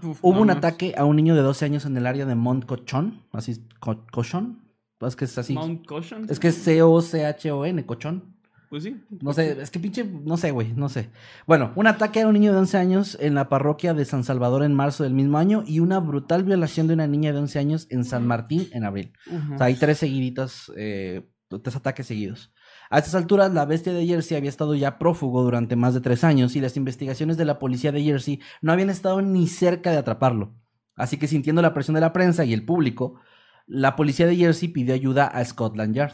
Uf, 0.02 0.20
Hubo 0.22 0.42
un 0.42 0.50
ataque 0.52 0.94
a 0.98 1.06
un 1.06 1.16
niño 1.16 1.36
de 1.36 1.42
12 1.42 1.66
años 1.66 1.86
en 1.86 1.98
el 1.98 2.06
área 2.06 2.26
de 2.26 2.36
Mont 2.36 2.66
Cochon, 2.66 3.24
así, 3.32 3.66
Co- 3.80 4.06
Cochon, 4.12 4.63
es 5.08 5.16
que 5.16 5.26
es 5.26 5.38
así, 5.38 5.54
Mount 5.54 5.86
Caution. 5.86 6.28
es 6.30 6.40
que 6.40 6.50
es 6.50 6.56
C-O-C-H-O-N, 6.56 7.86
Cochon. 7.86 8.34
Pues 8.74 8.86
sí. 8.86 9.00
No 9.22 9.34
sé, 9.34 9.62
es 9.62 9.70
que 9.70 9.80
pinche, 9.80 10.04
no 10.04 10.36
sé, 10.36 10.50
güey, 10.50 10.74
no 10.74 10.90
sé. 10.90 11.10
Bueno, 11.46 11.74
un 11.76 11.86
ataque 11.86 12.24
a 12.24 12.28
un 12.28 12.34
niño 12.34 12.54
de 12.54 12.58
11 12.58 12.78
años 12.80 13.18
en 13.22 13.36
la 13.36 13.48
parroquia 13.48 13.94
de 13.94 14.04
San 14.04 14.24
Salvador 14.24 14.64
en 14.64 14.74
marzo 14.74 15.04
del 15.04 15.14
mismo 15.14 15.38
año 15.38 15.64
y 15.68 15.80
una 15.80 16.00
brutal 16.00 16.44
violación 16.44 16.88
de 16.88 16.96
una 16.96 17.06
niña 17.06 17.32
de 17.34 17.38
11 17.38 17.60
años 17.60 17.88
en 17.92 18.04
San 18.04 18.26
Martín 18.26 18.70
en 18.72 18.84
abril. 18.84 19.14
O 19.54 19.58
sea, 19.60 19.68
hay 19.68 19.76
tres 19.76 20.00
seguiditas, 20.00 20.72
eh, 20.76 21.22
tres 21.62 21.76
ataques 21.76 22.08
seguidos. 22.08 22.52
A 22.90 22.98
estas 22.98 23.14
alturas, 23.14 23.54
la 23.54 23.66
bestia 23.66 23.94
de 23.94 24.08
Jersey 24.08 24.38
había 24.38 24.50
estado 24.50 24.74
ya 24.74 24.98
prófugo 24.98 25.44
durante 25.44 25.76
más 25.76 25.94
de 25.94 26.02
tres 26.02 26.24
años 26.24 26.56
y 26.56 26.60
las 26.60 26.76
investigaciones 26.76 27.38
de 27.38 27.46
la 27.46 27.60
policía 27.60 27.92
de 27.92 28.02
Jersey 28.02 28.40
no 28.64 28.72
habían 28.72 28.90
estado 28.90 29.22
ni 29.22 29.46
cerca 29.46 29.92
de 29.92 29.98
atraparlo. 29.98 30.56
Así 30.96 31.18
que 31.18 31.28
sintiendo 31.28 31.62
la 31.62 31.76
presión 31.76 31.94
de 31.94 32.02
la 32.02 32.14
prensa 32.14 32.44
y 32.44 32.54
el 32.54 32.66
público, 32.66 33.20
la 33.66 33.96
policía 33.96 34.28
de 34.28 34.36
Jersey 34.36 34.68
pidió 34.68 34.94
ayuda 34.94 35.26
a 35.28 35.44
Scotland 35.44 35.96
Yard. 35.96 36.14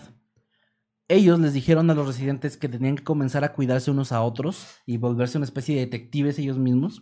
Ellos 1.08 1.40
les 1.40 1.54
dijeron 1.54 1.90
a 1.90 1.96
los 1.96 2.06
residentes 2.06 2.58
que 2.58 2.70
tenían 2.70 2.96
que 2.96 3.04
comenzar 3.04 3.44
a 3.44 3.54
cuidarse 3.54 3.90
unos 3.90 4.12
a 4.12 4.22
otros 4.22 4.68
y 4.86 4.98
volverse 4.98 5.38
una 5.38 5.46
especie 5.46 5.76
de 5.76 5.82
detectives 5.82 6.38
ellos 6.38 6.60
mismos, 6.60 7.02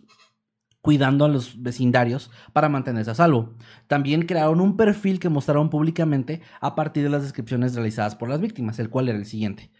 cuidando 0.80 1.26
a 1.26 1.28
los 1.28 1.62
vecindarios 1.62 2.30
para 2.54 2.70
mantenerse 2.70 3.10
a 3.10 3.14
salvo. 3.14 3.54
También 3.86 4.24
crearon 4.24 4.62
un 4.62 4.78
perfil 4.78 5.20
que 5.20 5.28
mostraron 5.28 5.68
públicamente 5.68 6.40
a 6.60 6.74
partir 6.74 7.02
de 7.02 7.10
las 7.10 7.22
descripciones 7.22 7.74
realizadas 7.74 8.16
por 8.16 8.30
las 8.30 8.40
víctimas, 8.40 8.78
el 8.78 8.88
cual 8.88 9.10
era 9.10 9.18
el 9.18 9.26
siguiente. 9.26 9.70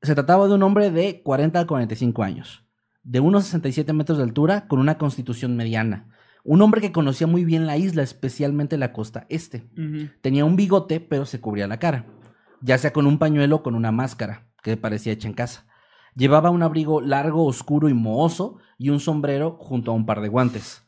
Se 0.00 0.14
trataba 0.14 0.46
de 0.46 0.54
un 0.54 0.62
hombre 0.62 0.90
de 0.90 1.22
40 1.22 1.60
a 1.60 1.66
45 1.66 2.22
años, 2.22 2.64
de 3.02 3.20
unos 3.20 3.44
67 3.44 3.92
metros 3.92 4.16
de 4.16 4.24
altura, 4.24 4.66
con 4.68 4.78
una 4.78 4.96
constitución 4.96 5.56
mediana. 5.56 6.08
Un 6.50 6.62
hombre 6.62 6.80
que 6.80 6.92
conocía 6.92 7.26
muy 7.26 7.44
bien 7.44 7.66
la 7.66 7.76
isla, 7.76 8.02
especialmente 8.02 8.78
la 8.78 8.94
costa 8.94 9.26
este. 9.28 9.68
Tenía 10.22 10.46
un 10.46 10.56
bigote, 10.56 10.98
pero 10.98 11.26
se 11.26 11.42
cubría 11.42 11.66
la 11.66 11.78
cara, 11.78 12.06
ya 12.62 12.78
sea 12.78 12.90
con 12.94 13.06
un 13.06 13.18
pañuelo 13.18 13.56
o 13.56 13.62
con 13.62 13.74
una 13.74 13.92
máscara, 13.92 14.48
que 14.62 14.78
parecía 14.78 15.12
hecha 15.12 15.28
en 15.28 15.34
casa. 15.34 15.66
Llevaba 16.16 16.48
un 16.48 16.62
abrigo 16.62 17.02
largo, 17.02 17.44
oscuro 17.44 17.90
y 17.90 17.92
mohoso 17.92 18.56
y 18.78 18.88
un 18.88 18.98
sombrero 18.98 19.58
junto 19.60 19.90
a 19.90 19.94
un 19.94 20.06
par 20.06 20.22
de 20.22 20.30
guantes. 20.30 20.84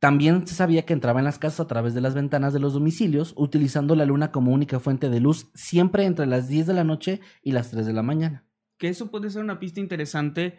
También 0.00 0.44
se 0.48 0.56
sabía 0.56 0.84
que 0.84 0.94
entraba 0.94 1.20
en 1.20 1.26
las 1.26 1.38
casas 1.38 1.60
a 1.60 1.68
través 1.68 1.94
de 1.94 2.00
las 2.00 2.16
ventanas 2.16 2.52
de 2.52 2.58
los 2.58 2.72
domicilios, 2.72 3.34
utilizando 3.36 3.94
la 3.94 4.04
luna 4.04 4.32
como 4.32 4.52
única 4.52 4.80
fuente 4.80 5.10
de 5.10 5.20
luz, 5.20 5.48
siempre 5.54 6.06
entre 6.06 6.26
las 6.26 6.48
10 6.48 6.66
de 6.66 6.74
la 6.74 6.82
noche 6.82 7.20
y 7.44 7.52
las 7.52 7.70
3 7.70 7.86
de 7.86 7.92
la 7.92 8.02
mañana. 8.02 8.46
Que 8.78 8.88
eso 8.88 9.12
puede 9.12 9.30
ser 9.30 9.44
una 9.44 9.60
pista 9.60 9.78
interesante 9.78 10.58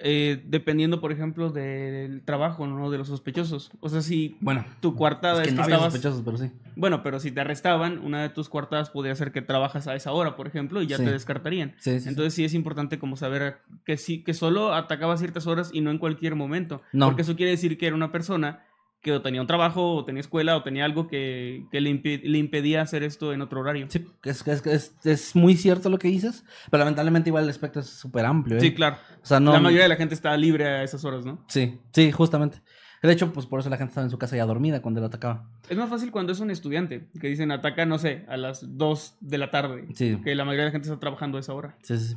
eh, 0.00 0.42
dependiendo, 0.46 1.00
por 1.00 1.12
ejemplo, 1.12 1.50
del 1.50 2.22
trabajo, 2.22 2.66
¿no? 2.66 2.90
De 2.90 2.98
los 2.98 3.08
sospechosos. 3.08 3.70
O 3.80 3.88
sea, 3.88 4.02
si 4.02 4.36
Bueno, 4.40 4.64
tu 4.80 4.94
coartada 4.94 5.42
es 5.42 5.44
que 5.44 5.48
es 5.50 5.54
no 5.54 5.62
que 5.64 5.72
estabas... 5.72 5.92
sospechosos, 5.92 6.22
pero 6.24 6.36
sí. 6.38 6.50
Bueno, 6.76 7.02
pero 7.02 7.18
si 7.20 7.30
te 7.32 7.40
arrestaban, 7.40 7.98
una 7.98 8.22
de 8.22 8.28
tus 8.28 8.48
coartadas 8.48 8.90
podría 8.90 9.14
ser 9.14 9.32
que 9.32 9.42
trabajas 9.42 9.86
a 9.88 9.94
esa 9.94 10.12
hora, 10.12 10.36
por 10.36 10.46
ejemplo, 10.46 10.82
y 10.82 10.86
ya 10.86 10.98
Sí. 10.98 11.04
te 11.04 11.12
descartarían. 11.12 11.74
Sí, 11.78 11.92
sí, 11.92 12.00
sí. 12.00 12.08
Entonces 12.08 12.34
sí 12.34 12.44
es 12.44 12.52
importante 12.54 12.98
como 12.98 13.16
saber 13.16 13.58
que 13.84 13.96
sí, 13.96 14.22
que 14.22 14.34
solo 14.34 14.74
atacaba 14.74 15.16
ciertas 15.16 15.46
horas 15.46 15.70
y 15.72 15.80
no 15.80 15.90
en 15.90 15.98
cualquier 15.98 16.34
momento. 16.34 16.82
No. 16.92 17.06
Porque 17.06 17.22
eso 17.22 17.36
quiere 17.36 17.52
decir 17.52 17.78
que 17.78 17.86
era 17.86 17.96
una 17.96 18.12
persona 18.12 18.64
que 19.02 19.12
o 19.12 19.22
tenía 19.22 19.40
un 19.40 19.46
trabajo, 19.46 19.94
o 19.94 20.04
tenía 20.04 20.20
escuela, 20.20 20.56
o 20.56 20.62
tenía 20.62 20.84
algo 20.84 21.06
que, 21.06 21.64
que 21.70 21.80
le, 21.80 21.90
impi- 21.90 22.22
le 22.22 22.38
impedía 22.38 22.82
hacer 22.82 23.02
esto 23.04 23.32
en 23.32 23.40
otro 23.40 23.60
horario. 23.60 23.86
Sí, 23.88 24.04
es, 24.24 24.46
es, 24.46 24.66
es, 24.66 24.94
es 25.04 25.36
muy 25.36 25.54
cierto 25.56 25.88
lo 25.90 25.98
que 25.98 26.08
dices, 26.08 26.44
pero 26.70 26.80
lamentablemente 26.80 27.30
igual 27.30 27.44
el 27.44 27.50
espectro 27.50 27.82
es 27.82 27.88
súper 27.88 28.24
amplio. 28.24 28.56
¿eh? 28.56 28.60
Sí, 28.60 28.74
claro. 28.74 28.96
O 29.22 29.26
sea, 29.26 29.38
no... 29.38 29.52
La 29.52 29.60
mayoría 29.60 29.84
de 29.84 29.88
la 29.90 29.96
gente 29.96 30.14
está 30.14 30.36
libre 30.36 30.66
a 30.66 30.82
esas 30.82 31.04
horas, 31.04 31.24
¿no? 31.24 31.44
Sí, 31.48 31.78
sí, 31.92 32.10
justamente. 32.10 32.60
De 33.02 33.12
hecho, 33.12 33.32
pues 33.32 33.46
por 33.46 33.60
eso 33.60 33.70
la 33.70 33.76
gente 33.76 33.90
estaba 33.90 34.04
en 34.06 34.10
su 34.10 34.18
casa 34.18 34.36
ya 34.36 34.44
dormida 34.46 34.82
cuando 34.82 35.00
lo 35.00 35.06
atacaba. 35.06 35.48
Es 35.68 35.76
más 35.76 35.88
fácil 35.88 36.10
cuando 36.10 36.32
es 36.32 36.40
un 36.40 36.50
estudiante, 36.50 37.06
que 37.20 37.28
dicen 37.28 37.52
ataca, 37.52 37.86
no 37.86 37.98
sé, 37.98 38.24
a 38.26 38.36
las 38.36 38.76
2 38.76 39.18
de 39.20 39.38
la 39.38 39.50
tarde. 39.52 39.86
Sí. 39.94 40.18
Que 40.24 40.34
la 40.34 40.44
mayoría 40.44 40.64
de 40.64 40.68
la 40.70 40.72
gente 40.72 40.88
está 40.88 40.98
trabajando 40.98 41.36
a 41.36 41.40
esa 41.40 41.54
hora. 41.54 41.76
Sí, 41.82 41.96
sí, 41.98 42.04
sí. 42.08 42.16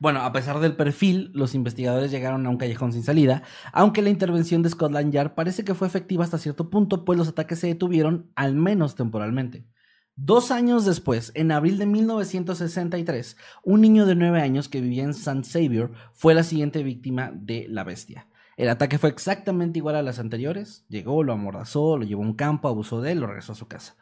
Bueno, 0.00 0.20
a 0.20 0.32
pesar 0.32 0.60
del 0.60 0.76
perfil, 0.76 1.32
los 1.34 1.56
investigadores 1.56 2.12
llegaron 2.12 2.46
a 2.46 2.50
un 2.50 2.56
callejón 2.56 2.92
sin 2.92 3.02
salida, 3.02 3.42
aunque 3.72 4.00
la 4.00 4.10
intervención 4.10 4.62
de 4.62 4.70
Scotland 4.70 5.12
Yard 5.12 5.34
parece 5.34 5.64
que 5.64 5.74
fue 5.74 5.88
efectiva 5.88 6.22
hasta 6.22 6.38
cierto 6.38 6.70
punto, 6.70 7.04
pues 7.04 7.18
los 7.18 7.26
ataques 7.26 7.58
se 7.58 7.66
detuvieron, 7.66 8.30
al 8.36 8.54
menos 8.54 8.94
temporalmente. 8.94 9.66
Dos 10.14 10.52
años 10.52 10.84
después, 10.84 11.32
en 11.34 11.50
abril 11.50 11.78
de 11.78 11.86
1963, 11.86 13.36
un 13.64 13.80
niño 13.80 14.06
de 14.06 14.14
nueve 14.14 14.40
años 14.40 14.68
que 14.68 14.80
vivía 14.80 15.04
en 15.04 15.14
San 15.14 15.42
Xavier 15.42 15.90
fue 16.12 16.34
la 16.34 16.44
siguiente 16.44 16.82
víctima 16.82 17.32
de 17.34 17.66
la 17.68 17.82
bestia. 17.82 18.28
El 18.56 18.68
ataque 18.68 18.98
fue 18.98 19.10
exactamente 19.10 19.78
igual 19.78 19.94
a 19.94 20.02
las 20.02 20.18
anteriores. 20.18 20.84
Llegó, 20.88 21.22
lo 21.22 21.32
amordazó, 21.32 21.96
lo 21.96 22.04
llevó 22.04 22.24
a 22.24 22.26
un 22.26 22.34
campo, 22.34 22.66
abusó 22.66 23.00
de 23.00 23.12
él, 23.12 23.20
lo 23.20 23.28
regresó 23.28 23.52
a 23.52 23.54
su 23.54 23.68
casa. 23.68 23.96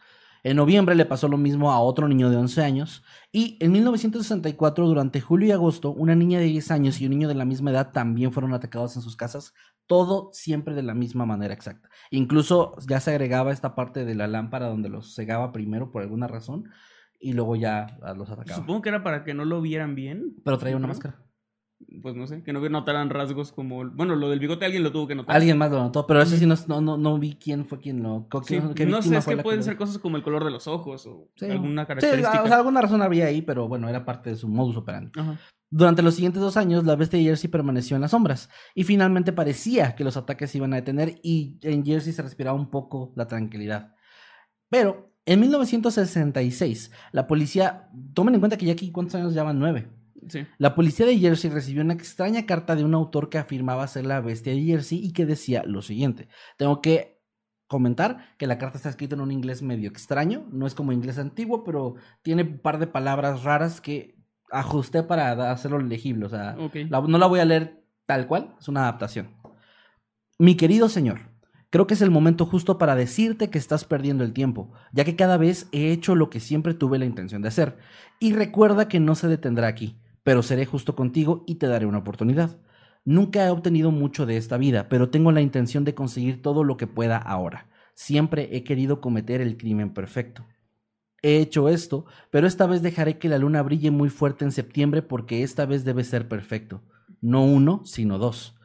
En 0.47 0.59
noviembre 0.59 0.95
le 0.95 1.05
pasó 1.07 1.27
lo 1.27 1.39
mismo 1.39 1.73
a 1.73 1.81
otro 1.81 2.07
niño 2.07 2.31
de 2.31 2.37
11 2.37 2.63
años. 2.63 3.03
Y 3.33 3.57
en 3.59 3.73
1964, 3.73 4.87
durante 4.87 5.21
julio 5.21 5.49
y 5.49 5.51
agosto, 5.51 5.91
una 5.91 6.15
niña 6.15 6.39
de 6.39 6.45
10 6.45 6.71
años 6.71 7.01
y 7.01 7.07
un 7.07 7.11
niño 7.11 7.27
de 7.27 7.35
la 7.35 7.45
misma 7.45 7.73
edad 7.73 7.91
también 7.91 8.31
fueron 8.31 8.55
atacados 8.55 8.95
en 8.95 9.03
sus 9.03 9.17
casas. 9.17 9.55
Todo 9.89 10.31
siempre 10.33 10.77
de 10.77 10.85
la 10.85 10.95
misma 10.95 11.27
manera 11.27 11.53
exacta. 11.53 11.89
Incluso 12.13 12.77
ya 12.87 13.01
se 13.01 13.11
agregaba 13.11 13.51
esta 13.51 13.75
parte 13.75 14.05
de 14.05 14.15
la 14.15 14.29
lámpara 14.29 14.69
donde 14.69 14.89
los 14.89 15.17
cegaba 15.17 15.51
primero 15.51 15.91
por 15.91 16.03
alguna 16.03 16.29
razón 16.29 16.71
y 17.19 17.33
luego 17.33 17.57
ya 17.57 17.99
los 18.17 18.31
atacaba. 18.31 18.61
Supongo 18.61 18.83
que 18.83 18.91
era 18.91 19.03
para 19.03 19.25
que 19.25 19.35
no 19.35 19.45
lo 19.45 19.61
vieran 19.61 19.97
bien. 19.97 20.37
Pero 20.45 20.59
traía 20.59 20.77
una 20.77 20.87
máscara. 20.87 21.26
Pues 22.03 22.15
no 22.17 22.27
sé, 22.27 22.43
que 22.43 22.55
no 22.55 22.67
notaran 22.71 23.11
rasgos 23.11 23.53
como... 23.53 23.85
Bueno, 23.91 24.17
lo 24.17 24.31
del 24.31 24.39
bigote 24.39 24.65
alguien 24.65 24.83
lo 24.83 24.93
tuvo 24.93 25.07
que 25.07 25.15
notar. 25.15 25.37
Alguien 25.37 25.59
más 25.59 25.71
lo 25.71 25.79
notó, 25.79 26.07
pero 26.07 26.23
eso 26.23 26.35
sí 26.37 26.47
no, 26.47 26.55
no, 26.69 26.81
no, 26.81 26.97
no 26.97 27.19
vi 27.19 27.35
quién 27.35 27.67
fue 27.67 27.79
quien 27.81 28.03
lo. 28.03 28.27
Sí, 28.47 28.59
qué- 28.75 28.87
no 28.87 29.03
sé, 29.03 29.17
es 29.19 29.27
que 29.27 29.37
pueden 29.37 29.63
ser 29.63 29.77
cosas 29.77 29.99
como 29.99 30.17
el 30.17 30.23
color 30.23 30.43
de 30.45 30.51
los 30.51 30.67
ojos 30.67 31.07
o 31.07 31.29
Sí. 31.37 31.45
alguna 31.47 31.83
Sí, 31.83 31.89
característica. 31.89 32.43
o 32.43 32.47
sea, 32.47 32.57
alguna 32.57 32.81
razón 32.81 33.03
había 33.03 33.27
ahí, 33.27 33.43
pero 33.43 33.69
bueno, 33.69 33.89
era 33.91 34.07
parte 34.07 34.31
de 34.31 34.37
su 34.37 34.49
modus 34.49 34.77
operandi. 34.79 35.11
Ajá. 35.19 35.39
Durante 35.69 36.01
los 36.01 36.15
siguientes 36.15 36.41
dos 36.41 36.57
años, 36.57 36.85
la 36.85 36.97
bestia 36.97 37.19
de 37.19 37.27
Jersey 37.27 37.51
permaneció 37.51 37.97
en 37.97 38.03
las 38.03 38.13
sombras 38.13 38.49
y 38.75 38.85
finalmente 38.85 39.33
parecía 39.33 39.95
que 39.97 40.05
los 40.05 40.17
ataques 40.17 40.51
se 40.53 40.59
iban 40.59 40.73
a 40.73 40.77
detener 40.77 41.17
y 41.23 41.59
en 41.63 41.85
Jersey 41.85 42.13
se 42.15 42.23
respiraba 42.23 42.57
un 42.57 42.71
poco 42.71 43.13
la 43.17 43.27
tranquilidad. 43.27 43.95
Pero 44.71 45.13
en 45.27 45.41
1966, 45.41 46.93
la 47.13 47.27
policía, 47.27 47.89
tomen 48.15 48.35
en 48.35 48.41
cuenta 48.41 48.57
que 48.57 48.67
ya 48.67 48.73
aquí, 48.73 48.91
¿cuántos 48.93 49.17
años 49.17 49.35
llevan? 49.35 49.59
Nueve. 49.59 49.89
Sí. 50.29 50.47
La 50.59 50.75
policía 50.75 51.07
de 51.07 51.19
Jersey 51.19 51.51
recibió 51.51 51.83
una 51.83 51.95
extraña 51.95 52.47
carta 52.47 52.75
de 52.77 52.85
un 52.85 52.95
autor 52.95 53.29
que 53.31 53.39
afirmaba 53.39 53.87
ser 53.89 54.07
la 54.07 54.21
bestia 54.21 54.53
de 54.53 54.63
Jersey 54.63 54.99
y 55.05 55.13
que 55.13 55.27
decía 55.27 55.63
lo 55.65 55.83
siguiente. 55.83 56.29
Tengo 56.57 56.81
que 56.81 57.21
comentar 57.69 58.35
que 58.39 58.47
la 58.47 58.59
carta 58.59 58.77
está 58.77 58.89
escrita 58.91 59.15
en 59.17 59.21
un 59.21 59.33
inglés 59.33 59.61
medio 59.63 59.89
extraño, 59.89 60.47
no 60.53 60.67
es 60.67 60.75
como 60.75 60.93
inglés 60.93 61.19
antiguo, 61.19 61.65
pero 61.65 61.97
tiene 62.23 62.43
un 62.43 62.59
par 62.59 62.79
de 62.79 62.87
palabras 62.87 63.43
raras 63.43 63.81
que 63.81 64.15
ajusté 64.53 65.03
para 65.03 65.51
hacerlo 65.51 65.79
legible. 65.81 66.27
O 66.27 66.29
sea, 66.29 66.55
la- 66.89 67.01
no 67.01 67.19
la 67.19 67.27
voy 67.27 67.41
a 67.41 67.45
leer 67.45 67.83
tal 68.07 68.29
cual, 68.29 68.55
es 68.61 68.69
una 68.69 68.83
adaptación. 68.83 69.35
Mi 70.39 70.55
querido 70.57 70.89
señor, 70.89 71.31
creo 71.71 71.87
que 71.87 71.95
es 71.95 72.03
el 72.03 72.11
momento 72.11 72.47
justo 72.47 72.79
para 72.79 72.95
decirte 72.95 73.51
que 73.51 73.59
estás 73.59 73.85
perdiendo 73.85 74.23
el 74.23 74.33
tiempo, 74.33 74.73
ya 74.93 75.05
que 75.05 75.17
cada 75.17 75.37
vez 75.37 75.69
he 75.73 75.91
hecho 75.91 76.15
lo 76.15 76.31
que 76.31 76.41
siempre 76.41 76.75
tuve 76.75 76.99
la 76.99 77.05
intención 77.07 77.43
de 77.43 77.49
hacer. 77.49 77.79
Y 78.21 78.33
recuerda 78.33 78.87
que 78.89 79.01
no 79.01 79.15
se 79.15 79.29
detendrá 79.29 79.67
aquí, 79.67 79.99
pero 80.27 80.43
seré 80.43 80.67
justo 80.67 80.97
contigo 80.97 81.45
y 81.47 81.55
te 81.55 81.69
daré 81.69 81.87
una 81.87 81.99
oportunidad. 81.99 82.59
Nunca 83.05 83.47
he 83.47 83.51
obtenido 83.51 83.93
mucho 83.93 84.27
de 84.27 84.37
esta 84.37 84.57
vida, 84.57 84.89
pero 84.89 85.09
tengo 85.09 85.31
la 85.31 85.41
intención 85.41 85.85
de 85.85 85.95
conseguir 85.95 86.43
todo 86.43 86.65
lo 86.65 86.77
que 86.77 86.89
pueda 86.89 87.17
ahora. 87.17 87.69
Siempre 87.95 88.49
he 88.51 88.65
querido 88.65 89.01
cometer 89.01 89.41
el 89.41 89.57
crimen 89.57 89.95
perfecto. 89.95 90.45
He 91.23 91.39
hecho 91.39 91.69
esto, 91.69 92.07
pero 92.33 92.49
esta 92.49 92.67
vez 92.67 92.83
dejaré 92.83 93.19
que 93.19 93.29
la 93.29 93.39
luna 93.39 93.63
brille 93.63 93.93
muy 93.93 94.09
fuerte 94.09 94.45
en 94.45 94.51
septiembre 94.51 95.01
porque 95.01 95.45
esta 95.45 95.65
vez 95.65 95.85
debe 95.85 96.03
ser 96.03 96.27
perfecto. 96.27 96.83
No 97.21 97.45
uno, 97.45 97.83
sino 97.85 98.19
dos. 98.19 98.59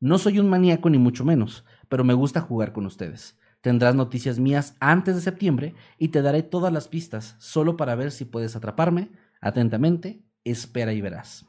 No 0.00 0.18
soy 0.18 0.38
un 0.38 0.50
maníaco 0.50 0.90
ni 0.90 0.98
mucho 0.98 1.24
menos, 1.24 1.64
pero 1.88 2.04
me 2.04 2.12
gusta 2.12 2.42
jugar 2.42 2.74
con 2.74 2.84
ustedes. 2.84 3.38
Tendrás 3.62 3.94
noticias 3.94 4.38
mías 4.38 4.76
antes 4.78 5.14
de 5.14 5.22
septiembre 5.22 5.74
y 5.96 6.08
te 6.08 6.20
daré 6.20 6.42
todas 6.42 6.70
las 6.70 6.86
pistas, 6.86 7.34
solo 7.38 7.78
para 7.78 7.94
ver 7.94 8.10
si 8.10 8.26
puedes 8.26 8.56
atraparme. 8.56 9.10
Atentamente, 9.40 10.27
espera 10.50 10.92
y 10.92 11.00
verás. 11.00 11.44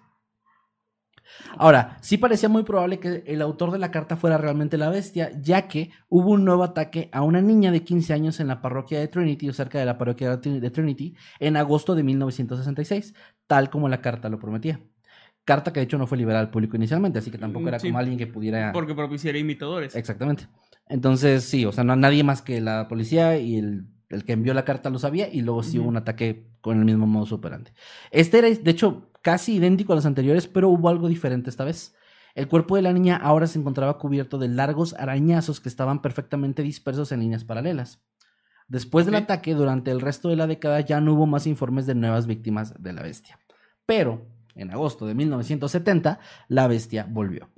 Ahora, 1.58 1.98
sí 2.02 2.18
parecía 2.18 2.50
muy 2.50 2.64
probable 2.64 3.00
que 3.00 3.24
el 3.28 3.42
autor 3.42 3.72
de 3.72 3.78
la 3.80 3.92
carta 3.92 4.18
fuera 4.18 4.38
realmente 4.38 4.78
la 4.78 4.90
bestia, 4.90 5.32
ya 5.40 5.68
que 5.68 5.92
hubo 6.10 6.32
un 6.32 6.44
nuevo 6.44 6.64
ataque 6.64 7.10
a 7.14 7.22
una 7.22 7.40
niña 7.42 7.72
de 7.72 7.84
15 7.84 8.14
años 8.14 8.40
en 8.40 8.48
la 8.48 8.62
parroquia 8.62 9.00
de 9.00 9.08
Trinity, 9.08 9.48
o 9.48 9.54
cerca 9.54 9.80
de 9.80 9.86
la 9.86 9.98
parroquia 9.98 10.38
de 10.38 10.70
Trinity, 10.72 11.16
en 11.40 11.56
agosto 11.56 11.96
de 11.96 12.04
1966, 12.04 13.14
tal 13.48 13.70
como 13.70 13.88
la 13.90 14.02
carta 14.02 14.28
lo 14.28 14.40
prometía. 14.40 14.80
Carta 15.46 15.72
que 15.72 15.80
de 15.80 15.86
hecho 15.86 15.98
no 15.98 16.08
fue 16.08 16.18
liberada 16.18 16.42
al 16.44 16.52
público 16.52 16.76
inicialmente, 16.76 17.20
así 17.20 17.32
que 17.32 17.38
tampoco 17.38 17.68
era 17.68 17.78
Mm, 17.78 17.82
Sí. 17.82 17.88
como 17.88 18.00
alguien 18.00 18.18
que 18.18 18.28
pudiera... 18.28 18.72
Porque 18.72 18.94
propiciaría 18.96 19.42
imitadores. 19.42 19.96
Exactamente. 19.96 20.48
Entonces, 20.88 21.44
sí, 21.44 21.66
o 21.66 21.72
sea, 21.72 21.84
no 21.84 21.96
nadie 21.96 22.24
más 22.24 22.42
que 22.42 22.60
la 22.60 22.88
policía 22.88 23.38
y 23.38 23.58
el, 23.58 23.86
el 24.10 24.26
que 24.26 24.34
envió 24.34 24.54
la 24.54 24.66
carta 24.66 24.90
lo 24.90 25.00
sabía 25.00 25.30
y 25.32 25.42
luego 25.42 25.64
sí 25.64 25.80
hubo 25.80 25.88
un 25.88 25.98
ataque 25.98 26.48
con 26.62 26.80
el 26.80 26.86
mismo 26.86 27.06
modo 27.06 27.36
operandi. 27.36 27.72
Este 28.12 28.40
era, 28.40 28.50
de 28.50 28.72
hecho, 28.72 29.12
casi 29.22 29.56
idéntico 29.56 29.94
a 29.94 29.96
los 29.96 30.06
anteriores, 30.06 30.48
pero 30.48 30.70
hubo 30.70 30.90
algo 30.90 31.08
diferente 31.08 31.50
esta 31.50 31.64
vez. 31.64 31.96
El 32.36 32.48
cuerpo 32.48 32.76
de 32.76 32.82
la 32.82 32.94
niña 32.94 33.18
ahora 33.18 33.48
se 33.48 33.60
encontraba 33.60 33.98
cubierto 33.98 34.38
de 34.38 34.48
largos 34.48 34.94
arañazos 34.94 35.60
que 35.60 35.70
estaban 35.70 36.02
perfectamente 36.02 36.64
dispersos 36.64 37.12
en 37.12 37.20
líneas 37.20 37.44
paralelas. 37.44 38.02
Después 38.68 39.06
del 39.06 39.16
ataque, 39.16 39.56
durante 39.56 39.92
el 39.92 40.00
resto 40.00 40.30
de 40.30 40.36
la 40.36 40.48
década 40.48 40.80
ya 40.82 41.02
no 41.02 41.14
hubo 41.14 41.26
más 41.26 41.48
informes 41.48 41.86
de 41.86 41.96
nuevas 41.96 42.28
víctimas 42.28 42.82
de 42.82 42.94
la 42.94 43.02
bestia. 43.02 43.40
Pero, 43.86 44.28
en 44.56 44.72
agosto 44.72 45.06
de 45.08 45.16
1970, 45.16 46.20
la 46.48 46.68
bestia 46.68 47.08
volvió. 47.10 47.50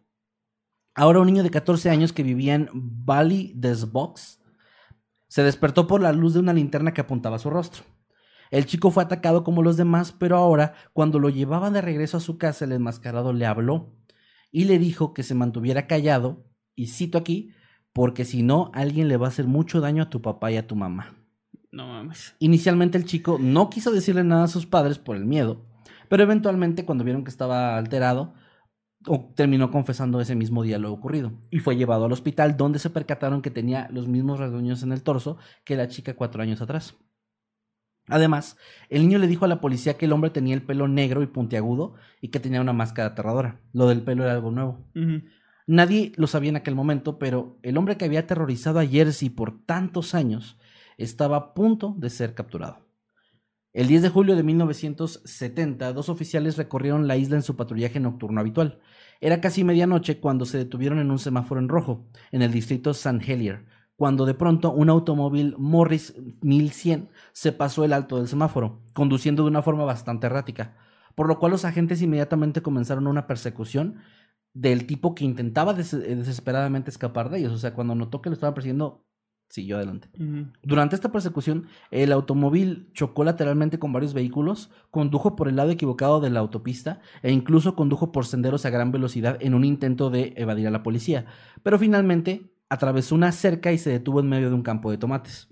Ahora 0.95 1.19
un 1.19 1.27
niño 1.27 1.43
de 1.43 1.49
14 1.49 1.89
años 1.89 2.13
que 2.13 2.23
vivía 2.23 2.55
en 2.55 2.69
Valley 2.73 3.53
des 3.55 3.91
Box 3.91 4.40
se 5.31 5.43
despertó 5.43 5.87
por 5.87 6.01
la 6.01 6.11
luz 6.11 6.33
de 6.33 6.41
una 6.41 6.51
linterna 6.51 6.93
que 6.93 6.99
apuntaba 6.99 7.37
a 7.37 7.39
su 7.39 7.49
rostro. 7.49 7.83
El 8.49 8.65
chico 8.65 8.91
fue 8.91 9.03
atacado 9.03 9.45
como 9.45 9.63
los 9.63 9.77
demás, 9.77 10.11
pero 10.11 10.35
ahora, 10.35 10.73
cuando 10.91 11.19
lo 11.19 11.29
llevaban 11.29 11.71
de 11.71 11.79
regreso 11.79 12.17
a 12.17 12.19
su 12.19 12.37
casa, 12.37 12.65
el 12.65 12.73
enmascarado 12.73 13.31
le 13.31 13.45
habló 13.45 13.95
y 14.51 14.65
le 14.65 14.77
dijo 14.77 15.13
que 15.13 15.23
se 15.23 15.33
mantuviera 15.33 15.87
callado, 15.87 16.43
y 16.75 16.87
cito 16.87 17.17
aquí, 17.17 17.53
porque 17.93 18.25
si 18.25 18.43
no, 18.43 18.71
alguien 18.73 19.07
le 19.07 19.15
va 19.15 19.27
a 19.27 19.29
hacer 19.29 19.47
mucho 19.47 19.79
daño 19.79 20.03
a 20.03 20.09
tu 20.09 20.21
papá 20.21 20.51
y 20.51 20.57
a 20.57 20.67
tu 20.67 20.75
mamá. 20.75 21.15
No 21.71 21.87
mames. 21.87 22.35
Inicialmente 22.39 22.97
el 22.97 23.05
chico 23.05 23.37
no 23.39 23.69
quiso 23.69 23.91
decirle 23.91 24.25
nada 24.25 24.43
a 24.43 24.49
sus 24.49 24.65
padres 24.65 24.99
por 24.99 25.15
el 25.15 25.25
miedo, 25.25 25.65
pero 26.09 26.23
eventualmente 26.23 26.83
cuando 26.83 27.05
vieron 27.05 27.23
que 27.23 27.31
estaba 27.31 27.77
alterado, 27.77 28.33
terminó 29.35 29.71
confesando 29.71 30.21
ese 30.21 30.35
mismo 30.35 30.63
día 30.63 30.77
lo 30.77 30.91
ocurrido 30.91 31.31
y 31.49 31.59
fue 31.59 31.75
llevado 31.75 32.05
al 32.05 32.11
hospital 32.11 32.57
donde 32.57 32.79
se 32.79 32.89
percataron 32.89 33.41
que 33.41 33.49
tenía 33.49 33.87
los 33.91 34.07
mismos 34.07 34.39
rasguños 34.39 34.83
en 34.83 34.91
el 34.91 35.03
torso 35.03 35.37
que 35.63 35.75
la 35.75 35.87
chica 35.87 36.15
cuatro 36.15 36.41
años 36.41 36.61
atrás. 36.61 36.95
Además, 38.07 38.57
el 38.89 39.03
niño 39.03 39.19
le 39.19 39.27
dijo 39.27 39.45
a 39.45 39.47
la 39.47 39.61
policía 39.61 39.95
que 39.95 40.05
el 40.05 40.11
hombre 40.11 40.31
tenía 40.31 40.53
el 40.53 40.63
pelo 40.63 40.87
negro 40.87 41.21
y 41.21 41.27
puntiagudo 41.27 41.95
y 42.19 42.29
que 42.29 42.39
tenía 42.39 42.61
una 42.61 42.73
máscara 42.73 43.09
aterradora. 43.09 43.61
Lo 43.73 43.87
del 43.87 44.01
pelo 44.01 44.23
era 44.23 44.33
algo 44.33 44.51
nuevo. 44.51 44.85
Nadie 45.67 46.11
lo 46.17 46.27
sabía 46.27 46.49
en 46.49 46.55
aquel 46.57 46.75
momento, 46.75 47.19
pero 47.19 47.57
el 47.61 47.77
hombre 47.77 47.97
que 47.97 48.05
había 48.05 48.21
aterrorizado 48.21 48.79
a 48.79 48.85
Jersey 48.85 49.29
por 49.29 49.65
tantos 49.65 50.13
años 50.15 50.57
estaba 50.97 51.37
a 51.37 51.53
punto 51.53 51.95
de 51.97 52.09
ser 52.09 52.33
capturado. 52.33 52.90
El 53.73 53.87
10 53.87 54.01
de 54.01 54.09
julio 54.09 54.35
de 54.35 54.43
1970, 54.43 55.93
dos 55.93 56.09
oficiales 56.09 56.57
recorrieron 56.57 57.07
la 57.07 57.15
isla 57.15 57.37
en 57.37 57.41
su 57.41 57.55
patrullaje 57.55 58.01
nocturno 58.01 58.41
habitual. 58.41 58.81
Era 59.21 59.39
casi 59.39 59.63
medianoche 59.63 60.19
cuando 60.19 60.45
se 60.45 60.57
detuvieron 60.57 60.99
en 60.99 61.09
un 61.09 61.19
semáforo 61.19 61.61
en 61.61 61.69
rojo, 61.69 62.05
en 62.31 62.41
el 62.41 62.51
distrito 62.51 62.93
San 62.93 63.21
Helier, 63.21 63.65
cuando 63.95 64.25
de 64.25 64.33
pronto 64.33 64.73
un 64.73 64.89
automóvil 64.89 65.55
Morris 65.57 66.13
1100 66.41 67.09
se 67.31 67.53
pasó 67.53 67.85
el 67.85 67.93
alto 67.93 68.17
del 68.17 68.27
semáforo, 68.27 68.81
conduciendo 68.93 69.43
de 69.43 69.49
una 69.49 69.61
forma 69.61 69.85
bastante 69.85 70.27
errática, 70.27 70.75
por 71.15 71.27
lo 71.27 71.39
cual 71.39 71.53
los 71.53 71.63
agentes 71.63 72.01
inmediatamente 72.01 72.61
comenzaron 72.61 73.07
una 73.07 73.25
persecución 73.25 74.01
del 74.53 74.85
tipo 74.85 75.15
que 75.15 75.23
intentaba 75.23 75.71
eh, 75.71 76.15
desesperadamente 76.15 76.89
escapar 76.89 77.29
de 77.29 77.39
ellos. 77.39 77.53
O 77.53 77.57
sea, 77.57 77.73
cuando 77.73 77.95
notó 77.95 78.21
que 78.21 78.29
lo 78.29 78.33
estaban 78.33 78.53
persiguiendo, 78.53 79.05
siguió 79.51 79.75
adelante. 79.75 80.09
Durante 80.63 80.95
esta 80.95 81.11
persecución, 81.11 81.67
el 81.91 82.13
automóvil 82.13 82.89
chocó 82.93 83.23
lateralmente 83.23 83.79
con 83.79 83.91
varios 83.91 84.13
vehículos, 84.13 84.71
condujo 84.89 85.35
por 85.35 85.49
el 85.49 85.57
lado 85.57 85.71
equivocado 85.71 86.21
de 86.21 86.29
la 86.29 86.39
autopista 86.39 87.01
e 87.21 87.31
incluso 87.31 87.75
condujo 87.75 88.11
por 88.11 88.25
senderos 88.25 88.65
a 88.65 88.69
gran 88.69 88.91
velocidad 88.91 89.37
en 89.41 89.53
un 89.53 89.65
intento 89.65 90.09
de 90.09 90.33
evadir 90.37 90.67
a 90.67 90.71
la 90.71 90.83
policía. 90.83 91.25
Pero 91.63 91.77
finalmente 91.77 92.53
atravesó 92.69 93.13
una 93.13 93.33
cerca 93.33 93.73
y 93.73 93.77
se 93.77 93.89
detuvo 93.89 94.21
en 94.21 94.29
medio 94.29 94.49
de 94.49 94.55
un 94.55 94.63
campo 94.63 94.89
de 94.89 94.97
tomates. 94.97 95.49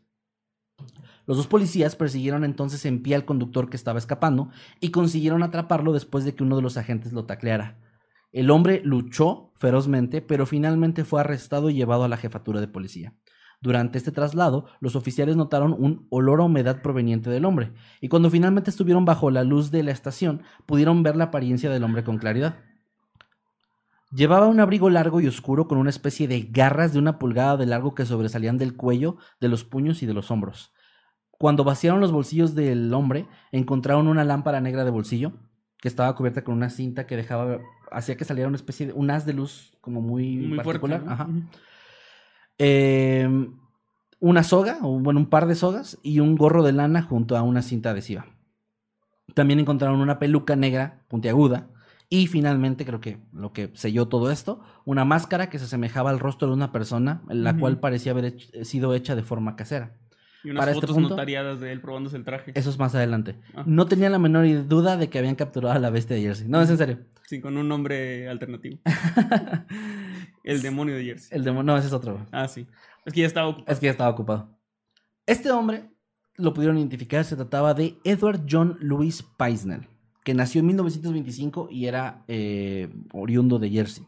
Los 1.25 1.35
dos 1.35 1.47
policías 1.47 1.97
persiguieron 1.97 2.45
entonces 2.45 2.85
en 2.85 3.03
pie 3.03 3.15
al 3.15 3.25
conductor 3.25 3.69
que 3.69 3.75
estaba 3.75 3.99
escapando 3.99 4.49
y 4.79 4.91
consiguieron 4.91 5.43
atraparlo 5.43 5.91
después 5.91 6.23
de 6.23 6.33
que 6.33 6.43
uno 6.43 6.55
de 6.55 6.61
los 6.61 6.77
agentes 6.77 7.11
lo 7.11 7.25
tacleara. 7.25 7.77
El 8.31 8.49
hombre 8.49 8.81
luchó 8.83 9.51
ferozmente, 9.57 10.21
pero 10.21 10.45
finalmente 10.45 11.03
fue 11.03 11.19
arrestado 11.19 11.69
y 11.69 11.73
llevado 11.73 12.03
a 12.03 12.07
la 12.07 12.17
jefatura 12.17 12.61
de 12.61 12.67
policía. 12.67 13.13
Durante 13.61 13.97
este 13.97 14.11
traslado, 14.11 14.65
los 14.79 14.95
oficiales 14.95 15.35
notaron 15.35 15.73
un 15.73 16.07
olor 16.09 16.39
a 16.39 16.45
humedad 16.45 16.81
proveniente 16.81 17.29
del 17.29 17.43
hombre, 17.45 17.73
y 17.99 18.07
cuando 18.07 18.29
finalmente 18.29 18.69
estuvieron 18.69 19.03
bajo 19.03 19.31
la 19.31 19.43
luz 19.43 19.69
de 19.69 19.83
la 19.83 19.91
estación, 19.91 20.43
pudieron 20.65 21.03
ver 21.03 21.17
la 21.17 21.25
apariencia 21.25 21.69
del 21.69 21.83
hombre 21.83 22.03
con 22.05 22.17
claridad. 22.19 22.59
Llevaba 24.11 24.47
un 24.47 24.59
abrigo 24.59 24.89
largo 24.89 25.21
y 25.21 25.27
oscuro 25.27 25.67
con 25.67 25.77
una 25.77 25.89
especie 25.91 26.27
de 26.27 26.41
garras 26.41 26.93
de 26.93 26.99
una 26.99 27.19
pulgada 27.19 27.57
de 27.57 27.65
largo 27.67 27.93
que 27.93 28.05
sobresalían 28.05 28.57
del 28.57 28.75
cuello, 28.75 29.17
de 29.39 29.49
los 29.49 29.63
puños 29.65 30.01
y 30.01 30.05
de 30.05 30.13
los 30.13 30.31
hombros. 30.31 30.73
Cuando 31.31 31.63
vaciaron 31.63 31.99
los 31.99 32.11
bolsillos 32.11 32.55
del 32.55 32.93
hombre, 32.93 33.27
encontraron 33.51 34.07
una 34.07 34.23
lámpara 34.23 34.61
negra 34.61 34.83
de 34.83 34.91
bolsillo 34.91 35.33
que 35.77 35.87
estaba 35.87 36.15
cubierta 36.15 36.43
con 36.43 36.55
una 36.55 36.69
cinta 36.69 37.07
que 37.07 37.15
dejaba 37.15 37.59
hacía 37.91 38.17
que 38.17 38.25
saliera 38.25 38.47
una 38.47 38.57
especie 38.57 38.87
de 38.87 38.93
un 38.93 39.09
haz 39.11 39.25
de 39.25 39.33
luz 39.33 39.71
como 39.81 40.01
muy, 40.01 40.37
Muy 40.37 40.59
fuerte. 40.59 40.63
particular. 40.79 41.03
¿no? 41.03 41.11
Ajá. 41.11 41.29
Eh, 42.59 43.27
una 44.19 44.43
soga, 44.43 44.79
o 44.83 44.99
bueno, 44.99 45.19
un 45.21 45.29
par 45.29 45.47
de 45.47 45.55
sogas 45.55 45.97
y 46.03 46.19
un 46.19 46.35
gorro 46.35 46.61
de 46.63 46.73
lana 46.73 47.01
junto 47.01 47.37
a 47.37 47.41
una 47.41 47.61
cinta 47.61 47.91
adhesiva. 47.91 48.25
También 49.33 49.59
encontraron 49.59 50.01
una 50.01 50.19
peluca 50.19 50.55
negra 50.55 51.03
puntiaguda 51.07 51.69
y 52.09 52.27
finalmente, 52.27 52.85
creo 52.85 52.99
que 52.99 53.19
lo 53.31 53.53
que 53.53 53.71
selló 53.75 54.07
todo 54.07 54.29
esto, 54.31 54.61
una 54.83 55.05
máscara 55.05 55.49
que 55.49 55.59
se 55.59 55.65
asemejaba 55.65 56.09
al 56.09 56.19
rostro 56.19 56.47
de 56.49 56.53
una 56.55 56.71
persona, 56.71 57.21
la 57.29 57.55
cual 57.57 57.79
parecía 57.79 58.11
haber 58.11 58.35
hech- 58.35 58.63
sido 58.65 58.93
hecha 58.95 59.15
de 59.15 59.23
forma 59.23 59.55
casera. 59.55 59.93
Y 60.43 60.49
unas 60.49 60.61
Para 60.61 60.71
este 60.71 60.81
fotos 60.81 60.95
punto- 60.95 61.09
notariadas 61.11 61.59
de 61.59 61.71
él 61.71 61.81
probándose 61.81 62.17
el 62.17 62.23
traje. 62.25 62.51
Eso 62.55 62.69
es 62.69 62.79
más 62.79 62.95
adelante. 62.95 63.35
Ah. 63.55 63.63
No 63.65 63.85
tenía 63.85 64.09
la 64.09 64.19
menor 64.19 64.45
duda 64.67 64.97
de 64.97 65.09
que 65.09 65.19
habían 65.19 65.35
capturado 65.35 65.75
a 65.75 65.79
la 65.79 65.89
bestia 65.91 66.15
de 66.15 66.23
Jersey. 66.23 66.47
No, 66.47 66.61
es 66.61 66.69
en 66.69 66.77
serio. 66.77 66.99
Sí, 67.27 67.39
con 67.41 67.55
un 67.57 67.67
nombre 67.67 68.27
alternativo. 68.27 68.79
el 70.43 70.61
demonio 70.61 70.95
de 70.95 71.05
Jersey. 71.05 71.37
El 71.37 71.43
demonio, 71.43 71.73
no, 71.73 71.77
ese 71.77 71.87
es 71.87 71.93
otro. 71.93 72.25
Ah, 72.31 72.47
sí. 72.47 72.67
Es 73.05 73.13
que 73.13 73.21
ya 73.21 73.27
estaba 73.27 73.47
ocupado. 73.47 73.71
Es 73.71 73.79
que 73.79 73.85
ya 73.85 73.91
estaba 73.91 74.09
ocupado. 74.09 74.59
Este 75.25 75.51
hombre 75.51 75.89
lo 76.35 76.53
pudieron 76.53 76.77
identificar, 76.77 77.25
se 77.25 77.35
trataba 77.35 77.73
de 77.73 77.97
Edward 78.03 78.45
John 78.49 78.77
Louis 78.79 79.23
Peisnell, 79.37 79.87
que 80.23 80.33
nació 80.33 80.59
en 80.59 80.67
1925 80.67 81.67
y 81.69 81.85
era 81.85 82.23
eh, 82.27 82.89
oriundo 83.13 83.59
de 83.59 83.69
Jersey, 83.69 84.05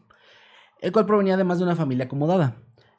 el 0.80 0.92
cual 0.92 1.06
provenía 1.06 1.34
además 1.34 1.58
de 1.58 1.64
una 1.64 1.76
familia 1.76 2.06
acomodada. 2.06 2.56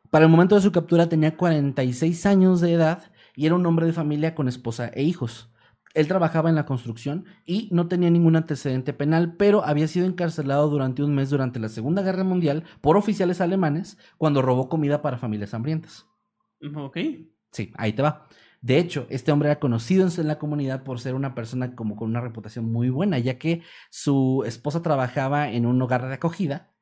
Para 0.10 0.26
el 0.26 0.32
momento 0.32 0.56
de 0.56 0.62
su 0.62 0.72
captura 0.72 1.10
tenía 1.10 1.36
46 1.36 2.26
años 2.28 2.62
de 2.62 2.74
edad 2.74 3.12
y 3.36 3.48
era 3.48 3.56
un 3.56 3.66
hombre 3.66 3.88
de 3.88 3.94
familia 3.94 4.36
con 4.36 4.48
esposa 4.48 4.92
e 4.94 5.04
hijos. 5.04 5.50
Él 5.94 6.08
trabajaba 6.08 6.50
en 6.50 6.56
la 6.56 6.66
construcción 6.66 7.26
y 7.46 7.70
no 7.72 7.88
tenía 7.88 8.10
ningún 8.10 8.36
antecedente 8.36 8.94
penal, 8.94 9.36
pero 9.38 9.64
había 9.64 9.88
sido 9.88 10.06
encarcelado 10.06 10.70
durante 10.70 11.04
un 11.04 11.14
mes 11.14 11.30
durante 11.30 11.60
la 11.60 11.70
Segunda 11.70 12.02
Guerra 12.02 12.24
Mundial 12.24 12.64
por 12.82 12.98
oficiales 12.98 13.42
alemanes 13.42 13.98
cuando 14.18 14.42
robó 14.42 14.70
comida 14.70 15.02
para 15.02 15.18
familias 15.18 15.54
hambrientas. 15.54 16.08
Ok. 16.76 16.98
Sí, 17.52 17.72
ahí 17.76 17.94
te 17.94 18.02
va. 18.02 18.28
De 18.62 18.80
hecho, 18.80 19.08
este 19.10 19.32
hombre 19.32 19.50
era 19.50 19.60
conocido 19.60 20.08
en 20.08 20.28
la 20.28 20.40
comunidad 20.40 20.84
por 20.84 21.00
ser 21.00 21.16
una 21.16 21.36
persona 21.36 21.76
como 21.76 21.96
con 21.96 22.10
una 22.10 22.22
reputación 22.22 22.72
muy 22.72 22.90
buena, 22.90 23.20
ya 23.20 23.38
que 23.38 23.62
su 23.90 24.44
esposa 24.46 24.82
trabajaba 24.82 25.52
en 25.52 25.66
un 25.66 25.82
hogar 25.82 26.08
de 26.08 26.14
acogida 26.14 26.74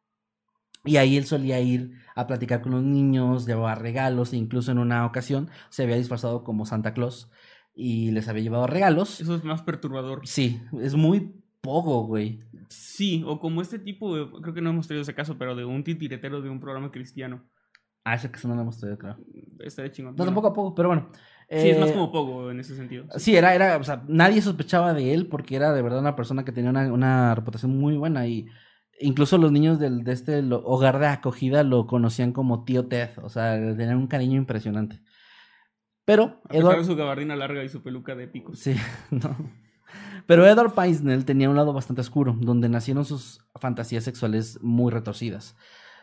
y 0.84 0.98
ahí 0.98 1.18
él 1.18 1.26
solía 1.26 1.60
ir 1.60 1.94
a 2.16 2.26
platicar 2.28 2.62
con 2.62 2.72
los 2.72 2.84
niños, 2.84 3.46
llevaba 3.46 3.76
regalos 3.76 4.34
e 4.34 4.38
incluso 4.38 4.72
en 4.72 4.80
una 4.80 5.06
ocasión 5.06 5.50
se 5.70 5.84
había 5.84 5.96
disfrazado 5.98 6.44
como 6.44 6.66
Santa 6.66 6.94
Claus 6.94 7.30
y 7.74 8.12
les 8.12 8.28
había 8.28 8.44
llevado 8.44 8.68
regalos. 8.68 9.22
Eso 9.22 9.36
es 9.36 9.44
más 9.44 9.62
perturbador. 9.62 10.22
Sí, 10.26 10.62
es 10.82 10.96
muy 10.96 11.34
poco, 11.62 12.06
güey. 12.06 12.40
Sí, 12.70 13.24
o 13.26 13.40
como 13.40 13.62
este 13.62 13.80
tipo, 13.80 14.16
de- 14.16 14.30
creo 14.42 14.54
que 14.54 14.62
no 14.62 14.70
hemos 14.72 14.88
tenido 14.88 15.02
ese 15.04 15.14
caso, 15.16 15.38
pero 15.38 15.56
de 15.56 15.66
un 15.66 15.84
titiretero 15.84 16.42
de 16.42 16.50
un 16.50 16.60
programa 16.60 16.92
cristiano. 16.92 17.44
Ah, 18.04 18.16
ese 18.16 18.32
eso 18.34 18.48
no 18.48 18.56
lo 18.56 18.62
hemos 18.62 18.80
tenido, 18.80 18.98
claro. 18.98 19.20
Está 19.60 19.84
de 19.84 19.92
chingón. 19.92 20.14
No, 20.14 20.18
Bueno, 20.18 20.30
tampoco 20.32 20.48
a 20.48 20.54
poco, 20.54 20.74
pero 20.76 20.90
bueno. 20.90 21.10
Sí, 21.50 21.70
es 21.70 21.80
más 21.80 21.90
Eh, 21.90 21.94
como 21.94 22.12
poco 22.12 22.50
en 22.50 22.60
ese 22.62 22.76
sentido. 22.76 23.06
Sí, 23.18 23.36
era, 23.36 23.54
era, 23.54 23.78
o 23.78 23.84
sea, 23.84 24.04
nadie 24.08 24.42
sospechaba 24.42 24.94
de 24.94 25.14
él 25.14 25.28
porque 25.28 25.56
era 25.56 25.74
de 25.74 25.82
verdad 25.82 26.00
una 26.00 26.16
persona 26.16 26.46
que 26.46 26.52
tenía 26.54 26.70
una, 26.70 26.92
una 26.92 27.36
reputación 27.36 27.78
muy 27.78 27.98
buena 27.98 28.26
y 28.26 28.48
incluso 29.02 29.38
los 29.38 29.52
niños 29.52 29.78
del, 29.78 30.04
de 30.04 30.14
este 30.14 30.42
lo- 30.42 30.64
hogar 30.66 30.98
de 31.00 31.08
acogida 31.08 31.64
lo 31.64 31.88
conocían 31.88 32.32
como 32.32 32.64
tío 32.64 32.88
Ted, 32.88 33.10
o 33.22 33.30
sea, 33.30 33.54
tenían 33.76 33.98
un 33.98 34.08
cariño 34.08 34.38
impresionante. 34.38 35.02
Pero 36.06 36.42
A 36.46 36.48
pesar 36.50 36.52
de 36.52 36.58
Edward, 36.60 36.86
su 36.86 36.96
gabardina 36.96 37.36
larga 37.36 37.64
y 37.64 37.70
su 37.70 37.82
peluca 37.84 38.16
de 38.16 38.28
picos. 38.28 38.60
sí, 38.60 38.76
no. 39.12 39.36
Pero 40.26 40.46
Edward 40.48 40.74
Peisnell 40.74 41.26
tenía 41.26 41.50
un 41.50 41.56
lado 41.56 41.74
bastante 41.74 42.02
oscuro, 42.02 42.36
donde 42.40 42.70
nacieron 42.70 43.06
sus 43.06 43.46
fantasías 43.56 44.04
sexuales 44.04 44.60
muy 44.62 44.92
retorcidas. 44.92 45.56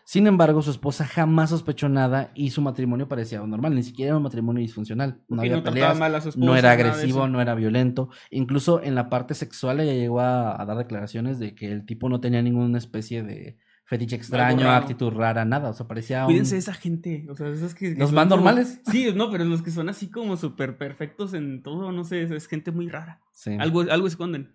Sin 0.05 0.27
embargo, 0.27 0.63
su 0.63 0.71
esposa 0.71 1.07
jamás 1.07 1.51
sospechó 1.51 1.89
nada 1.89 2.31
y 2.35 2.51
su 2.51 2.63
matrimonio 2.63 3.09
parecía 3.09 3.41
normal, 3.41 3.75
ni 3.75 3.83
siquiera 3.83 4.09
era 4.11 4.17
un 4.17 4.23
matrimonio 4.23 4.63
disfuncional. 4.63 5.21
No 5.29 5.43
había 5.43 5.57
no 5.57 5.63
peleas, 5.63 5.99
mal 5.99 6.15
a 6.15 6.21
su 6.21 6.31
esposa, 6.31 6.47
no 6.47 6.57
era 6.57 6.73
agresivo, 6.73 7.29
no 7.29 7.43
era 7.43 7.55
violento. 7.55 8.09
Incluso 8.31 8.83
en 8.83 8.95
la 8.95 9.11
parte 9.11 9.35
sexual 9.35 9.81
ella 9.81 9.93
llegó 9.93 10.21
a, 10.21 10.61
a 10.61 10.65
dar 10.65 10.79
declaraciones 10.79 11.39
de 11.39 11.55
que 11.55 11.71
el 11.71 11.85
tipo 11.85 12.09
no 12.09 12.21
tenía 12.21 12.41
ninguna 12.41 12.79
especie 12.79 13.23
de 13.23 13.59
fetiche 13.89 14.17
extraño, 14.17 14.71
actitud 14.71 15.11
rara, 15.13 15.47
nada. 15.47 15.71
O 15.71 15.73
sea, 15.73 15.89
parecía. 15.89 16.27
Cuídense 16.27 16.57
de 16.57 16.59
esa 16.59 16.75
gente. 16.75 17.27
O 17.31 17.35
sea, 17.35 17.49
esos 17.49 17.75
que. 17.75 17.95
que 17.95 17.99
¿Los 17.99 18.13
más 18.13 18.25
como- 18.27 18.37
normales? 18.37 18.83
Sí, 18.91 19.11
no, 19.15 19.31
pero 19.31 19.45
los 19.45 19.63
que 19.63 19.71
son 19.71 19.89
así 19.89 20.11
como 20.11 20.37
súper 20.37 20.77
perfectos 20.77 21.33
en 21.33 21.63
todo, 21.63 21.91
no 21.91 22.05
sé, 22.05 22.23
es 22.23 22.47
gente 22.47 22.71
muy 22.71 22.89
rara. 22.91 23.21
Sí. 23.33 23.57
Algo, 23.59 23.81
algo 23.81 24.07
esconden. 24.07 24.55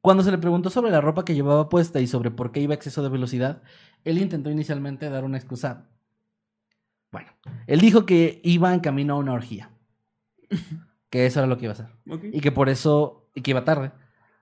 Cuando 0.00 0.24
se 0.24 0.32
le 0.32 0.38
preguntó 0.38 0.68
sobre 0.68 0.90
la 0.90 1.00
ropa 1.00 1.24
que 1.24 1.34
llevaba 1.34 1.68
puesta 1.68 2.00
y 2.00 2.08
sobre 2.08 2.32
por 2.32 2.50
qué 2.50 2.60
iba 2.60 2.72
a 2.72 2.76
exceso 2.76 3.04
de 3.04 3.08
velocidad, 3.08 3.62
él 4.02 4.18
intentó 4.18 4.50
inicialmente 4.50 5.08
dar 5.08 5.24
una 5.24 5.38
excusa. 5.38 5.88
Bueno, 7.12 7.30
él 7.68 7.80
dijo 7.80 8.04
que 8.04 8.40
iba 8.42 8.74
en 8.74 8.80
camino 8.80 9.14
a 9.14 9.18
una 9.18 9.32
orgía. 9.32 9.70
que 11.08 11.24
eso 11.26 11.38
era 11.38 11.46
lo 11.46 11.56
que 11.56 11.66
iba 11.66 11.72
a 11.72 11.74
hacer. 11.74 11.86
Y 12.32 12.40
que 12.40 12.50
por 12.50 12.68
eso, 12.68 13.30
y 13.32 13.42
que 13.42 13.52
iba 13.52 13.64
tarde 13.64 13.92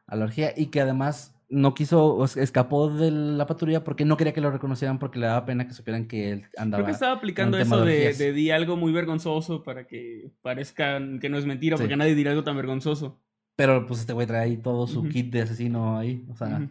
a 0.06 0.16
la 0.16 0.24
orgía 0.24 0.54
y 0.56 0.66
que 0.66 0.80
además 0.80 1.34
no 1.52 1.74
quiso, 1.74 2.24
escapó 2.24 2.88
de 2.88 3.10
la 3.10 3.46
patrulla 3.46 3.84
porque 3.84 4.04
no 4.06 4.16
quería 4.16 4.32
que 4.32 4.40
lo 4.40 4.50
reconocieran 4.50 4.98
porque 4.98 5.18
le 5.18 5.26
daba 5.26 5.44
pena 5.44 5.66
que 5.68 5.74
supieran 5.74 6.08
que 6.08 6.32
él 6.32 6.46
andaba. 6.56 6.78
Creo 6.82 6.86
que 6.86 6.92
estaba 6.92 7.12
aplicando 7.12 7.58
eso 7.58 7.84
de 7.84 8.32
di 8.32 8.50
algo 8.50 8.76
muy 8.76 8.90
vergonzoso 8.92 9.62
para 9.62 9.86
que 9.86 10.32
parezca 10.40 10.98
que 11.20 11.28
no 11.28 11.36
es 11.38 11.44
mentira, 11.46 11.76
Sí. 11.76 11.82
porque 11.82 11.96
nadie 11.96 12.14
dirá 12.14 12.30
algo 12.30 12.42
tan 12.42 12.56
vergonzoso. 12.56 13.20
Pero 13.54 13.86
pues 13.86 14.00
este 14.00 14.14
güey 14.14 14.26
trae 14.26 14.44
ahí 14.44 14.56
todo 14.56 14.86
su 14.86 15.04
kit 15.08 15.30
de 15.30 15.42
asesino 15.42 15.98
ahí. 15.98 16.24
O 16.30 16.34
sea, 16.34 16.68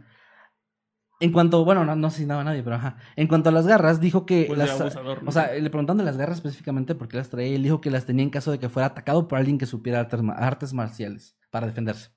en 1.20 1.32
cuanto, 1.32 1.64
bueno, 1.64 1.86
no, 1.86 1.96
no 1.96 2.08
asesinaba 2.08 2.42
a 2.42 2.44
nadie, 2.44 2.64
pero 2.64 2.78
ajá. 2.78 2.98
En 3.16 3.28
cuanto 3.28 3.50
a 3.50 3.52
las 3.52 3.68
garras, 3.68 4.02
dijo 4.02 4.26
que 4.26 4.46
Pues 4.48 4.58
las. 4.58 4.82
abusador, 4.82 5.22
¿no? 5.22 5.30
O 5.30 5.32
sea, 5.32 5.54
le 5.54 5.70
preguntaron 5.70 6.00
de 6.00 6.04
las 6.04 6.18
garras 6.18 6.38
específicamente 6.38 6.96
por 6.96 7.08
qué 7.08 7.18
las 7.18 7.30
traía. 7.30 7.56
Él 7.56 7.62
dijo 7.62 7.80
que 7.82 7.92
las 7.92 8.08
tenía 8.08 8.24
en 8.24 8.32
caso 8.32 8.52
de 8.52 8.58
que 8.58 8.68
fuera 8.70 8.88
atacado 8.88 9.28
por 9.28 9.38
alguien 9.38 9.60
que 9.60 9.68
supiera 9.68 10.00
artes, 10.00 10.20
artes 10.36 10.74
marciales 10.74 11.38
para 11.52 11.68
defenderse. 11.68 12.10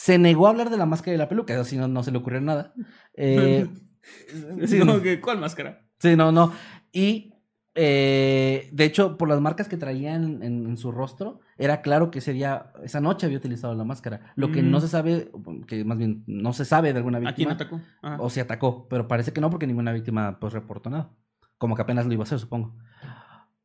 Se 0.00 0.16
negó 0.16 0.46
a 0.46 0.50
hablar 0.50 0.70
de 0.70 0.76
la 0.76 0.86
máscara 0.86 1.12
y 1.16 1.18
la 1.18 1.28
peluca, 1.28 1.58
así 1.60 1.76
no, 1.76 1.88
no 1.88 2.04
se 2.04 2.12
le 2.12 2.18
ocurrió 2.18 2.40
nada. 2.40 2.72
Eh, 3.14 3.66
sí, 4.66 4.78
No, 4.84 5.02
que- 5.02 5.20
¿Cuál 5.20 5.38
máscara? 5.40 5.84
Sí, 5.98 6.14
no, 6.14 6.30
no. 6.30 6.52
Y 6.92 7.34
eh, 7.74 8.68
de 8.72 8.84
hecho, 8.84 9.16
por 9.18 9.28
las 9.28 9.40
marcas 9.40 9.66
que 9.68 9.76
traía 9.76 10.14
en, 10.14 10.40
en- 10.44 10.66
en 10.66 10.76
su 10.76 10.92
rostro, 10.92 11.40
era 11.56 11.80
claro 11.82 12.12
que 12.12 12.20
ese 12.20 12.32
día, 12.32 12.72
esa 12.84 13.00
noche 13.00 13.26
había 13.26 13.38
utilizado 13.38 13.74
la 13.74 13.82
máscara. 13.82 14.32
Lo 14.36 14.52
que 14.52 14.62
Mm. 14.62 14.70
no 14.70 14.80
se 14.80 14.86
sabe, 14.88 15.32
que 15.66 15.84
más 15.84 15.98
bien 15.98 16.22
no 16.28 16.52
se 16.52 16.64
sabe 16.64 16.92
de 16.92 16.98
alguna 16.98 17.18
¿A 17.18 17.20
quién 17.34 17.48
víctima. 17.48 17.52
atacó? 17.54 17.80
Ajá. 18.02 18.22
O 18.22 18.30
se 18.30 18.40
atacó, 18.40 18.86
pero 18.88 19.08
parece 19.08 19.32
que 19.32 19.40
no, 19.40 19.50
porque 19.50 19.66
ninguna 19.66 19.92
víctima 19.92 20.38
pues 20.38 20.52
reportó 20.52 20.90
nada. 20.90 21.10
Como 21.58 21.74
que 21.74 21.82
apenas 21.82 22.06
lo 22.06 22.12
iba 22.12 22.22
a 22.22 22.26
hacer, 22.26 22.38
supongo. 22.38 22.76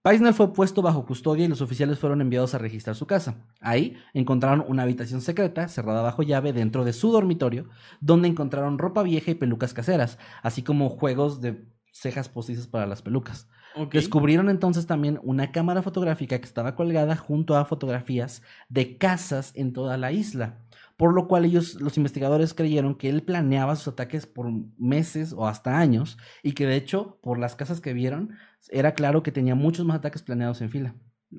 Paisner 0.04 0.34
fue 0.34 0.52
puesto 0.52 0.82
bajo 0.82 1.06
custodia 1.06 1.46
y 1.46 1.48
los 1.48 1.62
oficiales 1.62 1.98
fueron 1.98 2.20
enviados 2.20 2.54
a 2.54 2.58
registrar 2.58 2.94
su 2.94 3.08
casa. 3.08 3.38
Ahí 3.62 3.96
encontraron 4.14 4.66
una 4.68 4.84
habitación 4.84 5.22
secreta, 5.22 5.70
cerrada 5.70 6.02
bajo 6.02 6.24
llave, 6.24 6.52
dentro 6.52 6.84
de 6.84 6.92
su 6.92 7.10
dormitorio, 7.10 7.70
donde 8.02 8.28
encontraron 8.28 8.80
ropa 8.80 9.02
vieja 9.02 9.32
y 9.32 9.36
pelucas 9.36 9.74
caseras, 9.74 10.20
así 10.42 10.62
como 10.62 10.90
juegos 10.90 11.40
de 11.40 11.64
cejas 11.94 12.28
postizas 12.28 12.68
para 12.68 12.86
las 12.86 13.02
pelucas. 13.02 13.48
Descubrieron 13.94 14.50
entonces 14.50 14.86
también 14.88 15.22
una 15.24 15.54
cámara 15.54 15.82
fotográfica 15.82 16.38
que 16.38 16.46
estaba 16.46 16.76
colgada 16.76 17.16
junto 17.16 17.56
a 17.56 17.64
fotografías 17.64 18.42
de 18.68 18.98
casas 18.98 19.54
en 19.56 19.72
toda 19.72 19.96
la 19.98 20.12
isla. 20.12 20.60
Por 21.04 21.14
lo 21.14 21.28
cual 21.28 21.44
ellos, 21.44 21.82
los 21.82 21.98
investigadores, 21.98 22.54
creyeron 22.54 22.96
que 22.96 23.10
él 23.10 23.24
planeaba 23.24 23.76
sus 23.76 23.90
ataques 23.90 24.26
por 24.26 24.50
meses 24.78 25.34
o 25.34 25.48
hasta 25.48 25.78
años 25.78 26.18
y 26.44 26.54
que 26.54 26.66
de 26.66 26.78
hecho, 26.78 27.20
por 27.22 27.38
las 27.38 27.58
casas 27.58 27.82
que 27.82 27.92
vieron, 27.92 28.38
era 28.70 28.94
claro 28.94 29.22
que 29.22 29.34
tenía 29.34 29.54
muchos 29.54 29.86
más 29.86 29.98
ataques 29.98 30.24
planeados 30.24 30.62
en 30.62 30.70
fila. 30.70 30.96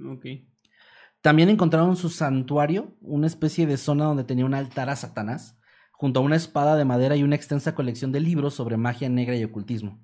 Ok. 0.06 0.26
También 1.22 1.48
encontraron 1.48 1.96
su 1.96 2.10
santuario, 2.10 2.94
una 3.00 3.26
especie 3.26 3.66
de 3.66 3.78
zona 3.78 4.04
donde 4.04 4.24
tenía 4.24 4.44
un 4.44 4.52
altar 4.52 4.90
a 4.90 4.96
Satanás, 4.96 5.58
junto 5.92 6.20
a 6.20 6.24
una 6.24 6.36
espada 6.36 6.76
de 6.76 6.84
madera 6.84 7.16
y 7.16 7.22
una 7.22 7.36
extensa 7.36 7.74
colección 7.74 8.12
de 8.12 8.20
libros 8.20 8.52
sobre 8.52 8.76
magia 8.76 9.08
negra 9.08 9.34
y 9.34 9.44
ocultismo. 9.44 9.98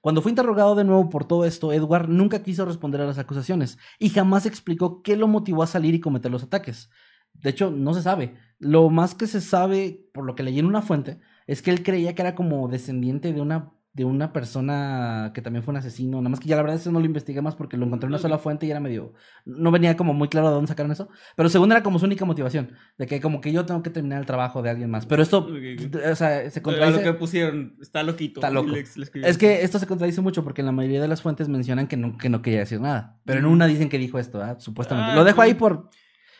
Cuando 0.00 0.22
fue 0.22 0.32
interrogado 0.32 0.74
de 0.74 0.84
nuevo 0.84 1.10
por 1.10 1.26
todo 1.26 1.44
esto, 1.44 1.74
Edward 1.74 2.08
nunca 2.08 2.42
quiso 2.42 2.64
responder 2.64 3.02
a 3.02 3.06
las 3.06 3.18
acusaciones 3.18 3.76
y 3.98 4.08
jamás 4.08 4.46
explicó 4.46 5.02
qué 5.02 5.14
lo 5.14 5.28
motivó 5.28 5.62
a 5.62 5.66
salir 5.66 5.94
y 5.94 6.00
cometer 6.00 6.30
los 6.30 6.42
ataques. 6.42 6.88
De 7.34 7.50
hecho, 7.50 7.70
no 7.70 7.92
se 7.92 8.00
sabe. 8.00 8.47
Lo 8.58 8.90
más 8.90 9.14
que 9.14 9.26
se 9.26 9.40
sabe, 9.40 10.08
por 10.12 10.24
lo 10.24 10.34
que 10.34 10.42
leí 10.42 10.58
en 10.58 10.66
una 10.66 10.82
fuente, 10.82 11.18
es 11.46 11.62
que 11.62 11.70
él 11.70 11.82
creía 11.82 12.14
que 12.14 12.22
era 12.22 12.34
como 12.34 12.68
descendiente 12.68 13.32
de 13.32 13.40
una, 13.40 13.70
de 13.94 14.04
una 14.04 14.32
persona 14.32 15.30
que 15.34 15.40
también 15.42 15.62
fue 15.62 15.72
un 15.72 15.78
asesino. 15.78 16.18
Nada 16.18 16.28
más 16.28 16.40
que 16.40 16.48
ya 16.48 16.56
la 16.56 16.62
verdad 16.62 16.76
eso 16.76 16.90
no 16.92 16.98
lo 17.00 17.06
investigué 17.06 17.40
más 17.40 17.54
porque 17.54 17.76
lo 17.76 17.86
encontré 17.86 18.06
en 18.06 18.12
una 18.12 18.18
sola 18.18 18.36
fuente 18.38 18.66
y 18.66 18.70
era 18.70 18.80
medio... 18.80 19.14
No 19.44 19.70
venía 19.70 19.96
como 19.96 20.12
muy 20.12 20.28
claro 20.28 20.48
de 20.48 20.54
dónde 20.54 20.68
sacaron 20.68 20.92
eso. 20.92 21.08
Pero 21.36 21.48
según 21.48 21.70
era 21.72 21.82
como 21.82 21.98
su 21.98 22.04
única 22.06 22.24
motivación. 22.24 22.72
De 22.98 23.06
que 23.06 23.20
como 23.20 23.40
que 23.40 23.52
yo 23.52 23.64
tengo 23.64 23.82
que 23.82 23.90
terminar 23.90 24.18
el 24.20 24.26
trabajo 24.26 24.60
de 24.60 24.70
alguien 24.70 24.90
más. 24.90 25.06
Pero 25.06 25.22
esto, 25.22 25.48
o 25.48 26.14
sea, 26.16 26.50
se 26.50 26.58
A 26.58 26.62
contradice... 26.62 27.04
lo 27.04 27.12
que 27.12 27.18
pusieron, 27.18 27.76
está 27.80 28.02
loquito. 28.02 28.40
Está 28.40 28.50
loco. 28.50 28.68
Le- 28.70 28.84
le. 28.96 29.28
Es 29.28 29.38
que 29.38 29.62
esto 29.62 29.78
se 29.78 29.86
contradice 29.86 30.20
mucho 30.20 30.42
porque 30.44 30.60
en 30.62 30.66
la 30.66 30.72
mayoría 30.72 31.00
de 31.00 31.08
las 31.08 31.22
fuentes 31.22 31.48
mencionan 31.48 31.86
que 31.86 31.96
no, 31.96 32.18
que 32.18 32.28
no 32.28 32.42
quería 32.42 32.58
decir 32.60 32.80
nada. 32.80 33.20
Pero 33.24 33.38
en 33.38 33.46
una 33.46 33.66
dicen 33.66 33.88
que 33.88 33.98
dijo 33.98 34.18
esto, 34.18 34.42
supuestamente. 34.58 35.12
Ah, 35.12 35.14
Lo 35.16 35.24
dejo 35.24 35.40
ahí 35.42 35.54
por... 35.54 35.88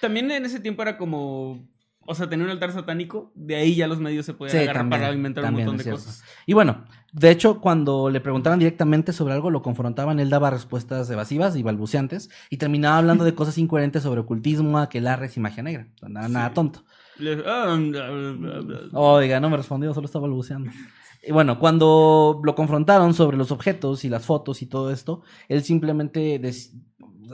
También 0.01 0.31
en 0.31 0.45
ese 0.45 0.61
tiempo 0.61 0.83
era 0.83 0.97
como. 0.99 1.67
O 2.11 2.15
sea, 2.15 2.27
tener 2.29 2.47
un 2.47 2.51
altar 2.51 2.73
satánico, 2.73 3.31
de 3.35 3.57
ahí 3.57 3.75
ya 3.75 3.87
los 3.87 4.01
medios 4.01 4.25
se 4.25 4.33
podían 4.33 4.53
Sí, 4.53 4.57
agarrar 4.63 4.77
también, 4.83 5.03
para 5.03 5.13
inventar 5.15 5.45
un 5.45 5.53
montón 5.53 5.77
de 5.77 5.83
cierto. 5.83 6.01
cosas. 6.03 6.25
Y 6.47 6.55
bueno, 6.55 6.85
de 7.13 7.31
hecho, 7.31 7.61
cuando 7.61 8.09
le 8.09 8.21
preguntaban 8.23 8.59
directamente 8.59 9.13
sobre 9.13 9.35
algo, 9.35 9.51
lo 9.51 9.61
confrontaban, 9.61 10.19
él 10.19 10.31
daba 10.31 10.49
respuestas 10.49 11.11
evasivas 11.11 11.55
y 11.57 11.63
balbuceantes 11.63 12.31
y 12.49 12.57
terminaba 12.57 12.97
hablando 12.97 13.25
de 13.25 13.35
cosas 13.35 13.59
incoherentes 13.59 14.03
sobre 14.05 14.21
ocultismo, 14.23 14.79
aquelarres 14.79 15.37
y 15.37 15.41
magia 15.41 15.63
negra. 15.63 15.87
Nada, 16.01 16.29
nada 16.29 16.49
Sí. 16.49 16.55
tonto. 16.55 16.83
Le- 17.19 17.43
ah, 17.47 17.77
bla, 17.79 18.11
bla, 18.11 18.33
bla, 18.33 18.61
bla. 18.61 18.79
Oiga, 18.99 19.39
no 19.41 19.51
me 19.51 19.59
respondió, 19.59 19.93
solo 19.93 20.07
estaba 20.07 20.23
balbuceando. 20.23 20.71
Y 21.27 21.33
bueno, 21.33 21.59
cuando 21.59 22.41
lo 22.43 22.55
confrontaron 22.55 23.13
sobre 23.13 23.37
los 23.37 23.51
objetos 23.51 24.05
y 24.05 24.09
las 24.09 24.25
fotos 24.25 24.63
y 24.63 24.67
todo 24.67 24.91
esto, 24.93 25.21
él 25.49 25.63
simplemente 25.63 26.39
des- 26.39 26.73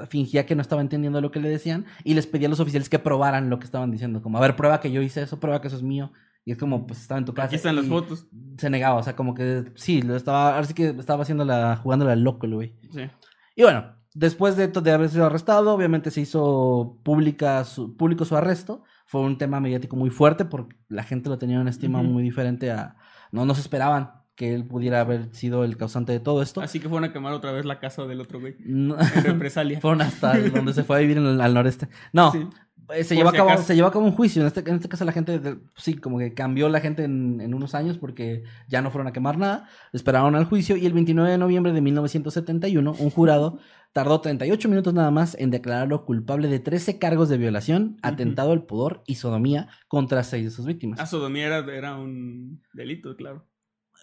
fingía 0.09 0.47
que 0.47 0.55
no 0.55 0.63
estaba 0.63 0.83
entendiendo 0.83 1.21
lo 1.21 1.31
que 1.31 1.41
le 1.41 1.49
decían 1.49 1.87
y 2.05 2.15
les 2.15 2.27
pedía 2.27 2.49
a 2.49 2.51
los 2.51 2.61
oficiales 2.61 2.89
que 2.89 2.99
probaran 2.99 3.51
lo 3.51 3.59
que 3.59 3.65
estaban 3.65 3.91
diciendo. 3.91 4.23
Como, 4.23 4.39
a 4.39 4.41
ver, 4.41 4.57
prueba 4.57 4.81
que 4.81 4.93
yo 4.93 5.03
hice 5.03 5.23
eso, 5.23 5.41
prueba 5.41 5.61
que 5.61 5.69
eso 5.69 5.77
es 5.77 5.83
mío. 5.83 6.13
Y 6.45 6.53
es 6.53 6.59
como, 6.59 6.87
pues 6.87 7.01
estaba 7.01 7.19
en 7.19 7.25
tu 7.25 7.33
casa. 7.33 7.47
Aquí 7.47 7.57
están 7.57 7.77
las 7.77 7.87
fotos. 7.87 8.27
Se 8.59 8.69
negaba, 8.69 8.97
o 8.97 9.03
sea, 9.03 9.17
como 9.17 9.35
que 9.35 9.65
sí, 9.77 10.03
lo 10.03 10.15
estaba, 10.15 10.55
ahora 10.55 10.67
sí 10.67 10.75
que 10.75 10.89
estaba 10.89 11.23
haciendo 11.23 11.45
la, 11.45 11.77
jugándole 11.77 12.13
al 12.13 12.23
loco 12.23 12.47
el 12.47 12.55
güey. 12.55 12.75
Sí. 12.93 13.09
Y 13.57 13.63
bueno, 13.63 13.95
después 14.13 14.57
de, 14.57 14.69
de 14.69 14.93
haber 14.93 15.09
sido 15.09 15.27
arrestado, 15.27 15.73
obviamente 15.73 16.11
se 16.11 16.21
hizo 16.21 17.01
pública 17.03 17.65
su, 17.65 17.97
público 17.97 18.25
su 18.25 18.37
arresto. 18.37 18.83
Fue 19.07 19.21
un 19.23 19.39
tema 19.39 19.61
mediático 19.61 19.97
muy 19.97 20.11
fuerte 20.11 20.45
porque 20.45 20.77
la 20.89 21.03
gente 21.03 21.29
lo 21.29 21.39
tenía 21.39 21.57
en 21.57 21.63
una 21.63 21.71
estima 21.71 22.03
muy 22.03 22.23
diferente 22.23 22.71
a... 22.71 22.97
No, 23.33 23.45
no 23.45 23.55
se 23.55 23.61
esperaban 23.61 24.24
que 24.37 24.55
él 24.55 24.65
pudiera 24.67 25.01
haber 25.01 25.35
sido 25.35 25.65
el 25.65 25.77
causante 25.77 26.13
de 26.13 26.21
todo 26.21 26.43
esto. 26.43 26.61
Así 26.61 26.81
que 26.81 26.89
fueron 26.89 27.09
a 27.09 27.13
quemar 27.13 27.33
otra 27.33 27.53
vez 27.53 27.65
la 27.65 27.79
casa 27.81 28.05
del 28.07 28.21
otro 28.21 28.41
güey. 28.41 28.57
No- 28.61 28.97
En 29.01 29.25
represalia. 29.25 29.81
Fueron 29.81 30.03
hasta 30.03 30.39
donde 30.51 30.73
se 30.73 30.83
fue 30.85 30.97
a 30.97 31.01
vivir 31.01 31.19
en 31.19 31.27
el- 31.27 31.41
al 31.41 31.55
noreste. 31.55 31.89
No, 32.13 32.33
Sí. 32.33 32.47
eh, 32.95 33.05
se 33.05 33.15
llevó, 33.15 33.31
si 33.31 33.37
a 33.37 33.47
cabo, 33.47 33.63
se 33.63 33.75
llevó 33.77 33.89
a 33.89 33.93
cabo 33.93 34.05
un 34.05 34.13
juicio. 34.13 34.43
En 34.43 34.49
este, 34.49 34.61
en 34.69 34.77
este 34.77 34.89
caso 34.89 35.05
la 35.05 35.13
gente, 35.13 35.39
de- 35.39 35.59
sí, 35.77 35.95
como 35.95 36.19
que 36.19 36.35
cambió 36.35 36.69
la 36.69 36.81
gente 36.81 37.05
en, 37.05 37.41
en 37.41 37.55
unos 37.55 37.75
años 37.77 37.97
porque 37.99 38.43
ya 38.69 38.83
no 38.83 38.91
fueron 38.91 39.07
a 39.07 39.13
quemar 39.13 39.39
nada. 39.39 39.69
Esperaron 39.93 40.35
al 40.35 40.45
juicio 40.47 40.77
y 40.77 40.85
el 40.87 40.93
29 40.93 41.31
de 41.31 41.39
noviembre 41.39 41.73
de 41.73 41.81
1971 41.81 42.95
un 42.99 43.11
jurado 43.11 43.59
tardó 43.93 44.21
38 44.21 44.69
minutos 44.69 44.93
nada 44.93 45.13
más 45.13 45.37
en 45.39 45.53
declararlo 45.53 46.05
culpable 46.05 46.49
de 46.49 46.59
13 46.59 46.99
cargos 46.99 47.29
de 47.29 47.39
violación, 47.39 47.97
atentado 48.03 48.51
al 48.51 48.65
pudor 48.65 49.05
y 49.07 49.15
sodomía 49.15 49.69
contra 49.87 50.25
seis 50.25 50.45
de 50.45 50.51
sus 50.51 50.67
víctimas. 50.67 50.99
Ah, 50.99 51.07
sodomía 51.07 51.47
era, 51.47 51.59
era 51.73 51.97
un 51.97 52.61
delito, 52.73 53.15
claro. 53.15 53.47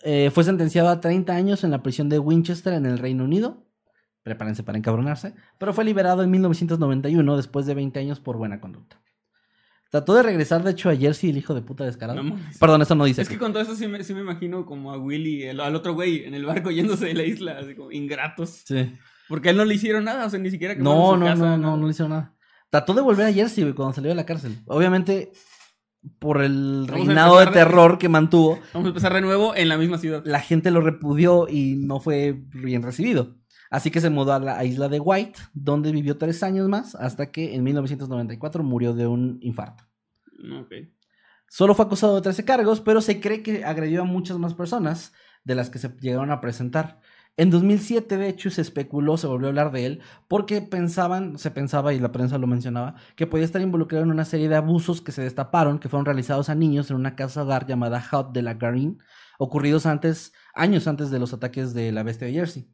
Eh, 0.04 0.32
fue 0.34 0.43
sentenciado 0.43 0.89
a 0.89 0.99
30 0.99 1.34
años 1.34 1.64
en 1.64 1.72
la 1.72 1.84
prisión 1.84 2.10
de 2.10 2.20
Winchester 2.20 2.74
en 2.74 2.86
el 2.86 2.97
Reino 2.97 3.24
Unido. 3.24 3.66
Prepárense 4.24 4.64
para 4.64 4.78
encabronarse. 4.78 5.34
Pero 5.58 5.74
fue 5.74 5.84
liberado 5.84 6.24
en 6.24 6.32
1991 6.32 7.38
después 7.38 7.66
de 7.66 7.74
20 7.74 7.99
años 7.99 8.20
por 8.20 8.38
buena 8.38 8.60
conducta. 8.60 9.02
Trató 9.89 10.14
de 10.14 10.24
regresar, 10.24 10.64
de 10.64 10.72
hecho, 10.72 10.89
a 10.89 10.95
Jersey, 10.95 11.32
el 11.32 11.38
hijo 11.38 11.54
de 11.54 11.62
puta 11.62 11.84
descarado. 11.84 12.24
No. 12.24 12.38
Perdón, 12.60 12.82
eso 12.82 12.95
no 12.95 13.04
dice. 13.04 13.24
Es 13.24 13.30
que 13.30 13.38
con 13.38 13.52
todo 13.52 13.62
eso 13.62 13.76
sí 13.76 13.88
me, 13.88 14.02
sí 14.04 14.14
me 14.14 14.22
imagino 14.22 14.66
como 14.66 14.93
a 14.93 14.97
Willy, 14.97 15.43
el- 15.43 15.60
al 15.60 15.76
otro 15.76 15.93
güey, 15.93 16.24
en 16.24 16.34
el 16.34 16.45
barco 16.45 16.72
yéndose 16.72 17.08
de 17.08 17.14
la 17.14 17.24
isla, 17.24 17.58
así 17.60 17.76
como 17.76 17.91
ingratos. 17.91 18.62
Sí. 18.66 18.93
Porque 19.28 19.49
a 19.49 19.52
él 19.52 19.58
no 19.58 19.66
le 19.66 19.76
hicieron 19.76 20.06
nada, 20.06 20.26
o 20.26 20.30
sea, 20.30 20.39
ni 20.39 20.49
siquiera 20.49 20.76
quemaron 20.76 20.97
No, 20.97 21.18
no, 21.18 21.26
casa, 21.26 21.36
no, 21.38 21.45
nada. 21.45 21.58
no, 21.58 21.78
no 21.78 21.86
le 21.86 21.91
hicieron 21.91 22.12
nada. 22.12 22.34
Trató 22.70 22.93
de 22.93 23.02
volver 23.02 23.26
a 23.28 23.34
Jersey 23.34 23.64
güey, 23.66 23.74
cuando 23.76 23.93
salió 23.93 24.10
de 24.10 24.16
la 24.16 24.26
cárcel. 24.26 24.60
Obviamente, 24.68 25.34
por 26.20 26.41
el 26.41 26.86
Vamos 26.88 27.08
reinado 27.08 27.39
de 27.39 27.47
terror 27.47 27.97
que 27.97 28.10
mantuvo, 28.10 28.60
Vamos 28.74 28.88
a 28.88 28.89
empezar 28.89 29.14
de 29.14 29.22
nuevo 29.22 29.56
en 29.56 29.70
la 29.70 29.78
misma 29.78 29.97
ciudad. 29.97 30.24
la 30.26 30.39
gente 30.39 30.72
lo 30.72 30.82
repudió 30.82 31.47
y 31.47 31.76
no 31.78 31.99
fue 31.99 32.41
bien 32.54 32.82
recibido. 32.84 33.36
Así 33.70 33.89
que 33.91 34.02
se 34.02 34.10
mudó 34.10 34.34
a 34.34 34.39
la 34.39 34.64
isla 34.66 34.89
de 34.89 34.99
White, 34.99 35.39
donde 35.54 35.91
vivió 35.91 36.18
tres 36.18 36.43
años 36.43 36.68
más, 36.68 36.95
hasta 36.95 37.32
que 37.32 37.56
en 37.56 37.64
1994 37.64 38.64
murió 38.64 38.93
de 38.93 39.08
un 39.08 39.38
infarto. 39.41 39.86
Solo 41.47 41.76
fue 41.76 41.86
acusado 41.86 42.16
de 42.16 42.22
13 42.22 42.45
cargos, 42.45 42.82
pero 42.82 43.02
se 43.02 43.20
cree 43.22 43.43
que 43.43 43.64
agredió 43.64 44.02
a 44.02 44.06
muchas 44.06 44.38
más 44.38 44.54
personas. 44.54 45.14
de 45.43 45.56
las 45.56 45.72
que 45.72 45.80
se 45.80 45.89
llegaron 45.99 46.30
a 46.32 46.39
presentar. 46.39 46.99
En 47.38 47.50
2007, 47.50 48.18
de 48.18 48.28
hecho, 48.28 48.50
se 48.50 48.62
especuló, 48.62 49.18
se 49.18 49.26
volvió 49.26 49.48
a 49.48 49.50
hablar 49.50 49.72
de 49.72 49.86
él, 49.86 50.02
porque 50.28 50.62
pensaban, 50.62 51.38
se 51.38 51.50
pensaba, 51.50 51.94
y 51.94 52.00
la 52.00 52.12
prensa 52.12 52.38
lo 52.38 52.46
mencionaba, 52.46 52.96
que 53.16 53.26
podía 53.26 53.46
estar 53.46 53.62
involucrado 53.62 54.04
en 54.04 54.12
una 54.12 54.26
serie 54.26 54.50
de 54.50 54.56
abusos 54.56 55.02
que 55.02 55.12
se 55.12 55.22
destaparon, 55.22 55.80
que 55.80 55.90
fueron 55.90 56.06
realizados 56.06 56.50
a 56.50 56.56
niños 56.56 56.90
en 56.90 56.98
una 56.98 57.16
casa 57.16 57.44
hogar 57.44 57.66
llamada 57.66 58.04
Hut 58.12 58.34
de 58.34 58.42
la 58.42 58.56
Garin, 58.56 59.00
ocurridos 59.40 59.86
antes, 59.86 60.34
años 60.54 60.88
antes 60.88 61.10
de 61.10 61.20
los 61.20 61.34
ataques 61.34 61.74
de 61.74 61.92
la 61.92 62.04
bestia 62.04 62.28
de 62.28 62.34
Jersey. 62.34 62.70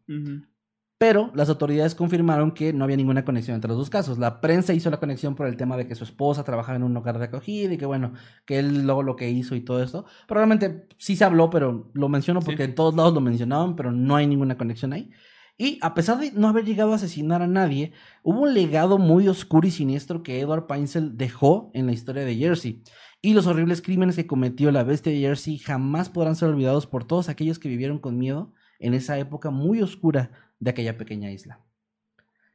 Pero 1.00 1.32
las 1.36 1.48
autoridades 1.50 1.94
confirmaron 1.94 2.52
que 2.52 2.74
no 2.74 2.84
había 2.84 2.98
ninguna 2.98 3.24
conexión 3.24 3.54
entre 3.54 3.68
los 3.70 3.78
dos 3.78 3.90
casos. 3.92 4.18
La 4.18 4.42
prensa 4.42 4.74
hizo 4.74 4.90
la 4.90 5.00
conexión 5.00 5.36
por 5.36 5.46
el 5.46 5.56
tema 5.56 5.78
de 5.78 5.88
que 5.88 5.94
su 5.94 6.04
esposa 6.04 6.44
trabajaba 6.44 6.76
en 6.76 6.84
un 6.84 6.98
hogar 6.98 7.20
de 7.20 7.26
acogida 7.26 7.72
y 7.72 7.78
que 7.78 7.86
bueno, 7.86 8.14
que 8.46 8.58
él 8.58 8.82
luego 8.84 9.04
lo 9.04 9.16
que 9.16 9.30
hizo 9.30 9.54
y 9.56 9.62
todo 9.62 9.84
esto. 9.84 10.06
Probablemente 10.28 10.88
sí 10.98 11.16
se 11.16 11.24
habló, 11.24 11.52
pero 11.52 11.92
lo 11.94 12.10
menciono 12.10 12.40
porque 12.42 12.64
Sí. 12.64 12.70
en 12.70 12.76
todos 12.76 12.96
lados 12.96 13.14
lo 13.14 13.22
mencionaban, 13.22 13.76
pero 13.76 13.92
no 13.92 14.16
hay 14.16 14.26
ninguna 14.26 14.58
conexión 14.58 14.92
ahí. 14.94 15.12
Y 15.60 15.78
a 15.82 15.94
pesar 15.94 16.20
de 16.20 16.32
no 16.32 16.48
haber 16.48 16.66
llegado 16.66 16.92
a 16.94 16.96
asesinar 16.96 17.44
a 17.44 17.48
nadie, 17.48 17.92
hubo 18.24 18.42
un 18.42 18.54
legado 18.56 18.98
muy 18.98 19.28
oscuro 19.28 19.68
y 19.68 19.72
siniestro 19.72 20.24
que 20.24 20.40
Edward 20.40 20.66
Painsel 20.66 21.16
dejó 21.18 21.70
en 21.76 21.86
la 21.86 21.94
historia 21.94 22.26
de 22.26 22.36
Jersey. 22.36 22.82
Y 23.22 23.34
los 23.34 23.46
horribles 23.48 23.82
crímenes 23.84 24.16
que 24.16 24.28
cometió 24.28 24.72
la 24.72 24.84
bestia 24.84 25.12
de 25.12 25.20
Jersey 25.20 25.58
jamás 25.60 26.10
podrán 26.10 26.36
ser 26.36 26.50
olvidados 26.50 26.88
por 26.88 27.06
todos 27.06 27.30
aquellos 27.30 27.60
que 27.60 27.70
vivieron 27.70 28.00
con 28.00 28.18
miedo 28.18 28.54
en 28.80 28.94
esa 28.94 29.18
época 29.18 29.50
muy 29.50 29.82
oscura 29.82 30.32
de 30.60 30.70
aquella 30.72 30.98
pequeña 30.98 31.32
isla. 31.32 31.60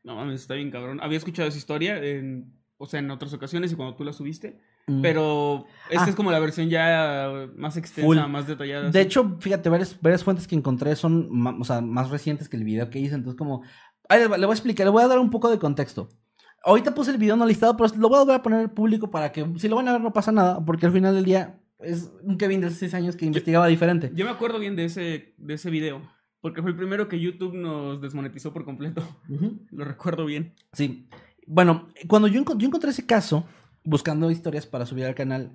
No 0.02 0.16
mames, 0.16 0.40
está 0.42 0.54
bien 0.54 0.70
cabrón. 0.70 0.98
Había 1.02 1.18
escuchado 1.18 1.48
esa 1.48 1.58
historia, 1.58 2.02
en, 2.02 2.52
o 2.78 2.86
sea, 2.86 3.00
en 3.00 3.10
otras 3.10 3.32
ocasiones 3.32 3.72
y 3.72 3.76
cuando 3.76 3.94
tú 3.94 4.02
la 4.04 4.12
subiste. 4.12 4.60
Mm. 4.88 5.00
Pero 5.00 5.64
esta 5.90 6.06
Ah. 6.06 6.08
es 6.08 6.16
como 6.16 6.32
la 6.32 6.40
versión 6.40 6.68
ya 6.68 7.48
más 7.56 7.76
extensa, 7.76 8.04
Full. 8.06 8.18
más 8.28 8.48
detallada. 8.48 8.90
De 8.90 9.00
hecho, 9.00 9.36
fíjate, 9.38 9.68
varias, 9.68 9.96
varias 10.00 10.24
fuentes 10.24 10.48
que 10.48 10.56
encontré 10.56 10.96
son 10.96 11.28
o 11.60 11.64
sea, 11.64 11.80
más 11.80 12.10
recientes 12.10 12.48
que 12.48 12.56
el 12.56 12.64
video 12.64 12.90
que 12.90 12.98
hice. 12.98 13.14
Entonces, 13.14 13.38
como. 13.38 13.62
Le, 14.10 14.18
le 14.28 14.46
voy 14.46 14.52
a 14.52 14.56
explicar, 14.56 14.84
le 14.86 14.90
voy 14.90 15.02
a 15.04 15.08
dar 15.08 15.20
un 15.20 15.30
poco 15.30 15.48
de 15.50 15.58
contexto. 15.60 16.08
Ahorita 16.64 16.94
puse 16.94 17.12
el 17.12 17.18
video 17.18 17.36
no 17.36 17.46
listado, 17.46 17.76
pero 17.76 17.90
lo 17.96 18.08
voy 18.08 18.16
a 18.16 18.20
volver 18.22 18.36
a 18.36 18.42
poner 18.42 18.58
al 18.60 18.70
público 18.72 19.10
para 19.10 19.30
que, 19.32 19.46
si 19.58 19.68
lo 19.68 19.76
van 19.76 19.88
a 19.88 19.92
ver, 19.92 20.00
no 20.00 20.12
pasa 20.12 20.32
nada. 20.32 20.64
Porque 20.64 20.86
al 20.86 20.92
final 20.92 21.14
del 21.14 21.24
día 21.24 21.60
es 21.78 22.10
un 22.22 22.36
Kevin 22.36 22.60
de 22.60 22.70
6 22.70 22.92
años 22.94 23.16
que 23.16 23.24
investigaba 23.26 23.68
diferente. 23.68 24.10
Yo 24.14 24.24
me 24.24 24.30
acuerdo 24.32 24.58
bien 24.58 24.74
de 24.76 24.84
ese, 24.86 25.34
de 25.38 25.54
ese 25.54 25.70
video. 25.70 26.02
Porque 26.42 26.60
fue 26.60 26.72
el 26.72 26.76
primero 26.76 27.08
que 27.08 27.18
YouTube 27.18 27.54
nos 27.54 28.00
desmonetizó 28.02 28.52
por 28.52 28.64
completo. 28.66 29.02
Lo 29.70 29.84
recuerdo 29.86 30.26
bien. 30.26 30.52
Sí. 30.74 31.08
Bueno, 31.46 31.88
cuando 32.08 32.28
yo, 32.28 32.42
encon- 32.42 32.58
yo 32.58 32.66
encontré 32.66 32.90
ese 32.90 33.06
caso, 33.06 33.46
buscando 33.84 34.30
historias 34.30 34.66
para 34.66 34.84
subir 34.84 35.04
al 35.06 35.14
canal, 35.14 35.52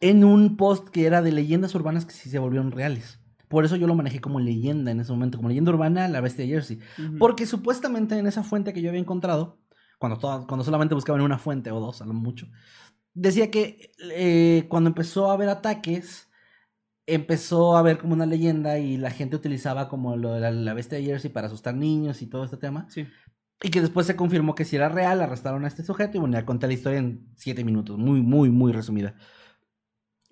en 0.00 0.24
un 0.24 0.56
post 0.58 0.88
que 0.88 1.06
era 1.06 1.22
de 1.22 1.32
leyendas 1.32 1.74
urbanas 1.74 2.04
que 2.04 2.12
sí 2.12 2.28
se 2.28 2.38
volvieron 2.38 2.72
reales. 2.72 3.20
Por 3.48 3.64
eso 3.64 3.76
yo 3.76 3.86
lo 3.86 3.94
manejé 3.94 4.20
como 4.20 4.40
leyenda 4.40 4.90
en 4.90 5.00
ese 5.00 5.12
momento, 5.12 5.38
como 5.38 5.48
leyenda 5.48 5.70
urbana, 5.70 6.08
la 6.08 6.20
bestia 6.20 6.44
de 6.44 6.50
Jersey. 6.50 6.80
Porque 7.18 7.46
supuestamente 7.46 8.18
en 8.18 8.26
esa 8.26 8.42
fuente 8.42 8.72
que 8.72 8.82
yo 8.82 8.88
había 8.90 9.00
encontrado, 9.00 9.60
cuando 9.98 10.64
solamente 10.64 10.94
buscaban 10.96 11.22
una 11.22 11.38
fuente 11.38 11.70
o 11.70 11.78
dos, 11.80 12.02
a 12.02 12.06
lo 12.06 12.12
mucho, 12.14 12.48
decía 13.14 13.50
que 13.52 13.92
eh, 14.10 14.66
cuando 14.68 14.88
empezó 14.88 15.30
a 15.30 15.34
haber 15.34 15.48
ataques, 15.48 16.28
empezó 17.06 17.76
a 17.76 17.80
haber 17.80 17.98
como 17.98 18.14
una 18.14 18.26
leyenda 18.26 18.78
y 18.78 18.96
la 18.96 19.10
gente 19.10 19.36
utilizaba 19.36 19.88
como 19.88 20.16
lo 20.16 20.32
de 20.34 20.40
la, 20.40 20.50
la 20.50 20.74
bestia 20.74 20.98
de 20.98 21.04
Jersey 21.04 21.30
para 21.30 21.48
asustar 21.48 21.74
niños 21.74 22.22
y 22.22 22.26
todo 22.26 22.44
este 22.44 22.56
tema. 22.56 22.86
Sí. 22.88 23.06
Y 23.62 23.70
que 23.70 23.80
después 23.80 24.06
se 24.06 24.16
confirmó 24.16 24.54
que 24.54 24.64
si 24.64 24.76
era 24.76 24.88
real, 24.88 25.20
arrestaron 25.22 25.64
a 25.64 25.68
este 25.68 25.82
sujeto 25.84 26.16
y 26.16 26.20
bueno, 26.20 26.34
ya 26.38 26.44
conté 26.44 26.66
la 26.66 26.72
historia 26.74 26.98
en 26.98 27.28
siete 27.36 27.64
minutos, 27.64 27.98
muy, 27.98 28.20
muy, 28.20 28.50
muy 28.50 28.72
resumida. 28.72 29.14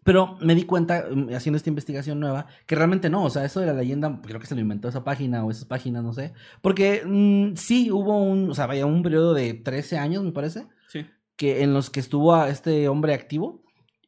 Pero 0.04 0.36
me 0.40 0.56
di 0.56 0.64
cuenta, 0.64 1.04
mm, 1.14 1.32
haciendo 1.34 1.56
esta 1.56 1.70
investigación 1.70 2.18
nueva, 2.18 2.46
que 2.66 2.74
realmente 2.74 3.08
no, 3.08 3.22
o 3.24 3.30
sea, 3.30 3.44
eso 3.44 3.60
de 3.60 3.66
la 3.66 3.72
leyenda, 3.72 4.20
creo 4.22 4.40
que 4.40 4.46
se 4.48 4.54
lo 4.56 4.60
inventó 4.60 4.88
esa 4.88 5.04
página 5.04 5.44
o 5.44 5.50
esas 5.50 5.64
páginas, 5.64 6.02
no 6.02 6.12
sé. 6.12 6.32
Porque 6.60 7.02
mm, 7.06 7.54
sí 7.54 7.90
hubo 7.92 8.18
un, 8.20 8.50
o 8.50 8.54
sea, 8.54 8.66
vaya, 8.66 8.84
un 8.84 9.02
periodo 9.02 9.32
de 9.32 9.54
13 9.54 9.98
años, 9.98 10.24
me 10.24 10.32
parece, 10.32 10.66
Sí. 10.88 11.06
que 11.36 11.62
en 11.62 11.72
los 11.72 11.88
que 11.88 12.00
estuvo 12.00 12.34
a 12.34 12.48
este 12.50 12.88
hombre 12.88 13.14
activo, 13.14 13.62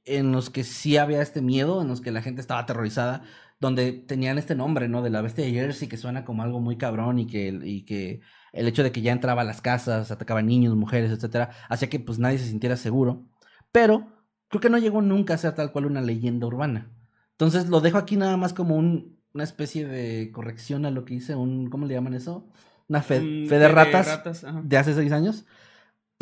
en 0.04 0.32
los 0.32 0.50
que 0.50 0.64
sí 0.64 0.96
había 0.96 1.22
este 1.22 1.42
miedo, 1.42 1.80
en 1.82 1.88
los 1.88 2.00
que 2.00 2.10
la 2.12 2.22
gente 2.22 2.40
estaba 2.40 2.60
aterrorizada, 2.60 3.22
donde 3.60 3.92
tenían 3.92 4.38
este 4.38 4.54
nombre, 4.54 4.88
¿no? 4.88 5.02
De 5.02 5.10
la 5.10 5.22
bestia 5.22 5.44
de 5.44 5.52
Jersey, 5.52 5.88
que 5.88 5.96
suena 5.96 6.24
como 6.24 6.42
algo 6.42 6.60
muy 6.60 6.76
cabrón 6.76 7.18
y 7.18 7.26
que, 7.26 7.48
y 7.64 7.84
que 7.84 8.20
el 8.52 8.68
hecho 8.68 8.82
de 8.82 8.92
que 8.92 9.00
ya 9.02 9.12
entraba 9.12 9.42
a 9.42 9.44
las 9.44 9.60
casas, 9.62 10.10
atacaba 10.10 10.42
niños, 10.42 10.76
mujeres, 10.76 11.10
etcétera, 11.12 11.50
hacía 11.68 11.88
que 11.88 12.00
pues 12.00 12.18
nadie 12.18 12.38
se 12.38 12.46
sintiera 12.48 12.76
seguro. 12.76 13.26
Pero 13.72 14.06
creo 14.48 14.60
que 14.60 14.70
no 14.70 14.78
llegó 14.78 15.02
nunca 15.02 15.34
a 15.34 15.38
ser 15.38 15.54
tal 15.54 15.72
cual 15.72 15.86
una 15.86 16.00
leyenda 16.00 16.46
urbana. 16.46 16.90
Entonces 17.32 17.68
lo 17.68 17.80
dejo 17.80 17.98
aquí 17.98 18.16
nada 18.16 18.36
más 18.36 18.52
como 18.52 18.76
un- 18.76 19.18
una 19.32 19.44
especie 19.44 19.86
de 19.86 20.30
corrección 20.32 20.86
a 20.86 20.90
lo 20.90 21.04
que 21.04 21.14
hice, 21.14 21.34
un, 21.34 21.68
¿cómo 21.70 21.86
le 21.86 21.94
llaman 21.94 22.14
eso? 22.14 22.48
Una 22.88 23.02
fe, 23.02 23.18
Un 23.18 23.46
fe 23.48 23.58
de 23.58 23.68
ratas 23.68 24.44
ajá. 24.44 24.60
de 24.64 24.76
hace 24.76 24.94
seis 24.94 25.10
años. 25.12 25.44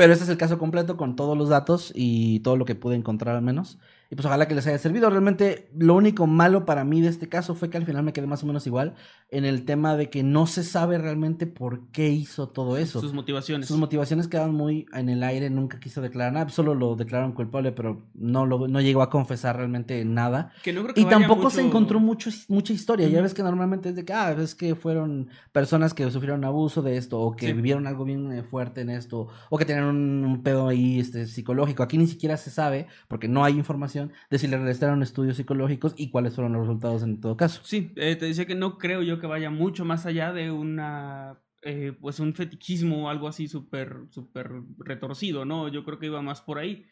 Pero 0.02 0.14
este 0.14 0.24
es 0.24 0.30
el 0.30 0.36
caso 0.36 0.58
completo 0.58 0.96
con 0.96 1.14
todos 1.14 1.38
los 1.38 1.48
datos 1.48 1.92
y 1.94 2.40
todo 2.40 2.56
lo 2.56 2.64
que 2.64 2.74
pude 2.74 2.96
encontrar 2.96 3.36
al 3.36 3.42
menos. 3.42 3.78
Y 4.12 4.14
pues 4.14 4.26
ojalá 4.26 4.46
que 4.46 4.54
les 4.54 4.66
haya 4.66 4.76
servido. 4.76 5.08
Realmente 5.08 5.70
lo 5.74 5.94
único 5.94 6.26
malo 6.26 6.66
para 6.66 6.84
mí 6.84 7.00
de 7.00 7.08
este 7.08 7.30
caso 7.30 7.54
fue 7.54 7.70
que 7.70 7.78
al 7.78 7.86
final 7.86 8.02
me 8.02 8.12
quedé 8.12 8.26
más 8.26 8.42
o 8.42 8.46
menos 8.46 8.66
igual 8.66 8.92
en 9.30 9.46
el 9.46 9.64
tema 9.64 9.96
de 9.96 10.10
que 10.10 10.22
no 10.22 10.46
se 10.46 10.64
sabe 10.64 10.98
realmente 10.98 11.46
por 11.46 11.88
qué 11.92 12.10
hizo 12.10 12.50
todo 12.50 12.76
eso. 12.76 13.00
Sus 13.00 13.14
motivaciones. 13.14 13.68
Sus 13.68 13.78
motivaciones 13.78 14.28
quedaban 14.28 14.52
muy 14.52 14.84
en 14.92 15.08
el 15.08 15.22
aire, 15.22 15.48
nunca 15.48 15.80
quiso 15.80 16.02
declarar 16.02 16.34
nada, 16.34 16.50
solo 16.50 16.74
lo 16.74 16.94
declararon 16.94 17.32
culpable, 17.32 17.72
pero 17.72 18.02
no, 18.12 18.44
lo, 18.44 18.68
no 18.68 18.82
llegó 18.82 19.00
a 19.00 19.08
confesar 19.08 19.56
realmente 19.56 20.04
nada. 20.04 20.52
Que 20.62 20.74
no 20.74 20.82
creo 20.82 20.92
que 20.94 21.00
Y 21.00 21.06
tampoco 21.06 21.48
se 21.48 21.62
encontró 21.62 21.98
mucho, 21.98 22.28
mucha 22.48 22.74
historia. 22.74 23.08
Ya 23.08 23.22
ves 23.22 23.32
que 23.32 23.42
normalmente 23.42 23.88
es 23.88 23.96
de 23.96 24.04
que, 24.04 24.12
ah, 24.12 24.34
ves 24.34 24.54
que 24.54 24.74
fueron 24.74 25.30
personas 25.52 25.94
que 25.94 26.10
sufrieron 26.10 26.44
abuso 26.44 26.82
de 26.82 26.98
esto, 26.98 27.18
o 27.18 27.34
que 27.34 27.46
Sí. 27.46 27.52
vivieron 27.54 27.86
algo 27.86 28.04
bien 28.04 28.30
eh, 28.30 28.42
fuerte 28.42 28.82
en 28.82 28.90
esto, 28.90 29.28
o 29.48 29.56
que 29.56 29.64
tenían 29.64 29.86
un, 29.86 30.22
un 30.26 30.42
pedo 30.42 30.68
ahí 30.68 31.00
este, 31.00 31.24
psicológico. 31.24 31.82
Aquí 31.82 31.96
ni 31.96 32.06
siquiera 32.06 32.36
se 32.36 32.50
sabe, 32.50 32.88
porque 33.08 33.26
no 33.26 33.42
hay 33.42 33.56
información, 33.56 34.01
de 34.30 34.38
si 34.38 34.48
le 34.48 34.56
realizaron 34.56 35.02
estudios 35.02 35.36
psicológicos 35.36 35.94
y 35.96 36.10
cuáles 36.10 36.34
fueron 36.34 36.52
los 36.52 36.62
resultados 36.62 37.02
en 37.02 37.20
todo 37.20 37.36
caso. 37.36 37.60
Sí, 37.64 37.92
eh, 37.96 38.16
te 38.16 38.26
decía 38.26 38.46
que 38.46 38.54
no 38.54 38.78
creo 38.78 39.02
yo 39.02 39.20
que 39.20 39.26
vaya 39.26 39.50
mucho 39.50 39.84
más 39.84 40.06
allá 40.06 40.32
de 40.32 40.50
una, 40.50 41.38
eh, 41.62 41.92
pues 42.00 42.18
un 42.20 42.34
fetichismo 42.34 43.06
o 43.06 43.08
algo 43.08 43.28
así 43.28 43.48
súper, 43.48 43.96
súper 44.10 44.50
retorcido, 44.78 45.44
¿no? 45.44 45.68
Yo 45.68 45.84
creo 45.84 45.98
que 45.98 46.06
iba 46.06 46.20
más 46.20 46.40
por 46.40 46.58
ahí, 46.58 46.86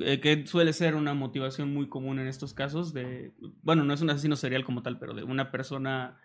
eh, 0.00 0.20
que 0.20 0.46
suele 0.46 0.72
ser 0.72 0.94
una 0.94 1.14
motivación 1.14 1.72
muy 1.72 1.88
común 1.88 2.18
en 2.18 2.26
estos 2.26 2.54
casos 2.54 2.92
de, 2.92 3.34
bueno, 3.62 3.84
no 3.84 3.92
es 3.92 4.00
un 4.00 4.10
asesino 4.10 4.36
serial 4.36 4.64
como 4.64 4.82
tal, 4.82 4.98
pero 4.98 5.14
de 5.14 5.22
una 5.22 5.50
persona, 5.50 6.18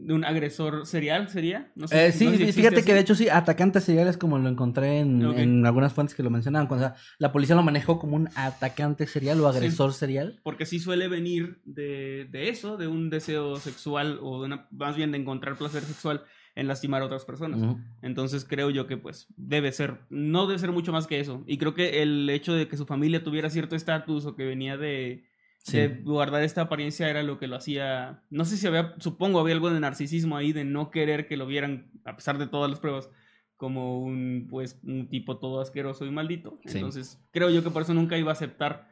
de 0.00 0.14
un 0.14 0.24
agresor 0.24 0.86
serial 0.86 1.28
sería, 1.28 1.70
no 1.74 1.88
sé. 1.88 2.06
Eh, 2.06 2.12
sí, 2.12 2.24
no 2.26 2.30
sé 2.32 2.46
si 2.46 2.52
fíjate 2.52 2.84
que 2.84 2.94
de 2.94 3.00
hecho 3.00 3.14
sí, 3.14 3.28
atacantes 3.28 3.84
seriales 3.84 4.16
como 4.16 4.38
lo 4.38 4.48
encontré 4.48 5.00
en, 5.00 5.22
en 5.22 5.66
algunas 5.66 5.92
fuentes 5.92 6.14
que 6.14 6.22
lo 6.22 6.30
mencionaban. 6.30 6.70
O 6.70 6.78
sea, 6.78 6.94
la 7.18 7.32
policía 7.32 7.56
lo 7.56 7.62
manejó 7.62 7.98
como 7.98 8.16
un 8.16 8.28
atacante 8.34 9.06
serial 9.06 9.40
o 9.40 9.48
agresor 9.48 9.92
serial. 9.92 10.40
Porque 10.42 10.66
sí 10.66 10.78
suele 10.78 11.08
venir 11.08 11.60
de, 11.64 12.28
de 12.30 12.48
eso, 12.48 12.76
de 12.76 12.86
un 12.86 13.10
deseo 13.10 13.56
sexual 13.56 14.18
o 14.22 14.40
de 14.40 14.46
una, 14.46 14.68
más 14.70 14.96
bien 14.96 15.12
de 15.12 15.18
encontrar 15.18 15.56
placer 15.56 15.82
sexual 15.82 16.22
en 16.54 16.66
lastimar 16.66 17.02
a 17.02 17.06
otras 17.06 17.24
personas. 17.24 17.76
Entonces 18.02 18.44
creo 18.44 18.70
yo 18.70 18.88
que 18.88 18.96
pues 18.96 19.28
debe 19.36 19.70
ser, 19.70 20.00
no 20.10 20.48
debe 20.48 20.58
ser 20.58 20.72
mucho 20.72 20.92
más 20.92 21.06
que 21.06 21.20
eso. 21.20 21.44
Y 21.46 21.56
creo 21.56 21.74
que 21.74 22.02
el 22.02 22.28
hecho 22.30 22.52
de 22.52 22.66
que 22.66 22.76
su 22.76 22.84
familia 22.84 23.22
tuviera 23.22 23.48
cierto 23.48 23.76
estatus 23.76 24.26
o 24.26 24.34
que 24.34 24.44
venía 24.44 24.76
de, 24.76 25.24
Sí. 25.70 25.78
de 25.78 25.88
guardar 26.02 26.42
esta 26.42 26.62
apariencia 26.62 27.08
era 27.08 27.22
lo 27.22 27.38
que 27.38 27.46
lo 27.46 27.56
hacía, 27.56 28.22
no 28.30 28.44
sé 28.44 28.56
si 28.56 28.66
había, 28.66 28.94
supongo 28.98 29.40
había 29.40 29.54
algo 29.54 29.70
de 29.70 29.80
narcisismo 29.80 30.36
ahí, 30.36 30.52
de 30.52 30.64
no 30.64 30.90
querer 30.90 31.26
que 31.26 31.36
lo 31.36 31.46
vieran, 31.46 31.90
a 32.04 32.16
pesar 32.16 32.38
de 32.38 32.46
todas 32.46 32.70
las 32.70 32.80
pruebas, 32.80 33.10
como 33.56 34.00
un 34.00 34.46
pues 34.48 34.78
un 34.84 35.08
tipo 35.08 35.38
todo 35.38 35.60
asqueroso 35.60 36.06
y 36.06 36.10
maldito. 36.10 36.54
Sí. 36.66 36.78
Entonces 36.78 37.20
creo 37.32 37.50
yo 37.50 37.62
que 37.64 37.70
por 37.70 37.82
eso 37.82 37.92
nunca 37.94 38.16
iba 38.16 38.30
a 38.30 38.34
aceptar 38.34 38.88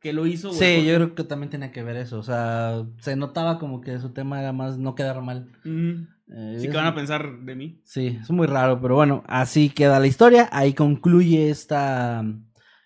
que 0.00 0.12
lo 0.12 0.26
hizo. 0.26 0.52
Sí, 0.52 0.84
yo 0.86 0.94
creo 0.96 1.14
que 1.14 1.24
también 1.24 1.50
tenía 1.50 1.72
que 1.72 1.82
ver 1.82 1.96
eso. 1.96 2.18
O 2.18 2.22
sea, 2.22 2.84
se 3.00 3.16
notaba 3.16 3.58
como 3.58 3.80
que 3.82 3.98
su 3.98 4.10
tema 4.14 4.40
era 4.40 4.52
más 4.52 4.78
no 4.78 4.94
quedar 4.94 5.20
mal. 5.22 5.50
Eh, 5.64 6.56
Sí, 6.58 6.66
es- 6.66 6.70
que 6.70 6.76
van 6.76 6.86
a 6.86 6.94
pensar 6.94 7.40
de 7.40 7.54
mí. 7.56 7.80
Sí, 7.84 8.18
es 8.20 8.30
muy 8.30 8.46
raro, 8.46 8.80
pero 8.80 8.94
bueno, 8.94 9.24
así 9.26 9.68
queda 9.70 9.98
la 9.98 10.06
historia. 10.06 10.48
Ahí 10.52 10.74
concluye 10.74 11.50
esta, 11.50 12.24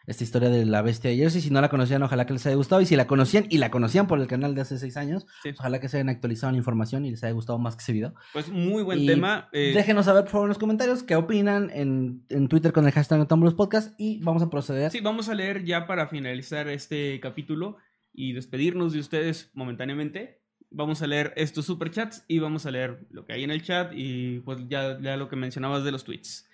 esta 0.06 0.22
historia 0.24 0.50
de 0.50 0.64
la 0.66 0.82
bestia 0.82 1.10
de 1.10 1.16
Jersey. 1.16 1.40
Si 1.40 1.50
no 1.50 1.60
la 1.60 1.68
conocían, 1.68 2.02
ojalá 2.02 2.26
que 2.26 2.32
les 2.34 2.44
haya 2.46 2.56
gustado. 2.56 2.80
Y 2.82 2.86
si 2.86 2.96
la 2.96 3.06
conocían 3.06 3.46
y 3.48 3.58
la 3.58 3.70
conocían 3.70 4.06
por 4.06 4.20
el 4.20 4.26
canal 4.26 4.54
de 4.54 4.60
hace 4.60 4.78
seis 4.78 4.96
años, 4.96 5.26
Sí. 5.42 5.50
ojalá 5.58 5.80
que 5.80 5.88
se 5.88 5.96
hayan 5.98 6.08
actualizado 6.10 6.52
la 6.52 6.58
información 6.58 7.04
y 7.04 7.10
les 7.10 7.22
haya 7.24 7.32
gustado 7.32 7.58
más 7.58 7.76
que 7.76 7.82
ese 7.82 7.92
video. 7.92 8.14
Pues 8.32 8.48
muy 8.48 8.82
buen 8.82 9.00
Y 9.00 9.06
tema. 9.06 9.48
eh, 9.52 9.72
Déjenos 9.74 10.04
saber, 10.06 10.24
por 10.24 10.30
favor, 10.32 10.46
en 10.46 10.48
los 10.50 10.58
comentarios 10.58 11.02
qué 11.02 11.16
opinan 11.16 11.70
en, 11.72 12.24
en 12.28 12.48
Twitter 12.48 12.72
con 12.72 12.84
el 12.86 12.92
hashtag 12.92 13.18
Noctámbulos 13.18 13.54
Podcast 13.54 13.94
y 13.98 14.20
vamos 14.22 14.42
a 14.42 14.50
proceder. 14.50 14.90
Sí, 14.90 15.00
vamos 15.00 15.28
a 15.28 15.34
leer 15.34 15.64
ya 15.64 15.86
para 15.86 16.06
finalizar 16.06 16.68
este 16.68 17.18
capítulo 17.20 17.76
y 18.12 18.32
despedirnos 18.32 18.92
de 18.92 19.00
ustedes 19.00 19.50
momentáneamente. 19.54 20.40
Vamos 20.70 21.02
a 21.02 21.06
leer 21.06 21.32
estos 21.36 21.66
superchats 21.66 22.24
y 22.26 22.40
vamos 22.40 22.66
a 22.66 22.70
leer 22.72 23.06
lo 23.10 23.24
que 23.24 23.32
hay 23.32 23.44
en 23.44 23.50
el 23.50 23.62
chat 23.62 23.92
y 23.94 24.40
pues 24.40 24.58
ya, 24.68 24.98
ya 25.00 25.16
lo 25.16 25.28
que 25.28 25.36
mencionabas 25.36 25.84
de 25.84 25.92
los 25.92 26.02
tweets. 26.04 26.48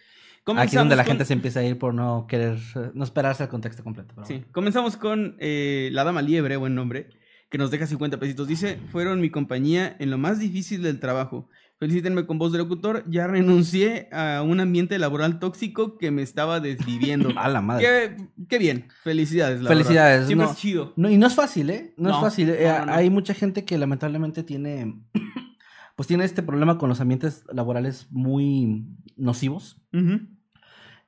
Aquí 0.59 0.69
es 0.77 0.81
donde 0.81 0.97
la 0.97 1.05
con- 1.05 1.11
gente 1.13 1.25
se 1.25 1.33
empieza 1.33 1.61
a 1.61 1.65
ir 1.65 1.79
por 1.79 1.95
no 1.95 2.27
querer, 2.29 2.59
eh, 2.77 2.91
no 2.95 3.05
esperarse 3.05 3.43
al 3.43 3.49
contexto 3.49 3.83
completo. 3.85 4.13
pero 4.15 4.27
Sí, 4.27 4.43
comenzamos 4.53 4.97
con 4.97 5.37
eh, 5.39 5.91
la 5.93 6.05
dama 6.05 6.23
liebre, 6.23 6.57
buen 6.57 6.75
nombre, 6.75 7.09
que 7.51 7.59
nos 7.59 7.71
deja 7.71 7.87
50 7.87 8.19
pesitos. 8.19 8.47
Dice, 8.49 8.79
fueron 8.93 9.21
mi 9.21 9.31
compañía 9.31 9.97
en 9.99 10.11
lo 10.11 10.19
más 10.19 10.39
difícil 10.39 10.83
del 10.83 11.01
trabajo. 11.01 11.49
Felicítenme 11.81 12.27
con 12.27 12.37
voz 12.39 12.53
de 12.53 12.59
locutor. 12.59 13.05
Ya 13.09 13.27
renuncié 13.27 14.09
a 14.13 14.43
un 14.43 14.61
ambiente 14.61 14.99
laboral 14.99 15.39
tóxico 15.39 15.97
que 15.97 16.11
me 16.11 16.21
estaba 16.21 16.61
desviviendo. 16.61 17.31
A 17.39 17.49
la 17.49 17.63
madre. 17.63 17.85
qué, 18.17 18.27
qué 18.51 18.59
bien. 18.59 18.89
Felicidades. 19.03 19.63
la 19.63 19.71
Felicidades, 19.71 20.13
verdad. 20.19 20.27
Siempre 20.27 20.47
no. 20.47 20.53
es 20.53 20.59
chido. 20.59 20.93
No, 20.97 21.09
y 21.11 21.17
no 21.17 21.27
es 21.27 21.35
fácil, 21.35 21.71
¿eh? 21.71 21.95
No, 21.97 22.11
es 22.11 22.17
fácil. 22.21 22.51
Eh. 22.51 22.69
Hay 22.69 23.09
mucha 23.09 23.33
gente 23.33 23.65
que 23.65 23.79
lamentablemente 23.79 24.43
tiene, 24.43 25.01
pues 25.97 26.07
tiene 26.07 26.25
este 26.25 26.43
problema 26.43 26.77
con 26.77 26.91
los 26.91 27.01
ambientes 27.01 27.45
laborales 27.51 28.09
muy 28.11 28.85
nocivos. 29.17 29.81
Ujú. 29.95 30.21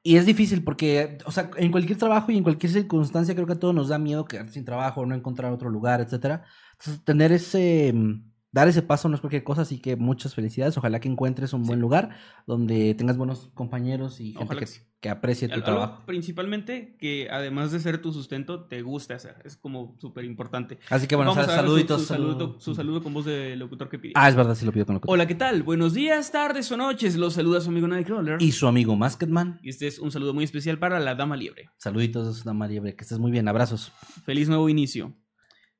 Y 0.05 0.17
es 0.17 0.27
difícil 0.27 0.65
porque, 0.65 1.19
o 1.27 1.31
sea, 1.31 1.51
en 1.57 1.71
cualquier 1.71 1.97
trabajo 1.99 2.33
y 2.33 2.37
en 2.37 2.43
cualquier 2.43 2.73
circunstancia 2.73 3.35
creo 3.35 3.47
que 3.47 3.53
a 3.53 3.59
todos 3.61 3.75
nos 3.75 3.89
da 3.89 3.99
miedo 3.99 4.25
quedar 4.25 4.49
sin 4.49 4.65
trabajo, 4.65 5.07
no 5.07 5.15
encontrar 5.15 5.53
otro 5.53 5.71
lugar, 5.71 6.01
etcétera. 6.01 6.45
Entonces, 6.73 7.05
tener 7.05 7.31
ese, 7.31 7.93
mm, 7.95 8.32
dar 8.53 8.69
ese 8.69 8.83
paso 8.83 9.09
no 9.09 9.15
es 9.15 9.21
cualquier 9.21 9.43
cosa, 9.43 9.63
así 9.63 9.81
que 9.81 9.97
muchas 9.97 10.35
felicidades. 10.35 10.77
Ojalá 10.77 11.01
que 11.01 11.09
encuentres 11.09 11.53
un 11.55 11.65
buen 11.65 11.81
lugar 11.81 12.11
donde 12.47 12.95
tengas 12.95 13.17
buenos 13.17 13.51
compañeros 13.55 14.21
y 14.21 14.35
gente 14.35 14.57
que, 14.57 14.67
que 15.01 15.09
aprecie 15.09 15.49
tu 15.49 15.55
Algo 15.55 15.65
trabajo. 15.65 16.03
principalmente 16.07 16.97
que 16.99 17.29
además 17.31 17.73
de 17.73 17.81
ser 17.81 18.03
tu 18.03 18.13
sustento, 18.13 18.67
te 18.67 18.83
guste 18.83 19.15
hacer. 19.15 19.37
Es 19.45 19.57
como 19.57 19.97
súper 19.99 20.25
importante. 20.25 20.79
Así 20.91 21.07
que 21.07 21.17
bueno, 21.17 21.33
a 21.33 21.45
saluditos. 21.45 22.03
Su, 22.03 22.07
su 22.07 22.75
saludo, 22.75 22.99
su 22.99 23.03
con 23.03 23.15
voz 23.15 23.25
de 23.25 23.57
locutor 23.57 23.89
que 23.89 23.99
pide. 23.99 24.13
Ah, 24.17 24.29
es 24.29 24.37
verdad, 24.37 24.55
sí 24.55 24.67
lo 24.67 24.73
pido 24.73 24.85
con 24.85 24.97
lo 24.97 25.01
que 25.01 25.11
Hola, 25.11 25.27
¿qué 25.27 25.35
tal? 25.35 25.63
Buenos 25.63 25.95
días, 25.95 26.31
tardes 26.31 26.71
o 26.71 26.77
noches. 26.77 27.17
Los 27.17 27.33
saluda 27.35 27.61
su 27.63 27.71
amigo 27.71 27.89
Nightcrawler. 27.89 28.41
Y 28.43 28.53
su 28.53 28.67
amigo 28.67 28.95
Masketman. 28.97 29.61
Y 29.63 29.71
este 29.71 29.87
es 29.87 29.99
un 29.99 30.11
saludo 30.13 30.35
muy 30.35 30.45
especial 30.45 30.79
para 30.79 31.01
la 31.01 31.15
Dama 31.15 31.37
Liebre. 31.37 31.71
Saluditos, 31.79 32.45
Dama 32.45 32.69
Liebre, 32.69 32.95
que 32.95 33.03
estés 33.03 33.19
muy 33.19 33.31
bien, 33.31 33.49
abrazos. 33.49 33.93
Feliz 34.25 34.49
nuevo 34.49 34.69
inicio. 34.69 35.15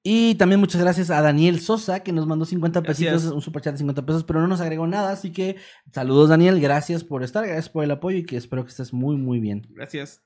Y 0.05 0.35
también 0.35 0.59
muchas 0.59 0.81
gracias 0.81 1.11
a 1.11 1.23
Daniel 1.23 1.61
Sosa, 1.61 2.01
que 2.01 2.13
nos 2.13 2.27
mandó 2.27 2.45
50 2.45 2.81
Gracias. 2.81 3.13
pesitos, 3.13 3.33
un 3.33 3.41
superchat 3.41 3.75
de 3.75 3.79
50 3.79 4.05
pesos, 4.05 4.25
pero 4.25 4.41
no 4.41 4.49
nos 4.49 4.61
agregó 4.61 4.87
nada, 4.87 5.13
así 5.13 5.31
que 5.31 5.57
saludos 5.93 6.29
Daniel, 6.29 6.61
gracias 6.61 7.05
por 7.05 7.23
estar, 7.23 7.47
gracias 7.47 7.69
por 7.69 7.85
el 7.85 7.91
apoyo 7.93 8.19
y 8.19 8.25
que 8.25 8.37
espero 8.37 8.65
que 8.65 8.71
estés 8.71 8.93
muy, 8.93 9.17
muy 9.17 9.39
bien. 9.39 9.67
Gracias. 9.71 10.23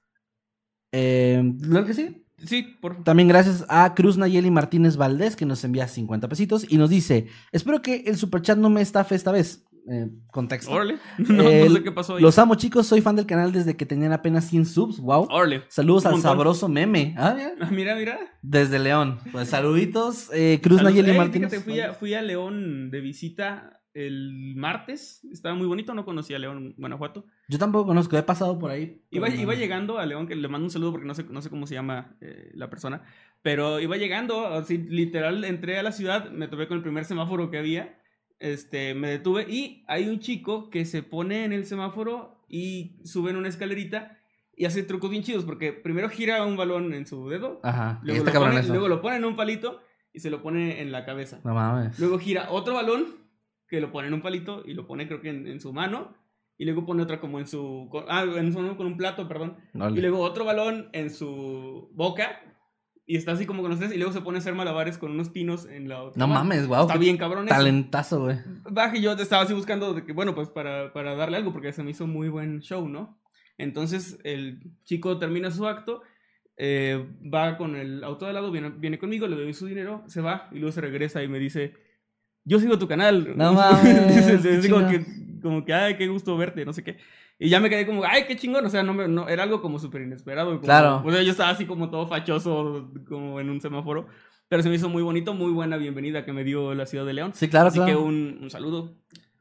Eh, 0.93 1.53
¿Claro 1.61 1.85
que 1.85 1.93
sí? 1.93 2.27
Sí, 2.43 2.63
por 2.81 3.03
También 3.03 3.29
gracias 3.29 3.65
a 3.69 3.95
Cruz 3.95 4.19
Nayeli 4.19 4.51
Martínez 4.51 4.97
Valdés, 4.97 5.37
que 5.37 5.47
nos 5.47 5.65
envía 5.65 5.89
50 5.89 6.29
pesitos 6.29 6.67
y 6.71 6.77
nos 6.77 6.91
dice, 6.91 7.27
espero 7.53 7.81
que 7.83 8.05
el 8.07 8.17
superchat 8.17 8.59
no 8.59 8.71
me 8.71 8.83
estafe 8.83 9.15
esta 9.15 9.33
vez. 9.33 9.66
Eh, 9.89 10.09
contexto. 10.33 10.71
Órale. 10.73 10.99
No, 11.19 11.43
no 11.45 11.75
sé 11.77 11.83
qué 11.83 11.93
pasó 11.93 12.17
ahí. 12.17 12.23
Los 12.23 12.39
amo 12.39 12.55
chicos, 12.57 12.87
soy 12.87 13.01
fan 13.01 13.17
del 13.17 13.27
canal 13.27 13.53
desde 13.53 13.77
que 13.77 13.87
tenían 13.87 14.13
apenas 14.13 14.45
100 14.49 14.67
subs, 14.67 14.99
wow. 15.01 15.29
Órale. 15.31 15.63
Saludos 15.69 16.07
al 16.07 16.13
montón. 16.13 16.31
sabroso 16.33 16.69
meme. 16.69 17.15
Ah, 17.17 17.35
mira. 17.37 17.53
Ah, 17.61 17.69
mira, 17.71 17.95
mira. 17.97 18.19
Desde 18.43 18.79
León. 18.79 19.19
Pues 19.33 19.49
saluditos, 19.49 20.31
eh, 20.33 20.61
Cruz 20.63 20.79
Saludos. 20.79 20.95
Nayeli 20.97 21.11
Eh, 21.15 21.19
Martínez. 21.19 21.51
fíjate, 21.51 21.65
fui 21.71 21.81
a, 21.81 21.93
fui 21.95 22.15
a 22.15 22.23
León 22.23 22.91
de 22.91 23.01
visita 23.01 23.81
el 23.95 24.55
martes. 24.57 25.25
Estaba 25.33 25.55
muy 25.55 25.67
bonito, 25.67 25.95
no 25.95 26.05
conocía 26.05 26.37
a 26.37 26.41
León, 26.41 26.75
Guanajuato. 26.77 27.25
Yo 27.49 27.59
tampoco 27.59 27.87
conozco, 27.87 28.19
he 28.19 28.23
pasado 28.23 28.59
por 28.59 28.71
ahí. 28.71 29.03
Iba 29.11 29.55
llegando 29.55 29.99
a 29.99 30.05
León, 30.05 30.27
que 30.27 30.35
le 30.35 30.49
mando 30.49 30.67
un 30.67 30.71
saludo 30.71 30.91
porque 30.93 31.07
no 31.07 31.15
sé, 31.15 31.25
no 31.31 31.41
sé 31.41 31.49
cómo 31.49 31.67
se 31.67 31.75
llama 31.75 32.17
eh, 32.21 32.51
la 32.55 32.69
persona, 32.69 33.03
pero 33.41 33.81
iba 33.81 33.97
llegando, 33.97 34.49
así 34.49 34.77
literal, 34.79 35.45
entré 35.45 35.79
a 35.79 35.83
la 35.83 35.93
ciudad, 35.93 36.31
me 36.31 36.49
topé 36.49 36.67
con 36.69 36.77
el 36.77 36.83
primer 36.83 37.05
semáforo 37.07 37.51
que 37.51 37.57
había, 37.59 37.99
este, 38.39 38.95
me 38.95 39.09
detuve 39.09 39.47
y 39.49 39.85
hay 39.89 40.09
un 40.09 40.21
chico 40.21 40.71
que 40.71 40.85
se 40.85 41.03
pone 41.03 41.45
en 41.45 41.53
el 41.53 41.65
semáforo 41.67 42.45
y 42.49 43.01
sube 43.05 43.31
en 43.31 43.37
una 43.37 43.49
escalerita 43.49 44.19
y 44.57 44.65
hace 44.65 44.83
trucos 44.83 45.11
bien 45.11 45.23
chidos 45.23 45.45
porque 45.45 45.73
primero 45.73 46.09
gira 46.09 46.45
un 46.45 46.57
balón 46.57 46.95
en 46.95 47.07
su 47.07 47.29
dedo, 47.29 47.61
Ajá, 47.63 48.01
luego, 48.03 48.25
lo 48.25 48.33
pone, 48.33 48.61
eso. 48.61 48.69
luego 48.73 48.89
lo 48.89 49.01
pone 49.03 49.17
en 49.17 49.25
un 49.25 49.37
palito 49.37 49.81
y 50.13 50.21
se 50.21 50.31
lo 50.31 50.43
pone 50.43 50.81
en 50.81 50.93
la 50.93 51.05
cabeza. 51.05 51.41
No 51.45 51.55
mames. 51.55 51.99
Luego 51.99 52.19
gira 52.19 52.49
otro 52.51 52.75
balón 52.75 53.07
que 53.69 53.81
lo 53.81 53.91
pone 53.93 54.09
en 54.09 54.15
un 54.15 54.23
palito 54.23 54.63
y 54.65 54.73
lo 54.75 54.87
pone 54.87 55.07
creo 55.09 55.21
que 55.21 55.29
en, 55.31 55.47
en 55.47 55.61
su 55.61 55.73
mano. 55.73 56.15
Y 56.59 56.65
luego 56.65 56.87
pone 56.87 57.03
otra 57.03 57.21
como 57.21 57.39
en 57.39 57.47
su... 57.47 57.87
con- 57.91 58.07
ah, 58.09 58.25
en 58.25 58.51
su 58.51 58.59
mano 58.61 58.79
con 58.79 58.87
un 58.87 58.97
plato, 58.97 59.29
perdón. 59.29 59.59
Y 59.75 60.01
luego 60.01 60.21
otro 60.21 60.47
balón 60.47 60.89
en 60.95 61.11
su 61.11 61.91
boca. 61.93 62.41
Y 63.07 63.17
está 63.17 63.33
así 63.33 63.47
como 63.47 63.63
con 63.63 63.71
los 63.71 63.79
tres. 63.79 63.93
Y 63.93 63.99
luego 63.99 64.13
se 64.13 64.21
pone 64.21 64.39
a 64.39 64.41
hacer 64.41 64.55
malabares 64.55 64.99
con 64.99 65.13
unos 65.13 65.31
pinos 65.31 65.67
en 65.67 65.89
la 65.89 66.03
otra. 66.03 66.19
No 66.19 66.27
mano. 66.27 66.41
mames, 66.41 66.67
wow. 66.67 66.83
Está 66.83 66.97
bien 66.97 67.17
cabrón. 67.17 67.47
Talentazo, 67.47 68.25
güey. 68.25 68.39
Baja 68.69 68.97
y 68.97 69.03
yo 69.03 69.13
estaba 69.13 69.43
así 69.43 69.55
buscando 69.55 69.95
de 69.95 70.05
que, 70.05 70.13
bueno, 70.13 70.35
pues 70.35 70.49
para, 70.49 70.93
para 70.93 71.15
darle 71.15 71.37
algo, 71.37 71.53
porque 71.53 71.73
se 71.73 71.85
me 71.85 71.93
hizo 71.93 72.07
muy 72.07 72.29
buen 72.29 72.61
show, 72.61 72.89
¿no? 72.89 73.21
Entonces 73.59 74.19
el 74.25 74.61
chico 74.85 75.19
termina 75.19 75.51
su 75.51 75.67
acto, 75.67 76.03
eh, 76.57 77.07
va 77.33 77.57
con 77.57 77.77
el 77.77 78.03
auto 78.05 78.27
de 78.27 78.33
lado, 78.33 78.51
viene, 78.51 78.71
viene 78.71 78.99
conmigo, 78.99 79.27
le 79.27 79.37
doy 79.37 79.55
su 79.55 79.67
dinero, 79.67 80.05
se 80.09 80.21
va 80.21 80.49
y 80.53 80.57
luego 80.57 80.73
se 80.73 80.81
regresa 80.81 81.23
y 81.23 81.29
me 81.29 81.39
dice, 81.39 81.75
yo 82.45 82.59
sigo 82.59 82.79
tu 82.79 82.89
canal. 82.89 83.37
No 83.37 83.53
mames, 83.55 84.63
chido. 84.63 84.89
que, 84.89 85.05
como 85.47 85.65
que, 85.65 85.73
ay, 85.73 85.97
qué 85.97 86.07
gusto 86.09 86.37
verte, 86.37 86.65
no 86.65 86.73
sé 86.73 86.85
qué. 86.85 86.99
Y 87.39 87.49
ya 87.49 87.61
me 87.61 87.69
quedé 87.71 87.87
como, 87.87 88.05
ay, 88.05 88.25
qué 88.27 88.37
chingón, 88.37 88.65
o 88.67 88.71
sea, 88.71 88.83
no, 88.83 88.93
me- 88.95 89.09
no 89.09 89.29
era 89.29 89.43
algo 89.43 89.61
como 89.63 89.79
súper 89.79 90.03
inesperado. 90.03 90.51
como- 90.51 90.61
Claro. 90.63 91.03
O 91.05 91.11
sea, 91.13 91.23
yo 91.23 91.31
estaba 91.33 91.51
así 91.51 91.65
como 91.67 91.91
todo 91.91 92.07
fachoso, 92.07 92.91
como 93.09 93.41
en 93.41 93.51
un 93.51 93.61
semáforo. 93.61 94.07
Pero 94.49 94.63
se 94.63 94.69
me 94.69 94.77
hizo 94.77 94.89
muy 94.89 95.03
bonito, 95.03 95.35
muy 95.35 95.51
buena 95.53 95.77
bienvenida 95.77 96.25
que 96.25 96.33
me 96.33 96.45
dio 96.45 96.73
la 96.75 96.87
ciudad 96.87 97.05
de 97.05 97.13
León. 97.15 97.33
Sí, 97.35 97.49
claro, 97.49 97.69
Así 97.69 97.79
claro. 97.79 97.91
que 97.93 97.97
un, 97.97 98.39
un 98.43 98.49
saludo. 98.51 98.95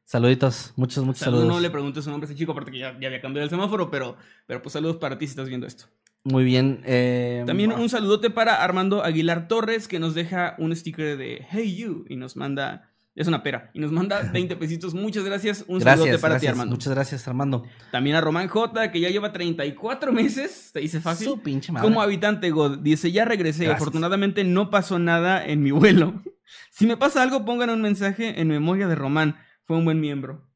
Saluditos, 0.04 0.74
muchos, 0.76 1.04
muchos 1.04 1.20
Saludos. 1.22 1.48
No 1.48 1.60
le 1.60 1.70
preguntes 1.70 2.04
su 2.04 2.10
nombre 2.12 2.28
a 2.28 2.30
ese 2.32 2.38
chico, 2.38 2.52
aparte 2.52 2.72
que 2.72 2.80
ya, 2.80 2.98
ya 3.00 3.08
había 3.08 3.22
cambiado 3.22 3.44
el 3.44 3.50
semáforo, 3.50 3.90
pero, 3.90 4.18
pero 4.46 4.62
pues 4.62 4.74
saludos 4.74 4.98
para 4.98 5.18
ti 5.18 5.26
si 5.26 5.32
estás 5.32 5.48
viendo 5.48 5.66
esto. 5.68 5.86
Muy 6.24 6.44
bien. 6.44 6.82
eh, 6.86 7.44
También 7.46 7.72
un 7.72 7.88
saludote 7.90 8.30
para 8.32 8.64
Armando 8.64 9.04
Aguilar 9.04 9.48
Torres, 9.48 9.88
que 9.88 10.00
nos 10.00 10.14
deja 10.16 10.56
un 10.60 10.76
sticker 10.76 11.18
de 11.18 11.46
Hey 11.50 11.76
You 11.76 12.06
y 12.10 12.16
nos 12.18 12.36
manda, 12.36 12.92
es 13.16 13.28
una 13.28 13.42
pera, 13.44 13.72
y 13.74 13.80
nos 13.80 13.92
manda 13.92 14.22
20 14.34 14.56
pesitos. 14.58 14.94
Muchas 14.94 15.24
gracias. 15.24 15.64
Un 15.68 15.82
saludote 15.82 16.10
Gracias, 16.12 16.22
para 16.22 16.40
ti. 16.40 16.48
Armando. 16.48 16.76
Muchas 16.76 16.94
gracias, 16.94 17.28
Armando. 17.28 17.64
También 17.92 18.16
a 18.18 18.22
Román 18.22 18.48
J, 18.48 18.92
que 18.92 19.00
ya 19.00 19.10
lleva 19.10 19.32
34 19.32 20.12
meses, 20.12 20.72
te 20.74 20.82
dice 20.82 21.00
fácil. 21.00 21.28
Su 21.28 21.40
pinche 21.42 21.72
madre. 21.72 21.88
Como 21.88 22.02
habitante 22.02 22.52
God, 22.52 22.80
dice, 22.80 23.12
ya 23.12 23.26
regresé, 23.26 23.64
Gracias. 23.66 23.82
afortunadamente 23.82 24.44
no 24.44 24.70
pasó 24.70 25.00
nada 25.00 25.46
en 25.46 25.64
mi 25.64 25.72
vuelo. 25.72 26.22
Si 26.70 26.86
me 26.86 26.96
pasa 26.96 27.24
algo, 27.24 27.44
pongan 27.44 27.72
un 27.72 27.82
mensaje 27.82 28.40
en 28.40 28.50
memoria 28.50 28.88
de 28.88 28.94
Román, 28.94 29.36
fue 29.64 29.78
un 29.78 29.86
buen 29.86 30.00
miembro. 30.00 30.48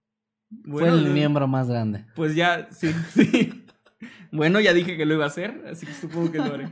Fue 0.70 0.88
el 0.88 1.10
miembro 1.10 1.48
más 1.48 1.68
grande. 1.68 2.06
Pues 2.16 2.36
ya, 2.36 2.68
sí, 2.72 2.94
sí. 3.14 3.66
Bueno, 4.32 4.60
ya 4.60 4.74
dije 4.74 4.98
que 4.98 5.06
lo 5.06 5.16
iba 5.16 5.24
a 5.24 5.30
hacer, 5.30 5.64
así 5.72 5.88
que 5.88 5.94
supongo 5.94 6.32
que 6.32 6.38
lo 6.38 6.54
haré. 6.54 6.70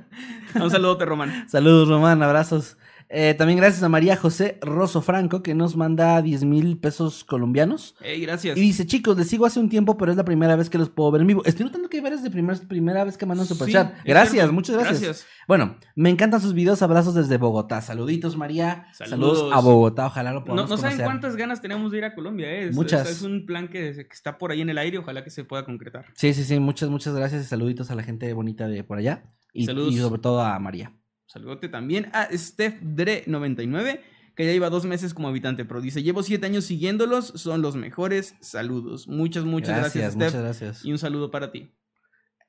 Un 0.54 0.70
saludote, 0.70 1.06
Román. 1.06 1.50
Saludos, 1.50 1.88
Román, 1.90 2.22
abrazos. 2.22 2.78
Eh, 3.10 3.34
también 3.36 3.58
gracias 3.58 3.82
a 3.84 3.90
María 3.90 4.18
José 4.18 4.58
Rosso 4.62 5.02
Franco, 5.02 5.42
que 5.42 5.56
nos 5.56 5.78
manda 5.78 6.22
10 6.22 6.44
mil 6.44 6.78
pesos 6.78 7.24
colombianos. 7.24 7.96
Hey, 8.02 8.20
gracias. 8.22 8.58
Y 8.58 8.62
dice, 8.62 8.86
chicos, 8.86 9.18
les 9.18 9.30
sigo 9.30 9.46
hace 9.46 9.62
un 9.62 9.70
tiempo, 9.70 9.98
pero 9.98 10.12
es 10.12 10.18
la 10.18 10.26
primera 10.26 10.58
vez 10.58 10.70
que 10.70 10.78
los 10.78 10.90
puedo 10.90 11.10
ver 11.12 11.22
en 11.22 11.28
vivo. 11.28 11.42
Estoy 11.46 11.66
notando 11.66 11.88
que 11.88 11.98
hay 11.98 12.04
varias 12.04 12.22
de 12.22 12.30
primer- 12.30 12.68
primera 12.68 13.06
vez 13.06 13.18
que 13.18 13.26
mandan 13.26 13.48
Sí, 13.48 13.54
superchat. 13.54 13.94
es 14.00 14.04
gracias, 14.04 14.34
cierto. 14.34 14.52
muchas 14.54 14.76
gracias. 14.78 15.26
Bueno, 15.48 15.78
me 15.96 16.10
encantan 16.10 16.42
sus 16.42 16.54
videos. 16.54 16.82
Abrazos 16.82 17.16
desde 17.16 17.38
Bogotá. 17.38 17.82
Saluditos, 17.82 18.36
María. 18.36 18.88
Saludos, 18.92 19.38
Saludos. 19.40 19.54
a 19.56 19.60
Bogotá. 19.62 20.08
Ojalá 20.08 20.34
lo 20.34 20.40
No, 20.42 20.46
podamos 20.46 20.70
no 20.70 20.76
saben 20.76 20.98
conocer. 20.98 21.06
cuántas 21.06 21.36
ganas 21.38 21.62
tenemos 21.62 21.92
de 21.94 22.00
ir 22.00 22.04
a 22.04 22.14
Colombia, 22.14 22.52
¿eh? 22.52 22.68
Es, 22.68 22.76
Muchas. 22.76 23.10
Es, 23.10 23.18
es 23.18 23.22
un 23.22 23.46
plan 23.46 23.70
que, 23.70 23.94
que 23.94 24.08
está 24.14 24.38
por 24.38 24.52
ahí 24.52 24.60
en 24.60 24.70
el 24.70 24.78
aire, 24.78 24.98
ojalá 24.98 25.24
que 25.24 25.30
se 25.30 25.46
pueda 25.46 25.64
concretar. 25.64 26.08
Sí, 26.16 26.34
sí, 26.34 26.44
sí. 26.44 26.60
Muchas, 26.60 26.90
muchas 26.90 27.16
gracias 27.16 27.42
y 27.46 27.46
saluditos 27.48 27.90
a 27.90 27.96
la 27.96 28.04
gente 28.04 28.34
bonita 28.34 28.68
de 28.68 28.84
por 28.84 28.98
allá. 28.98 29.24
Y, 29.54 29.66
Saludos. 29.66 29.94
y 29.94 29.98
sobre 29.98 30.20
todo 30.20 30.42
a 30.42 30.60
María. 30.60 30.92
Saludote 31.28 31.70
también 31.70 32.10
a 32.14 32.28
Steph 32.36 32.82
Dre99, 32.82 34.00
que 34.36 34.46
ya 34.46 34.52
lleva 34.52 34.70
dos 34.70 34.86
meses 34.86 35.14
como 35.14 35.28
habitante, 35.28 35.66
pero 35.66 35.82
dice, 35.82 36.02
llevo 36.04 36.24
siete 36.24 36.46
años 36.46 36.66
siguiéndolos, 36.66 37.28
son 37.36 37.62
los 37.62 37.76
mejores. 37.76 38.36
Saludos. 38.40 39.08
Muchas, 39.08 39.44
muchas 39.46 39.78
gracias, 39.78 40.14
Steph. 40.14 40.26
muchas 40.28 40.42
gracias. 40.42 40.86
Y 40.86 40.92
un 40.92 40.98
saludo 40.98 41.30
para 41.32 41.52
ti. 41.52 41.72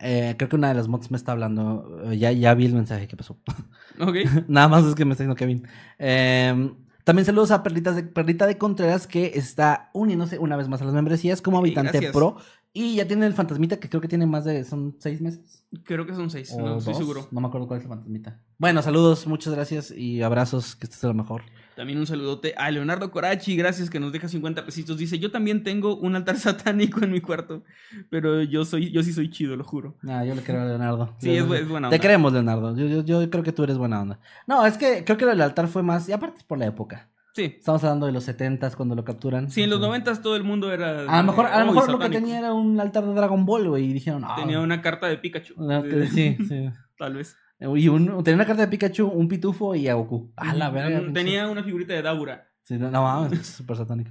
Eh, 0.01 0.37
creo 0.39 0.49
que 0.49 0.57
una 0.57 0.69
de 0.69 0.75
las 0.75 0.87
mods 0.87 1.11
me 1.11 1.17
está 1.17 1.33
hablando. 1.33 2.03
Eh, 2.05 2.19
Ya, 2.19 2.31
ya 2.31 2.55
vi 2.55 2.67
el 2.67 2.75
mensaje 2.75 3.09
que 3.09 3.17
pasó. 3.17 3.41
Ok. 3.99 4.15
Nada 4.49 4.69
más 4.69 4.85
es 4.85 4.95
que 4.95 5.05
me 5.05 5.13
está 5.13 5.25
diciendo 5.25 5.35
Kevin. 5.35 5.67
Eh, 5.99 6.73
también 7.03 7.25
saludos 7.25 7.51
a 7.51 7.63
Perlitas 7.63 7.97
de, 7.97 8.03
Perlita 8.03 8.47
de 8.47 8.59
Contreras, 8.59 9.07
que 9.07 9.33
está 9.35 9.91
uniéndose 9.95 10.39
una 10.39 10.57
vez 10.57 10.69
más 10.69 10.83
a 10.83 10.85
las 10.85 10.93
membresías 10.93 11.41
como 11.41 11.59
habitante 11.59 11.93
gracias. 11.93 12.13
pro. 12.13 12.37
Y 12.81 12.95
ya 12.95 13.09
tiene 13.09 13.27
el 13.27 13.35
fantasmita, 13.35 13.81
que 13.81 13.89
creo 13.89 14.01
que 14.01 14.07
tiene 14.07 14.25
más 14.25 14.45
de. 14.45 14.63
Son 14.63 14.95
seis 15.01 15.21
meses. 15.21 15.65
Creo 15.85 16.07
que 16.07 16.15
son 16.15 16.31
seis, 16.31 16.53
o 16.53 16.61
no 16.61 16.79
estoy 16.79 16.95
seguro. 16.95 17.27
No 17.33 17.41
me 17.41 17.49
acuerdo 17.49 17.67
cuál 17.67 17.79
es 17.81 17.85
el 17.85 17.89
fantasmita. 17.89 18.41
Bueno, 18.57 18.83
saludos, 18.83 19.27
muchas 19.27 19.53
gracias 19.53 19.91
y 19.91 20.23
abrazos, 20.23 20.77
que 20.77 20.85
estés 20.87 21.01
de 21.01 21.09
lo 21.09 21.15
mejor. 21.15 21.43
También 21.75 21.99
un 21.99 22.07
saludote 22.07 22.55
a 22.57 22.71
Leonardo 22.71 23.11
Corachi, 23.11 23.57
gracias 23.57 23.91
que 23.91 23.99
nos 23.99 24.13
deja 24.13 24.29
50 24.29 24.65
pesitos. 24.65 24.97
Dice, 24.97 25.19
yo 25.19 25.31
también 25.33 25.65
tengo 25.65 25.97
un 25.97 26.15
altar 26.15 26.37
satánico 26.39 27.03
en 27.03 27.11
mi 27.11 27.21
cuarto, 27.21 27.65
pero 28.11 28.43
yo 28.43 28.65
soy, 28.65 28.93
yo 28.93 29.03
sí 29.03 29.13
soy 29.13 29.29
chido, 29.31 29.57
lo 29.57 29.65
juro. 29.65 29.97
Ah, 30.07 30.25
yo 30.25 30.35
le 30.37 30.43
creo 30.43 30.61
a 30.63 30.65
Leonardo. 30.65 31.17
Sí, 31.21 31.31
es, 31.37 31.45
bu- 31.45 31.55
es 31.57 31.69
buena 31.69 31.89
Te 31.89 31.97
onda. 31.97 32.03
creemos, 32.05 32.33
Leonardo. 32.33 32.77
Yo, 32.77 32.87
yo, 32.87 33.05
yo 33.05 33.29
creo 33.31 33.43
que 33.43 33.53
tú 33.53 33.65
eres 33.65 33.77
buena 33.77 34.01
onda. 34.03 34.21
No, 34.47 34.65
es 34.65 34.79
que 34.79 35.05
creo 35.05 35.17
que 35.19 35.27
del 35.27 35.41
altar 35.41 35.67
fue 35.67 35.83
más. 35.83 36.09
Y 36.09 36.13
aparte 36.13 36.39
es 36.39 36.45
por 36.45 36.59
la 36.59 36.67
época. 36.67 37.09
Sí. 37.39 37.55
Estamos 37.59 37.85
hablando 37.85 38.07
de 38.07 38.13
los 38.13 38.25
70 38.25 38.71
cuando 38.73 38.95
lo 38.97 39.05
capturan. 39.05 39.49
Sí, 39.51 39.63
en 39.63 39.71
los 39.71 39.77
Entonces- 39.77 39.89
noventas 39.89 40.23
todo 40.23 40.35
el 40.37 40.43
mundo 40.45 40.73
era... 40.73 41.01
A 41.09 41.19
lo 41.23 41.23
mejor, 41.29 41.47
a 41.47 41.65
lo 41.65 41.71
"Oh, 41.71 41.75
mejor 41.75 41.91
lo 41.91 41.99
que 41.99 42.05
satánico". 42.07 42.21
tenía 42.21 42.39
era 42.41 42.53
un 42.53 42.81
altar 42.81 43.05
de 43.07 43.15
Dragon 43.15 43.47
Ball, 43.47 43.69
güey. 43.69 43.85
Y 43.85 43.93
dijeron, 43.93 44.25
ah, 44.27 44.35
Tenía 44.37 44.59
una 44.61 44.83
carta 44.83 45.07
de 45.07 45.19
Pikachu. 45.19 45.55
sí, 46.13 46.37
sí. 46.49 46.71
Tal 46.99 47.15
vez. 47.15 47.37
Y 47.61 47.89
un, 47.89 48.23
tenía 48.25 48.35
una 48.37 48.47
carta 48.47 48.63
de 48.63 48.69
Pikachu, 48.69 49.07
un 49.07 49.29
pitufo 49.29 49.75
y 49.75 49.87
a 49.89 49.95
Goku. 49.95 50.33
A 50.37 50.53
la 50.55 50.71
verga. 50.71 51.13
Tenía 51.13 51.47
una 51.49 51.63
figurita 51.63 51.93
de 51.95 52.03
Daura. 52.03 52.49
Sí, 52.63 52.77
no, 52.77 52.91
no 52.91 53.03
mames, 53.03 53.39
es 53.41 53.47
súper 53.47 53.77
satánico. 53.77 54.11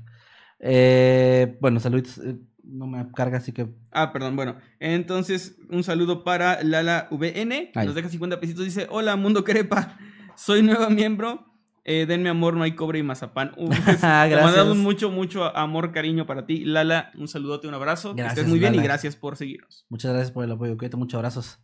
Eh, 0.59 1.57
bueno, 1.61 1.79
saludos. 1.79 2.17
eh, 2.19 2.37
no 2.63 2.87
me 2.87 3.09
carga, 3.13 3.37
así 3.37 3.51
que. 3.51 3.67
Ah, 3.91 4.11
perdón, 4.11 4.35
bueno. 4.35 4.55
Entonces, 4.79 5.57
un 5.69 5.83
saludo 5.83 6.23
para 6.23 6.61
Lala 6.63 7.07
VN. 7.11 7.71
que 7.71 7.79
Ay. 7.79 7.85
Nos 7.87 7.95
deja 7.95 8.09
50 8.09 8.39
pesitos. 8.39 8.65
Dice: 8.65 8.87
Hola, 8.89 9.15
Mundo 9.15 9.43
Crepa. 9.43 9.97
Soy 10.35 10.61
nueva 10.63 10.89
miembro. 10.89 11.45
Eh, 11.89 12.05
denme 12.05 12.27
amor, 12.27 12.53
no 12.55 12.63
hay 12.63 12.75
cobre 12.75 12.99
y 12.99 13.03
mazapán. 13.03 13.53
Uh, 13.57 13.69
pues, 13.69 13.85
te 13.85 13.93
Gracias. 14.01 14.43
mandamos 14.43 14.77
mucho, 14.77 15.09
mucho 15.09 15.55
amor, 15.55 15.93
cariño 15.93 16.27
para 16.27 16.45
ti. 16.45 16.65
Lala, 16.65 17.11
un 17.17 17.29
saludote, 17.29 17.67
un 17.67 17.73
abrazo. 17.73 18.13
que 18.13 18.21
Gracias, 18.21 18.39
estés 18.39 18.49
muy 18.49 18.59
bien 18.59 18.75
y 18.75 18.79
gracias 18.79 19.15
por 19.15 19.37
seguirnos. 19.37 19.85
Muchas 19.89 20.11
gracias 20.11 20.31
por 20.31 20.43
el 20.43 20.51
apoyo, 20.51 20.77
cuídate, 20.77 20.97
muchos 20.97 21.17
abrazos. 21.17 21.59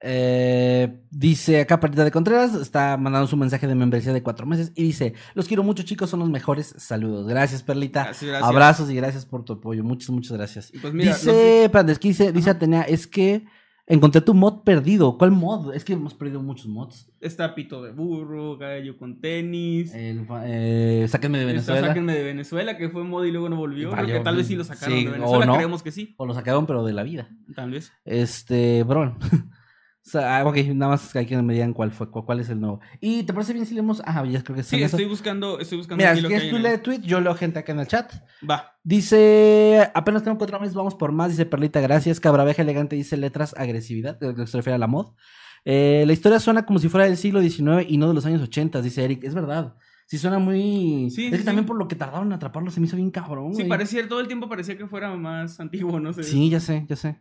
Eh, 0.00 1.02
dice 1.10 1.60
acá 1.60 1.80
Perlita 1.80 2.04
de 2.04 2.10
Contreras, 2.10 2.54
está 2.54 2.96
mandando 2.96 3.26
su 3.26 3.36
mensaje 3.36 3.66
de 3.66 3.74
membresía 3.74 4.12
de 4.12 4.22
cuatro 4.22 4.46
meses 4.46 4.72
y 4.74 4.84
dice, 4.84 5.14
los 5.34 5.46
quiero 5.48 5.62
mucho 5.64 5.82
chicos, 5.82 6.08
son 6.08 6.20
los 6.20 6.30
mejores, 6.30 6.74
saludos. 6.78 7.26
Gracias 7.26 7.62
Perlita, 7.62 8.04
Gracias, 8.04 8.30
gracias. 8.30 8.48
abrazos 8.48 8.90
y 8.90 8.94
gracias 8.94 9.26
por 9.26 9.44
tu 9.44 9.54
apoyo, 9.54 9.84
muchas, 9.84 10.10
muchas 10.10 10.36
gracias. 10.36 10.72
Pues 10.80 10.94
mira, 10.94 11.12
dice, 11.12 11.70
que 12.00 12.08
dice, 12.08 12.32
dice 12.32 12.50
Atenea, 12.50 12.82
es 12.82 13.06
que 13.06 13.44
encontré 13.88 14.20
tu 14.20 14.34
mod 14.34 14.62
perdido, 14.62 15.16
¿cuál 15.18 15.32
mod? 15.32 15.74
Es 15.74 15.84
que 15.84 15.94
hemos 15.94 16.14
perdido 16.14 16.42
muchos 16.42 16.66
mods. 16.66 17.10
Está 17.20 17.54
Pito 17.54 17.82
de 17.82 17.92
Burro, 17.92 18.56
Gallo 18.56 18.96
con 18.96 19.20
tenis. 19.20 19.92
El, 19.94 20.26
eh, 20.44 21.06
sáquenme 21.08 21.38
de 21.38 21.44
Está 21.44 21.52
Venezuela. 21.52 21.88
Sáquenme 21.88 22.14
de 22.14 22.22
Venezuela, 22.22 22.76
que 22.76 22.90
fue 22.90 23.04
mod 23.04 23.24
y 23.24 23.32
luego 23.32 23.48
no 23.48 23.56
volvió. 23.56 23.90
Creo 23.90 24.02
Valió, 24.02 24.18
que 24.18 24.24
tal 24.24 24.36
vez 24.36 24.46
sí 24.46 24.56
lo 24.56 24.64
sacaron 24.64 24.96
sí, 24.96 25.04
de 25.04 25.10
o 25.10 25.12
Venezuela. 25.12 25.46
no. 25.46 25.54
Creemos 25.54 25.82
que 25.82 25.90
sí. 25.90 26.14
O 26.18 26.26
lo 26.26 26.34
sacaron, 26.34 26.66
pero 26.66 26.84
de 26.84 26.92
la 26.92 27.02
vida. 27.02 27.28
Tal 27.54 27.70
vez. 27.70 27.92
Este, 28.04 28.82
Bron. 28.84 29.16
Sea, 30.10 30.38
ah, 30.38 30.44
ok, 30.48 30.56
nada 30.74 30.92
más 30.92 31.12
que 31.12 31.18
hay 31.18 31.26
que 31.26 31.36
me 31.42 31.52
digan 31.52 31.74
cuál 31.74 31.90
fue, 31.92 32.10
cu- 32.10 32.24
cuál 32.24 32.40
es 32.40 32.48
el 32.48 32.58
nuevo. 32.60 32.80
¿Y 33.00 33.24
te 33.24 33.32
parece 33.34 33.52
bien 33.52 33.66
si 33.66 33.74
leemos? 33.74 34.00
Ah, 34.06 34.24
ya 34.24 34.42
creo 34.42 34.56
que 34.56 34.62
Sí, 34.62 34.76
eso. 34.76 34.96
estoy 34.96 35.04
buscando, 35.04 35.58
estoy 35.60 35.76
buscando 35.78 35.98
Mira, 36.02 36.16
si 36.16 36.22
quieres 36.22 36.48
tú 36.50 36.56
en 36.56 36.64
el- 36.66 36.72
lee 36.72 36.78
tweet, 36.78 37.00
yo 37.00 37.20
leo 37.20 37.34
gente 37.34 37.58
acá 37.58 37.72
en 37.72 37.80
el 37.80 37.86
chat. 37.86 38.10
Va. 38.48 38.72
Dice, 38.82 39.90
apenas 39.94 40.22
tengo 40.22 40.38
cuatro 40.38 40.58
meses, 40.60 40.74
vamos 40.74 40.94
por 40.94 41.12
más, 41.12 41.30
dice 41.30 41.46
Perlita, 41.46 41.80
gracias. 41.80 42.20
Cabraveja 42.20 42.62
elegante 42.62 42.96
dice 42.96 43.16
letras, 43.16 43.54
agresividad, 43.58 44.18
que 44.18 44.46
se 44.46 44.56
refiere 44.56 44.74
a 44.76 44.78
la 44.78 44.86
mod. 44.86 45.14
Eh, 45.64 46.04
la 46.06 46.12
historia 46.12 46.40
suena 46.40 46.64
como 46.64 46.78
si 46.78 46.88
fuera 46.88 47.06
del 47.06 47.16
siglo 47.16 47.40
XIX 47.40 47.84
y 47.88 47.98
no 47.98 48.08
de 48.08 48.14
los 48.14 48.24
años 48.26 48.40
80, 48.42 48.80
dice 48.80 49.04
Eric. 49.04 49.24
Es 49.24 49.34
verdad. 49.34 49.74
Sí 50.06 50.16
suena 50.16 50.38
muy... 50.38 51.10
Sí, 51.10 51.26
es 51.26 51.32
sí, 51.32 51.38
que 51.38 51.44
también 51.44 51.64
sí. 51.64 51.68
por 51.68 51.76
lo 51.76 51.86
que 51.86 51.96
tardaron 51.96 52.28
en 52.28 52.32
atraparlo 52.32 52.70
se 52.70 52.80
me 52.80 52.86
hizo 52.86 52.96
bien 52.96 53.10
cabrón, 53.10 53.52
Sí, 53.52 53.58
güey. 53.58 53.68
parecía, 53.68 54.08
todo 54.08 54.20
el 54.20 54.26
tiempo 54.26 54.48
parecía 54.48 54.78
que 54.78 54.86
fuera 54.86 55.14
más 55.16 55.60
antiguo, 55.60 56.00
no 56.00 56.12
sé. 56.14 56.22
Sí, 56.22 56.48
ya 56.48 56.60
sé, 56.60 56.86
ya 56.88 56.96
sé. 56.96 57.20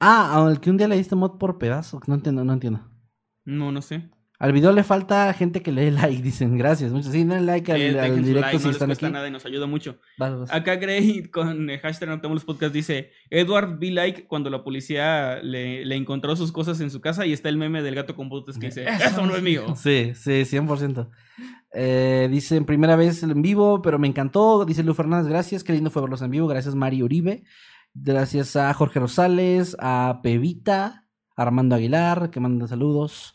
Ah, 0.00 0.44
al 0.46 0.60
que 0.60 0.70
un 0.70 0.76
día 0.78 0.88
le 0.88 0.96
diste 0.96 1.14
mod 1.14 1.38
por 1.38 1.58
pedazo. 1.58 2.00
No 2.06 2.14
entiendo, 2.14 2.44
no 2.44 2.52
entiendo. 2.52 2.80
No, 3.44 3.70
no 3.70 3.82
sé. 3.82 4.10
Al 4.38 4.52
video 4.54 4.72
le 4.72 4.82
falta 4.84 5.30
gente 5.34 5.60
que 5.62 5.70
lee 5.70 5.90
like, 5.90 6.22
dicen. 6.22 6.56
Gracias, 6.56 6.90
muchos. 6.92 7.12
Sí, 7.12 7.24
den 7.24 7.44
like 7.44 7.70
al, 7.70 7.80
Eh, 7.80 8.00
al 8.00 8.24
directo 8.24 8.40
like, 8.40 8.58
si 8.58 8.64
no 8.64 8.68
les 8.68 8.76
están 8.76 8.88
cuesta 8.88 9.06
aquí. 9.06 9.12
nada 9.12 9.28
y 9.28 9.30
nos 9.30 9.44
ayuda 9.44 9.66
mucho. 9.66 9.98
Vas, 10.16 10.34
vas. 10.38 10.52
Acá 10.54 10.76
Gray 10.76 11.24
con 11.24 11.68
el 11.68 11.78
hashtag 11.80 12.08
Noctambulus 12.08 12.44
Podcast 12.46 12.72
dice: 12.72 13.10
Edward 13.28 13.78
be 13.78 13.90
like 13.90 14.26
cuando 14.26 14.48
la 14.48 14.64
policía 14.64 15.40
le, 15.42 15.84
le 15.84 15.94
encontró 15.96 16.34
sus 16.36 16.52
cosas 16.52 16.80
en 16.80 16.90
su 16.90 17.02
casa 17.02 17.26
y 17.26 17.34
está 17.34 17.50
el 17.50 17.58
meme 17.58 17.82
del 17.82 17.94
gato 17.94 18.16
con 18.16 18.30
botes 18.30 18.56
que 18.56 18.66
dice: 18.66 18.86
Eso 18.88 19.26
no 19.26 19.36
es 19.36 19.42
mío. 19.42 19.74
Sí, 19.76 20.12
sí, 20.14 20.30
100%. 20.46 21.10
Eh, 21.72 22.28
dicen, 22.30 22.64
primera 22.64 22.96
vez 22.96 23.22
en 23.22 23.42
vivo, 23.42 23.82
pero 23.82 23.98
me 23.98 24.08
encantó. 24.08 24.64
Dice 24.64 24.82
Lu 24.82 24.94
Fernández, 24.94 25.28
gracias. 25.28 25.62
Qué 25.62 25.74
lindo 25.74 25.90
fue 25.90 26.00
verlos 26.00 26.22
en 26.22 26.30
vivo. 26.30 26.46
Gracias, 26.48 26.74
Mari 26.74 27.02
Uribe. 27.02 27.44
Gracias 27.94 28.56
a 28.56 28.72
Jorge 28.72 29.00
Rosales, 29.00 29.76
a 29.80 30.20
Pevita, 30.22 31.06
a 31.36 31.42
Armando 31.42 31.74
Aguilar, 31.74 32.30
que 32.30 32.40
manda 32.40 32.66
saludos. 32.68 33.34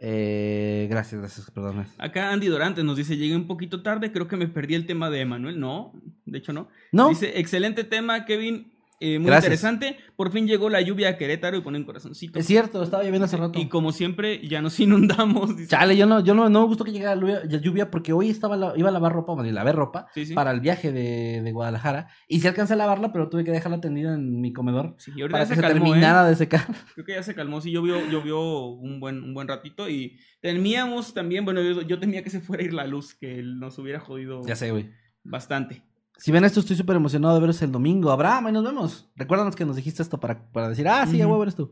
Eh, 0.00 0.86
gracias, 0.90 1.20
gracias, 1.20 1.50
perdón. 1.50 1.86
Acá 1.98 2.30
Andy 2.30 2.46
Dorante 2.46 2.84
nos 2.84 2.96
dice: 2.96 3.16
Llegué 3.16 3.34
un 3.34 3.46
poquito 3.46 3.82
tarde, 3.82 4.12
creo 4.12 4.28
que 4.28 4.36
me 4.36 4.46
perdí 4.46 4.74
el 4.74 4.86
tema 4.86 5.10
de 5.10 5.20
Emanuel. 5.20 5.58
No, 5.58 5.92
de 6.24 6.38
hecho 6.38 6.52
no. 6.52 6.68
¿No? 6.92 7.08
Dice: 7.08 7.40
Excelente 7.40 7.84
tema, 7.84 8.24
Kevin. 8.24 8.77
Eh, 9.00 9.18
muy 9.18 9.26
Gracias. 9.28 9.44
interesante. 9.62 9.96
Por 10.16 10.32
fin 10.32 10.46
llegó 10.46 10.68
la 10.68 10.80
lluvia 10.80 11.10
a 11.10 11.16
Querétaro 11.16 11.56
y 11.56 11.60
pone 11.60 11.78
un 11.78 11.84
corazoncito. 11.84 12.38
Es 12.38 12.46
cierto, 12.46 12.82
estaba 12.82 13.02
lloviendo 13.04 13.26
hace 13.26 13.36
rato. 13.36 13.58
Y 13.58 13.68
como 13.68 13.92
siempre, 13.92 14.46
ya 14.48 14.60
nos 14.60 14.78
inundamos. 14.80 15.56
dice. 15.56 15.68
Chale, 15.70 15.96
yo 15.96 16.06
no, 16.06 16.24
yo 16.24 16.34
no, 16.34 16.48
no 16.48 16.60
me 16.62 16.66
gustó 16.66 16.84
que 16.84 16.92
llegara 16.92 17.14
la 17.16 17.44
lluvia, 17.46 17.90
porque 17.90 18.12
hoy 18.12 18.28
estaba 18.30 18.56
la- 18.56 18.72
iba 18.76 18.88
a 18.88 18.92
lavar 18.92 19.12
ropa, 19.12 19.34
bueno, 19.34 19.48
y 19.48 19.52
lavé 19.52 19.72
ropa 19.72 20.06
Sí, 20.14 20.26
sí. 20.26 20.34
para 20.34 20.50
el 20.50 20.60
viaje 20.60 20.90
de, 20.92 21.42
de 21.42 21.52
Guadalajara. 21.52 22.08
Y 22.26 22.40
sí 22.40 22.48
alcancé 22.48 22.72
a 22.72 22.76
lavarla, 22.76 23.12
pero 23.12 23.28
tuve 23.28 23.44
que 23.44 23.50
dejarla 23.52 23.80
tendida 23.80 24.14
en 24.14 24.40
mi 24.40 24.52
comedor 24.52 24.94
Sí, 24.98 25.12
y 25.14 25.20
ahorita 25.22 25.32
para 25.32 25.44
ya 25.44 25.48
que 25.50 25.54
se 25.56 25.60
calmó, 25.62 25.86
¿eh? 25.86 25.88
terminara 25.90 26.24
de 26.28 26.34
secar. 26.36 26.66
Creo 26.94 27.06
que 27.06 27.12
ya 27.14 27.22
se 27.22 27.34
calmó, 27.34 27.60
sí, 27.60 27.70
llovió, 27.70 28.04
llovió 28.10 28.66
un 28.66 28.98
buen, 29.00 29.22
un 29.22 29.34
buen 29.34 29.46
ratito 29.48 29.88
y 29.88 30.18
temíamos 30.40 31.14
también, 31.14 31.44
bueno, 31.44 31.62
yo, 31.62 31.82
yo 31.82 31.98
temía 32.00 32.22
que 32.22 32.30
se 32.30 32.40
fuera 32.40 32.62
a 32.62 32.66
ir 32.66 32.72
la 32.74 32.86
luz, 32.86 33.14
que 33.14 33.42
nos 33.42 33.78
hubiera 33.78 34.00
jodido 34.00 34.42
Ya 34.46 34.56
sé, 34.56 34.70
güey. 34.70 34.90
bastante. 35.24 35.82
Si 36.18 36.32
ven 36.32 36.44
esto, 36.44 36.60
estoy 36.60 36.76
súper 36.76 36.96
emocionado 36.96 37.34
de 37.34 37.40
veros 37.40 37.62
el 37.62 37.72
domingo. 37.72 38.10
Abraham, 38.10 38.46
ahí 38.46 38.52
nos 38.52 38.64
vemos. 38.64 39.08
Recuérdanos 39.16 39.54
que 39.56 39.64
nos 39.64 39.76
dijiste 39.76 40.02
esto 40.02 40.18
para, 40.18 40.50
para 40.52 40.68
decir, 40.68 40.86
ah, 40.88 41.06
sí, 41.06 41.20
a 41.20 41.24
Ujú. 41.24 41.32
huevo 41.32 41.42
eres 41.44 41.54
tú. 41.54 41.70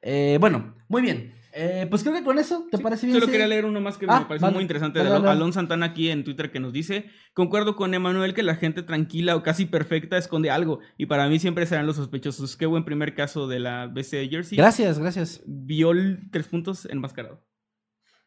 Eh, 0.00 0.38
bueno, 0.40 0.76
muy 0.88 1.02
bien. 1.02 1.34
Eh, 1.52 1.86
pues 1.90 2.02
creo 2.04 2.14
que 2.14 2.22
con 2.22 2.38
eso, 2.38 2.66
¿te 2.70 2.76
Sí, 2.76 2.82
parece 2.82 3.06
bien? 3.06 3.18
Solo 3.18 3.32
quería 3.32 3.48
leer 3.48 3.64
uno 3.64 3.80
más 3.80 3.98
que 3.98 4.06
Ah, 4.08 4.20
me 4.20 4.26
pareció 4.26 4.44
vale. 4.46 4.54
muy 4.54 4.62
interesante 4.62 5.00
de 5.00 5.06
dale. 5.08 5.28
Alon 5.28 5.52
Santana 5.52 5.86
aquí 5.86 6.10
en 6.10 6.22
Twitter 6.22 6.52
que 6.52 6.60
nos 6.60 6.72
dice, 6.72 7.06
concuerdo 7.32 7.74
con 7.74 7.92
Emanuel 7.94 8.34
que 8.34 8.44
la 8.44 8.54
gente 8.54 8.82
tranquila 8.84 9.34
o 9.34 9.42
casi 9.42 9.64
perfecta 9.66 10.16
esconde 10.18 10.50
algo 10.50 10.78
y 10.98 11.06
para 11.06 11.26
mí 11.28 11.40
siempre 11.40 11.66
serán 11.66 11.86
los 11.86 11.96
sospechosos. 11.96 12.56
Qué 12.56 12.66
buen 12.66 12.84
primer 12.84 13.14
caso 13.16 13.48
de 13.48 13.58
la 13.58 13.86
BC 13.88 14.18
de 14.18 14.28
Jersey. 14.28 14.58
Gracias, 14.58 15.00
gracias. 15.00 15.42
Viol 15.46 16.28
tres 16.30 16.46
puntos 16.46 16.86
enmascarado. 16.88 17.42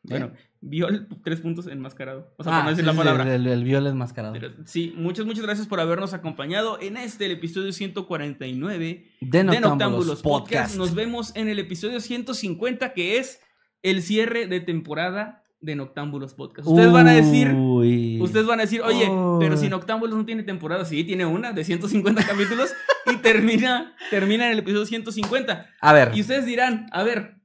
Bueno, 0.04 0.32
Viol 0.62 1.08
tres 1.24 1.42
puntos 1.42 1.68
enmascarado. 1.68 2.34
O 2.38 2.44
sea, 2.44 2.60
Ah, 2.60 2.64
no 2.64 2.70
decir 2.70 2.84
sí, 2.84 2.92
la 2.92 2.96
palabra. 2.98 3.24
El, 3.36 3.46
el, 3.46 3.54
el 3.54 3.64
viola 3.64 3.90
enmascarado. 3.90 4.34
Pero 4.34 4.52
sí, 4.66 4.94
muchas, 4.98 5.26
muchas 5.26 5.44
gracias 5.44 5.68
por 5.68 5.80
habernos 5.80 6.14
acompañado 6.14 6.80
en 6.82 6.98
este, 6.98 7.26
el 7.26 7.32
episodio 7.34 7.72
149 7.72 9.08
De 9.22 9.44
Noctámbulos 9.44 9.70
Noctámbulos 9.72 10.22
Podcast. 10.22 10.50
Podcast. 10.50 10.78
Nos 10.78 10.96
vemos 10.96 11.36
en 11.36 11.50
el 11.50 11.60
episodio 11.60 12.00
150, 12.00 12.94
que 12.94 13.18
es 13.18 13.40
el 13.84 14.02
cierre 14.02 14.48
de 14.48 14.60
temporada 14.60 15.44
de 15.60 15.76
Noctámbulos 15.76 16.34
Podcast. 16.34 16.68
Ustedes 16.68 16.92
van 16.92 17.08
a 17.08 17.14
decir, 17.14 17.52
ustedes 17.54 18.48
van 18.48 18.60
a 18.60 18.64
decir, 18.64 18.82
oye, 18.82 19.08
Uy. 19.08 19.38
pero 19.40 19.58
si 19.58 19.70
Noctámbulos 19.70 20.18
no 20.18 20.26
tiene 20.26 20.42
temporada, 20.44 20.86
sí, 20.86 21.04
tiene 21.04 21.26
una 21.26 21.54
de 21.54 21.64
150 21.64 22.24
capítulos 22.28 22.72
y 23.12 23.18
termina, 23.18 23.96
termina 24.10 24.48
en 24.48 24.54
el 24.54 24.60
episodio 24.60 24.86
150. 24.88 25.68
A 25.80 25.94
ver. 25.94 26.12
Y 26.16 26.22
ustedes 26.22 26.48
dirán, 26.48 26.88
a 26.92 27.04
ver, 27.04 27.41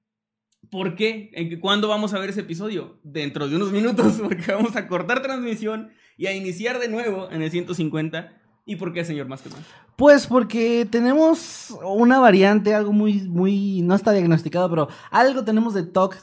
¿por 0.70 0.94
qué? 0.94 1.30
¿En 1.34 1.48
qué- 1.48 1.60
¿Cuándo 1.60 1.88
vamos 1.88 2.14
a 2.14 2.18
ver 2.18 2.30
ese 2.30 2.40
episodio? 2.40 2.98
Dentro 3.02 3.48
de 3.48 3.56
unos 3.56 3.72
minutos, 3.72 4.14
porque 4.22 4.52
vamos 4.52 4.76
a 4.76 4.86
cortar 4.88 5.22
transmisión 5.22 5.90
y 6.16 6.26
a 6.26 6.34
iniciar 6.34 6.78
de 6.78 6.88
nuevo 6.88 7.28
en 7.30 7.42
el 7.42 7.50
150. 7.50 8.32
¿Y 8.68 8.74
por 8.76 8.92
qué, 8.92 9.04
señor 9.04 9.28
Maskerman? 9.28 9.62
Pues 9.94 10.26
porque 10.26 10.86
tenemos 10.90 11.76
una 11.84 12.18
variante, 12.18 12.74
algo 12.74 12.92
muy, 12.92 13.22
muy, 13.28 13.80
no 13.82 13.94
está 13.94 14.10
diagnosticado, 14.12 14.68
pero 14.68 14.88
algo 15.12 15.44
tenemos 15.44 15.72
de 15.72 15.84
TOC, 15.84 16.16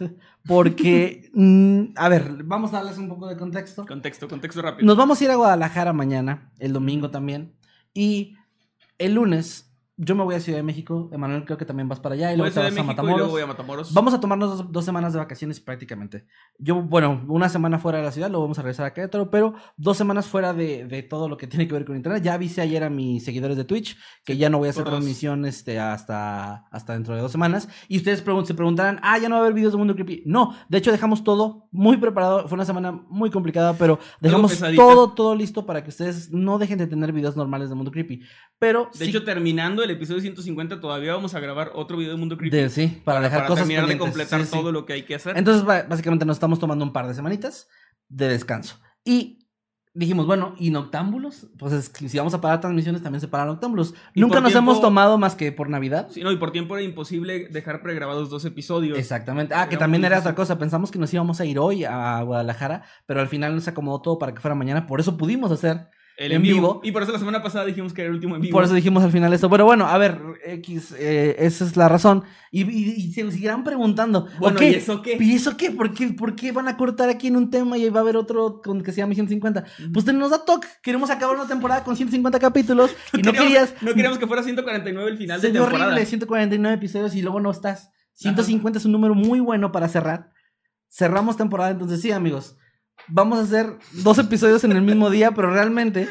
porque, 0.46 1.30
mm, 1.34 1.94
a 1.96 2.10
ver, 2.10 2.44
vamos 2.44 2.74
a 2.74 2.78
darles 2.78 2.98
un 2.98 3.08
poco 3.08 3.28
de 3.28 3.38
contexto. 3.38 3.86
Contexto, 3.86 4.28
contexto 4.28 4.62
rápido. 4.62 4.86
Nos 4.86 4.98
vamos 4.98 5.22
a 5.22 5.24
ir 5.24 5.32
a 5.32 5.36
Guadalajara 5.36 5.94
mañana, 5.94 6.52
el 6.60 6.74
domingo 6.74 7.10
también, 7.12 7.54
y 7.94 8.36
el 8.98 9.14
lunes 9.14 9.73
yo 9.96 10.16
me 10.16 10.24
voy 10.24 10.36
a 10.36 10.40
Ciudad 10.40 10.58
de 10.60 10.64
México, 10.64 11.10
Emanuel 11.14 11.46
creo 11.46 11.58
que 11.58 11.66
también 11.66 11.88
vas 11.88 12.00
para 12.00 12.16
allá, 12.16 12.34
y 12.34 12.38
Voy 12.38 12.50
luego 12.50 12.52
a 12.52 12.54
te 12.54 12.60
vas 12.60 12.68
a 12.68 12.72
México 12.72 12.84
y 12.84 12.88
Matamoros. 12.88 13.18
luego 13.20 13.32
voy 13.32 13.42
a 13.42 13.48
Matamoros. 13.48 13.94
Vamos 13.94 14.14
a 14.14 14.20
tomarnos 14.20 14.58
dos, 14.58 14.72
dos 14.72 14.86
semanas 14.86 15.14
de 15.14 15.20
vacaciones 15.20 15.60
prácticamente. 15.60 16.26
Yo, 16.58 16.82
bueno, 16.82 17.24
una 17.28 17.48
semana 17.50 17.78
fuera 17.80 18.00
de 18.00 18.04
la 18.06 18.12
ciudad, 18.12 18.30
luego 18.30 18.44
vamos 18.46 18.58
a 18.60 18.64
regresar 18.64 18.86
a 18.88 18.94
Querétaro, 18.94 19.30
pero 19.30 19.54
dos 19.78 19.96
semanas 19.98 20.28
fuera 20.28 20.54
de, 20.54 20.86
de 20.86 21.04
todo 21.04 21.30
lo 21.30 21.38
que 21.38 21.46
tiene 21.48 21.68
que 21.68 21.74
ver 21.74 21.86
con 21.86 21.96
internet. 21.96 22.24
Ya 22.24 22.34
avisé 22.34 22.62
ayer 22.62 22.84
a 22.84 22.90
mis 22.90 23.24
seguidores 23.24 23.56
de 23.56 23.66
Twitch 23.66 23.98
que 24.26 24.36
ya 24.38 24.50
no 24.50 24.58
voy 24.58 24.68
a 24.68 24.72
hacer 24.72 24.84
transmisión 24.84 25.46
este, 25.46 25.80
hasta, 25.80 26.66
hasta 26.72 26.94
dentro 26.94 27.16
de 27.16 27.22
dos 27.22 27.32
semanas. 27.32 27.70
Y 27.88 27.98
ustedes 27.98 28.26
pregun- 28.26 28.46
se 28.46 28.54
preguntarán, 28.56 29.00
ah, 29.04 29.18
ya 29.20 29.30
no 29.30 29.36
va 29.36 29.42
a 29.42 29.44
haber 29.44 29.54
videos 29.54 29.74
de 29.74 29.78
Mundo 29.78 29.94
Creepy. 29.96 30.24
No, 30.26 30.56
de 30.70 30.78
hecho 30.80 30.92
dejamos 30.92 31.24
todo 31.24 31.68
muy 31.72 31.98
preparado. 31.98 32.48
Fue 32.48 32.56
una 32.56 32.66
semana 32.66 32.92
muy 33.10 33.30
complicada, 33.30 33.74
pero 33.74 34.00
dejamos 34.22 34.60
todo, 34.76 35.14
todo 35.14 35.36
listo 35.36 35.66
para 35.66 35.84
que 35.84 35.90
ustedes 35.90 36.32
no 36.32 36.58
dejen 36.58 36.80
de 36.80 36.88
tener 36.88 37.12
videos 37.12 37.36
normales 37.38 37.70
de 37.70 37.76
Mundo 37.76 37.92
Creepy. 37.92 38.22
Pero 38.58 38.90
De 38.98 39.06
sí- 39.06 39.10
hecho, 39.12 39.24
terminando 39.24 39.83
el 39.84 39.92
episodio 39.92 40.22
150, 40.22 40.80
todavía 40.80 41.14
vamos 41.14 41.34
a 41.36 41.40
grabar 41.40 41.72
otro 41.76 41.98
video 41.98 42.12
de 42.14 42.18
Mundo 42.18 42.38
Creepy. 42.38 42.56
de- 42.58 42.70
sí, 42.70 43.02
para, 43.04 43.20
dejar 43.22 43.40
para 43.40 43.48
cosas 43.48 43.64
terminar 43.64 43.84
de 43.84 43.90
pendientes. 43.90 44.12
completar 44.12 44.40
Sí, 44.42 44.46
sí. 44.48 44.52
todo 44.58 44.72
lo 44.72 44.86
que 44.86 44.94
hay 44.94 45.04
que 45.04 45.16
hacer. 45.16 45.38
Entonces, 45.38 45.64
básicamente 45.66 46.26
nos 46.26 46.38
estamos 46.38 46.60
tomando 46.60 46.84
un 46.86 46.94
par 46.94 47.08
de 47.08 47.14
semanitas 47.14 47.68
de 48.10 48.28
descanso. 48.30 48.80
Y 49.06 49.40
dijimos, 49.96 50.26
bueno, 50.26 50.56
¿y 50.58 50.72
Noctámbulos? 50.72 51.48
Pues 51.60 51.72
es 51.74 51.88
que 51.90 52.10
si 52.10 52.18
vamos 52.18 52.34
a 52.34 52.42
parar 52.42 52.60
transmisiones, 52.62 53.04
también 53.04 53.22
se 53.22 53.28
paran 53.28 53.48
Noctámbulos. 53.48 53.94
Nunca 54.16 54.40
nos 54.42 54.52
tiempo- 54.52 54.72
hemos 54.72 54.82
tomado 54.82 55.18
más 55.20 55.36
que 55.36 55.52
por 55.52 55.70
Navidad. 55.70 56.08
Sí, 56.10 56.24
no, 56.24 56.32
y 56.32 56.38
por 56.38 56.52
tiempo 56.52 56.76
era 56.76 56.84
imposible 56.84 57.48
dejar 57.50 57.84
pregrabados 57.84 58.30
dos 58.32 58.44
episodios. 58.46 58.98
Exactamente. 58.98 59.54
Ah, 59.54 59.70
que 59.70 59.78
también 59.78 60.04
era 60.04 60.18
otra 60.20 60.34
cosa. 60.34 60.58
Pensamos 60.58 60.90
que 60.90 60.98
nos 60.98 61.14
íbamos 61.14 61.40
a 61.42 61.46
ir 61.46 61.60
hoy 61.60 61.84
a 61.86 62.22
Guadalajara, 62.24 62.84
pero 63.06 63.20
al 63.22 63.28
final 63.28 63.54
nos 63.54 63.68
acomodó 63.68 64.02
todo 64.02 64.18
para 64.18 64.34
que 64.34 64.40
fuera 64.42 64.56
mañana. 64.56 64.88
Por 64.88 65.00
eso 65.00 65.16
pudimos 65.16 65.52
hacer 65.52 65.90
El 66.16 66.32
en 66.32 66.42
vivo. 66.44 66.80
Y 66.84 66.92
por 66.92 67.02
eso 67.02 67.12
la 67.12 67.18
semana 67.20 67.42
pasada 67.42 67.66
dijimos 67.66 67.92
que 67.92 68.02
era 68.02 68.10
el 68.10 68.16
último 68.16 68.36
en 68.36 68.42
vivo. 68.42 68.52
Por 68.54 68.64
eso 68.64 68.74
dijimos 68.76 69.04
al 69.04 69.12
final 69.12 69.34
esto. 69.34 69.50
Pero 69.50 69.66
bueno, 69.66 69.88
a 69.88 69.98
ver, 69.98 70.20
X, 70.46 70.94
eh, 70.98 71.36
esa 71.40 71.66
es 71.66 71.76
la 71.76 71.90
razón. 71.90 72.24
Y, 72.52 72.62
y- 72.70 72.94
y 72.98 73.12
se 73.14 73.32
seguirán 73.32 73.64
preguntando. 73.64 74.28
Bueno, 74.40 74.58
ok, 74.58 74.62
¿y 74.62 74.76
eso 74.76 75.02
qué? 75.02 75.18
¿Y 75.20 75.34
eso 75.34 75.58
qué? 75.58 75.72
¿Por 75.72 75.92
qué? 75.94 76.10
¿Por 76.10 76.36
qué 76.36 76.52
van 76.52 76.68
a 76.68 76.78
cortar 76.78 77.10
aquí 77.10 77.28
en 77.28 77.36
un 77.36 77.50
tema 77.50 77.78
y 77.80 77.90
va 77.90 78.00
a 78.02 78.04
haber 78.04 78.16
otro 78.16 78.62
con 78.64 78.84
que 78.84 78.92
se 78.92 78.98
llama 78.98 79.16
150? 79.16 79.64
Pues 79.92 80.06
nos 80.14 80.30
da 80.30 80.46
toque. 80.46 80.68
Queremos 80.84 81.10
acabar 81.10 81.36
una 81.36 81.48
temporada 81.48 81.84
con 81.84 81.96
150 81.98 82.38
capítulos 82.40 82.92
y 83.14 83.18
no 83.18 83.32
queríamos, 83.32 83.44
querías. 83.52 83.74
no 83.82 83.94
queríamos 83.94 84.18
que 84.20 84.28
fuera 84.28 84.44
149 84.44 85.10
el 85.12 85.18
final 85.18 85.42
Se 85.42 85.48
de 85.48 85.54
temporada. 85.54 85.86
horrible, 85.88 86.06
149 86.06 86.76
episodios 86.76 87.16
y 87.16 87.22
luego 87.24 87.40
no 87.40 87.50
estás. 87.50 87.90
150 88.14 88.78
es 88.78 88.86
un 88.86 88.92
número 88.92 89.16
muy 89.16 89.40
bueno 89.40 89.72
para 89.72 89.88
cerrar. 89.90 90.30
Cerramos 90.90 91.38
temporada, 91.38 91.72
entonces 91.72 92.02
sí, 92.02 92.12
amigos. 92.12 92.56
Vamos 93.08 93.40
a 93.40 93.42
hacer 93.44 93.78
dos 93.92 94.18
episodios 94.18 94.64
en 94.64 94.72
el 94.72 94.82
mismo 94.82 95.10
día, 95.10 95.32
pero 95.32 95.52
realmente 95.52 96.08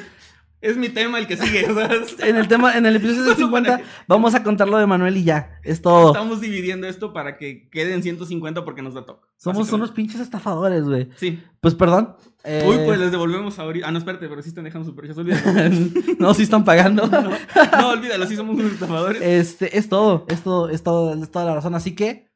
Es 0.61 0.76
mi 0.76 0.89
tema 0.91 1.18
el 1.18 1.26
que 1.26 1.37
sigue. 1.37 1.64
sea, 1.66 1.91
en 2.28 2.37
el 2.37 2.47
tema, 2.49 2.76
en 2.76 2.87
el 2.87 2.97
episodio 2.97 3.22
Solo 3.24 3.35
150 3.35 3.70
para 3.70 3.83
que- 3.83 3.89
vamos 4.07 4.35
a 4.35 4.43
contar 4.43 4.68
lo 4.68 4.76
de 4.78 4.87
Manuel 4.87 5.16
y 5.16 5.24
ya. 5.24 5.59
Es 5.64 5.80
todo. 5.83 6.09
Estamos 6.12 6.41
dividiendo 6.41 6.87
esto 6.87 7.12
para 7.12 7.37
que 7.39 7.68
queden 7.70 8.03
150 8.03 8.64
porque 8.64 8.83
nos 8.83 8.95
da 8.95 9.05
toque. 9.07 9.26
Somos 9.39 9.72
unos 9.72 9.91
pinches 9.91 10.20
estafadores, 10.20 10.85
güey. 10.85 11.09
Sí. 11.16 11.43
Pues 11.61 11.74
perdón. 11.74 12.14
eh, 12.45 12.64
Uy, 12.68 12.76
pues 12.85 12.99
les 13.01 13.11
devolvemos 13.11 13.59
ahorita. 13.59 13.89
Ah, 13.89 13.91
no, 13.91 13.99
espérate, 13.99 14.28
pero 14.28 14.41
sí 14.43 14.51
están 14.51 14.62
dejando 14.64 14.87
superchats. 14.89 15.18
Olvídalo. 15.18 15.70
no, 16.20 16.35
sí 16.35 16.43
están 16.45 16.62
pagando. 16.64 17.07
no, 17.09 17.89
olvídalo, 17.89 18.26
sí 18.26 18.37
somos 18.37 18.55
unos 18.57 18.72
estafadores. 18.72 19.20
Este, 19.22 19.76
es 19.78 19.89
todo, 19.89 20.26
es 20.28 20.43
todo, 20.43 20.68
es 20.68 20.83
todo, 20.85 21.14
es 21.20 21.30
toda 21.30 21.45
la 21.47 21.55
razón. 21.57 21.74
Así 21.74 21.97
que, 21.97 22.30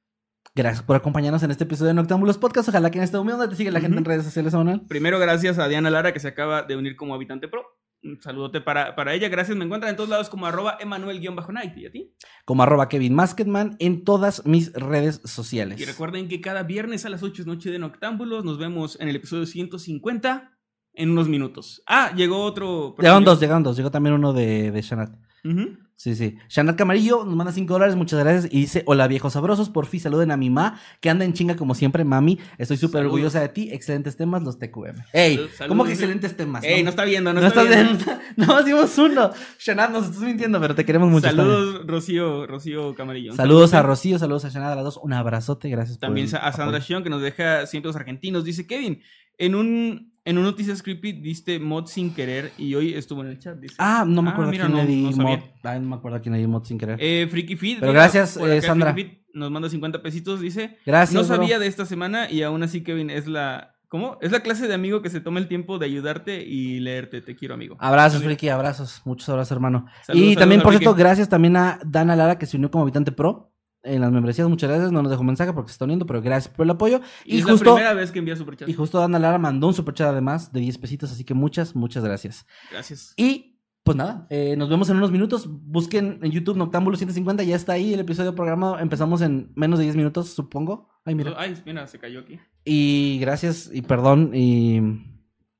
gracias 0.56 0.82
por 0.82 0.96
acompañarnos 0.96 1.42
en 1.42 1.50
este 1.50 1.64
episodio 1.64 1.88
de 1.88 1.94
Noctámbulos 1.94 2.38
Podcast. 2.38 2.70
Ojalá 2.70 2.90
que 2.90 2.98
en 2.98 3.04
este 3.04 3.18
momento 3.18 3.46
te 3.48 3.54
sigue 3.54 3.70
la 3.70 3.80
gente 3.80 3.98
en 3.98 4.04
redes 4.04 4.24
sociales, 4.24 4.54
Manuel. 4.54 4.80
Primero, 4.88 5.18
gracias 5.18 5.58
a 5.58 5.68
Diana 5.68 5.90
Lara 5.90 6.12
que 6.12 6.18
se 6.18 6.28
acaba 6.28 6.62
de 6.62 6.76
unir 6.76 6.96
como 6.96 7.14
habitante 7.14 7.46
pro. 7.46 7.62
Un 8.02 8.20
saludote 8.22 8.60
para, 8.62 8.96
para 8.96 9.12
ella. 9.14 9.28
Gracias. 9.28 9.56
Me 9.56 9.64
encuentran 9.64 9.90
en 9.90 9.96
todos 9.96 10.08
lados 10.08 10.30
como 10.30 10.46
arroba 10.46 10.78
Emanuel-Night. 10.80 11.76
¿Y 11.76 11.86
a 11.86 11.90
ti? 11.90 12.14
Como 12.44 12.62
arroba 12.62 12.88
Kevin 12.88 13.14
Masketman 13.14 13.76
en 13.80 14.04
todas 14.04 14.46
mis 14.46 14.72
redes 14.72 15.20
sociales. 15.24 15.78
Y 15.80 15.84
recuerden 15.84 16.28
que 16.28 16.40
cada 16.40 16.62
viernes 16.62 17.04
a 17.04 17.10
las 17.10 17.22
8 17.22 17.42
es 17.42 17.46
noche 17.46 17.70
de 17.70 17.78
Noctámbulos. 17.78 18.44
Nos 18.44 18.58
vemos 18.58 18.98
en 19.00 19.08
el 19.08 19.16
episodio 19.16 19.44
150 19.44 20.52
en 20.94 21.10
unos 21.10 21.28
minutos. 21.28 21.82
Ah, 21.86 22.12
llegó 22.16 22.42
otro. 22.42 22.94
Llegaron 22.98 23.24
dos, 23.24 23.40
llegaron 23.40 23.62
dos. 23.62 23.76
Llegó 23.76 23.90
también 23.90 24.14
uno 24.14 24.32
de, 24.32 24.70
de 24.70 24.82
Shanat. 24.82 25.14
Ujú. 25.44 25.85
Sí, 25.98 26.14
sí. 26.14 26.36
Shanat 26.50 26.76
Camarillo 26.76 27.24
nos 27.24 27.34
manda 27.34 27.52
5 27.52 27.72
dólares, 27.72 27.96
muchas 27.96 28.20
gracias. 28.20 28.52
Y 28.52 28.60
dice: 28.60 28.82
Hola 28.86 29.08
viejos 29.08 29.32
sabrosos, 29.32 29.70
por 29.70 29.86
fin 29.86 29.98
saluden 29.98 30.30
a 30.30 30.36
mi 30.36 30.50
ma, 30.50 30.78
que 31.00 31.08
anda 31.08 31.24
en 31.24 31.32
chinga 31.32 31.56
como 31.56 31.74
siempre, 31.74 32.04
mami. 32.04 32.38
Estoy 32.58 32.76
súper 32.76 33.04
orgullosa 33.06 33.40
de 33.40 33.48
ti. 33.48 33.70
Excelentes 33.72 34.14
temas, 34.16 34.42
los 34.42 34.58
TQM. 34.58 34.94
¡Ey! 35.14 35.48
Salud- 35.56 35.68
¿Cómo 35.68 35.84
que 35.84 35.92
excelentes 35.92 36.36
temas? 36.36 36.62
Ey, 36.64 36.82
no 36.82 36.90
está 36.90 37.04
viendo, 37.06 37.32
no, 37.32 37.40
No 37.40 37.46
está 37.46 37.62
viendo. 37.62 37.94
viendo. 38.04 38.12
No, 38.36 38.62
dimos 38.62 38.98
uno. 38.98 39.30
Shanat, 39.58 39.90
nos 39.90 40.04
estás 40.04 40.20
mintiendo, 40.20 40.60
pero 40.60 40.74
te 40.74 40.84
queremos 40.84 41.08
mucho. 41.10 41.26
Saludos, 41.28 41.86
Rocío, 41.86 42.46
Rocío 42.46 42.94
Camarillo. 42.94 43.34
Saludos 43.34 43.72
a. 43.72 43.82
Rocío, 43.82 44.18
saludos 44.18 44.44
a 44.44 44.50
Shanat, 44.50 44.72
a 44.72 44.76
las 44.76 44.84
dos. 44.84 45.00
Un 45.02 45.14
abrazote, 45.14 45.70
gracias 45.70 45.96
por 45.96 46.08
También 46.08 46.28
a 46.38 46.52
Sandra. 46.52 46.78
Shion, 46.80 47.02
que 47.02 47.08
nos 47.08 47.22
deja 47.22 47.64
siempre 47.66 47.88
los 47.88 47.96
argentinos. 47.96 48.44
Dice 48.44 48.66
Kevin, 48.66 49.00
en 49.38 49.54
un, 49.54 50.12
en 50.26 50.36
un 50.38 50.44
Noticias 50.44 50.82
Creepy 50.82 51.12
diste 51.12 51.58
mod 51.60 51.86
sin 51.86 52.12
querer 52.12 52.52
y 52.58 52.74
hoy 52.74 52.94
estuvo 52.94 53.22
en 53.22 53.28
el 53.28 53.38
chat. 53.38 53.56
Dice. 53.58 53.76
Ah, 53.78 54.04
no 54.06 54.20
me 54.22 54.30
acuerdo 54.30 54.50
mira, 54.50 54.66
quién 54.66 54.76
no- 54.76 54.82
le 54.82 54.88
di 54.88 55.02
no 55.02 55.10
mod. 55.22 55.38
No 55.62 55.80
me 55.80 55.96
acuerdo 55.96 56.20
quién 56.20 56.34
le 56.34 56.40
di 56.40 56.46
mod 56.46 56.64
sin 56.64 56.76
querer. 56.76 56.98
Eh, 57.00 57.28
Freaky 57.30 57.56
Feed. 57.56 57.78
Pero 57.80 57.92
mira, 57.92 58.02
gracias, 58.02 58.36
eh, 58.36 58.60
Sandra. 58.60 58.92
Freaky 58.92 59.08
Feed 59.10 59.18
nos 59.34 59.50
manda 59.50 59.68
50 59.70 60.02
pesitos. 60.02 60.40
Dice, 60.40 60.78
gracias. 60.84 61.14
no 61.14 61.26
bro. 61.26 61.36
sabía 61.36 61.58
de 61.60 61.68
esta 61.68 61.86
semana 61.86 62.30
y 62.30 62.42
aún 62.42 62.62
así 62.62 62.82
Kevin 62.82 63.08
es 63.08 63.26
la... 63.26 63.72
¿Cómo? 63.88 64.18
Es 64.20 64.32
la 64.32 64.40
clase 64.40 64.66
de 64.66 64.74
amigo 64.74 65.00
que 65.00 65.10
se 65.10 65.20
toma 65.20 65.38
el 65.38 65.46
tiempo 65.46 65.78
de 65.78 65.86
ayudarte 65.86 66.42
y 66.44 66.80
leerte. 66.80 67.20
Te 67.22 67.36
quiero, 67.36 67.54
amigo. 67.54 67.76
Abrazos, 67.78 68.16
Amigo. 68.16 68.30
Friki, 68.30 68.48
abrazos. 68.48 69.00
Muchos 69.04 69.28
abrazos, 69.28 69.52
hermano. 69.52 69.86
Saludos, 70.04 70.28
y 70.28 70.34
también, 70.34 70.60
por 70.60 70.72
cierto, 70.72 70.92
gracias 70.96 71.28
también 71.28 71.56
a 71.56 71.78
Dana 71.86 72.16
Lara, 72.16 72.36
que 72.36 72.46
se 72.46 72.56
unió 72.56 72.68
como 72.68 72.82
habitante 72.82 73.12
pro 73.12 73.52
en 73.86 74.00
las 74.00 74.12
membresías. 74.12 74.48
Muchas 74.48 74.68
gracias. 74.68 74.92
No 74.92 75.02
nos 75.02 75.10
dejó 75.10 75.22
mensaje 75.24 75.52
porque 75.52 75.68
se 75.68 75.72
está 75.72 75.84
uniendo, 75.84 76.06
pero 76.06 76.20
gracias 76.20 76.52
por 76.52 76.64
el 76.64 76.70
apoyo. 76.70 77.00
Y, 77.24 77.36
Y, 77.36 77.38
es 77.38 77.44
justo, 77.44 77.70
la 77.70 77.74
primera 77.74 77.94
vez 77.94 78.12
que 78.12 78.18
envía 78.18 78.36
superchat. 78.36 78.68
y 78.68 78.72
justo 78.74 78.98
Dana 78.98 79.18
Lara 79.18 79.38
mandó 79.38 79.68
un 79.68 79.74
superchat 79.74 80.08
además 80.08 80.52
de 80.52 80.60
10 80.60 80.78
pesitos, 80.78 81.12
así 81.12 81.24
que 81.24 81.34
muchas, 81.34 81.74
muchas 81.74 82.04
gracias. 82.04 82.46
Gracias. 82.70 83.14
Y 83.16 83.56
pues 83.84 83.96
nada, 83.96 84.26
eh, 84.30 84.56
nos 84.58 84.68
vemos 84.68 84.90
en 84.90 84.96
unos 84.96 85.12
minutos. 85.12 85.46
Busquen 85.48 86.18
en 86.20 86.32
YouTube 86.32 86.56
Noctámbulo 86.56 86.96
150, 86.96 87.44
ya 87.44 87.54
está 87.54 87.74
ahí 87.74 87.94
el 87.94 88.00
episodio 88.00 88.34
programado. 88.34 88.80
Empezamos 88.80 89.22
en 89.22 89.52
menos 89.54 89.78
de 89.78 89.84
10 89.84 89.96
minutos, 89.96 90.30
supongo. 90.30 90.88
Ay, 91.04 91.14
mira. 91.14 91.34
Ay, 91.36 91.54
mira, 91.64 91.86
se 91.86 91.98
cayó 92.00 92.20
aquí. 92.20 92.40
Y 92.64 93.18
gracias 93.20 93.70
y 93.72 93.82
perdón 93.82 94.32
y 94.34 94.80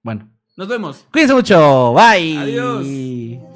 bueno. 0.03 0.29
Nos 0.57 0.66
vemos. 0.66 1.07
Cuídense 1.12 1.35
mucho. 1.35 1.95
Bye. 1.95 2.37
Adiós. 2.39 3.56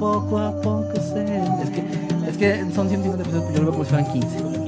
Poco 0.00 0.38
a 0.38 0.50
poco 0.62 0.94
se 0.94 1.22
es 1.62 1.70
que 1.70 1.84
es 2.26 2.36
que 2.38 2.74
son 2.74 2.88
150 2.88 3.22
episodios, 3.22 3.44
pero 3.48 3.52
yo 3.52 3.58
lo 3.58 3.64
veo 3.66 3.72
como 3.72 3.84
si 3.84 3.90
fueran 3.90 4.12
15. 4.12 4.60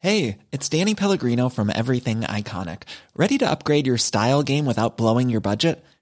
Hey, 0.00 0.38
it's 0.52 0.68
Danny 0.68 0.94
Pellegrino 0.94 1.48
from 1.48 1.68
Everything 1.68 2.20
Iconic. 2.20 2.82
Ready 3.16 3.38
to 3.38 3.50
upgrade 3.50 3.86
your 3.86 3.98
style 3.98 4.44
game 4.44 4.64
without 4.64 4.96
blowing 4.96 5.30
your 5.30 5.40
budget? 5.40 5.82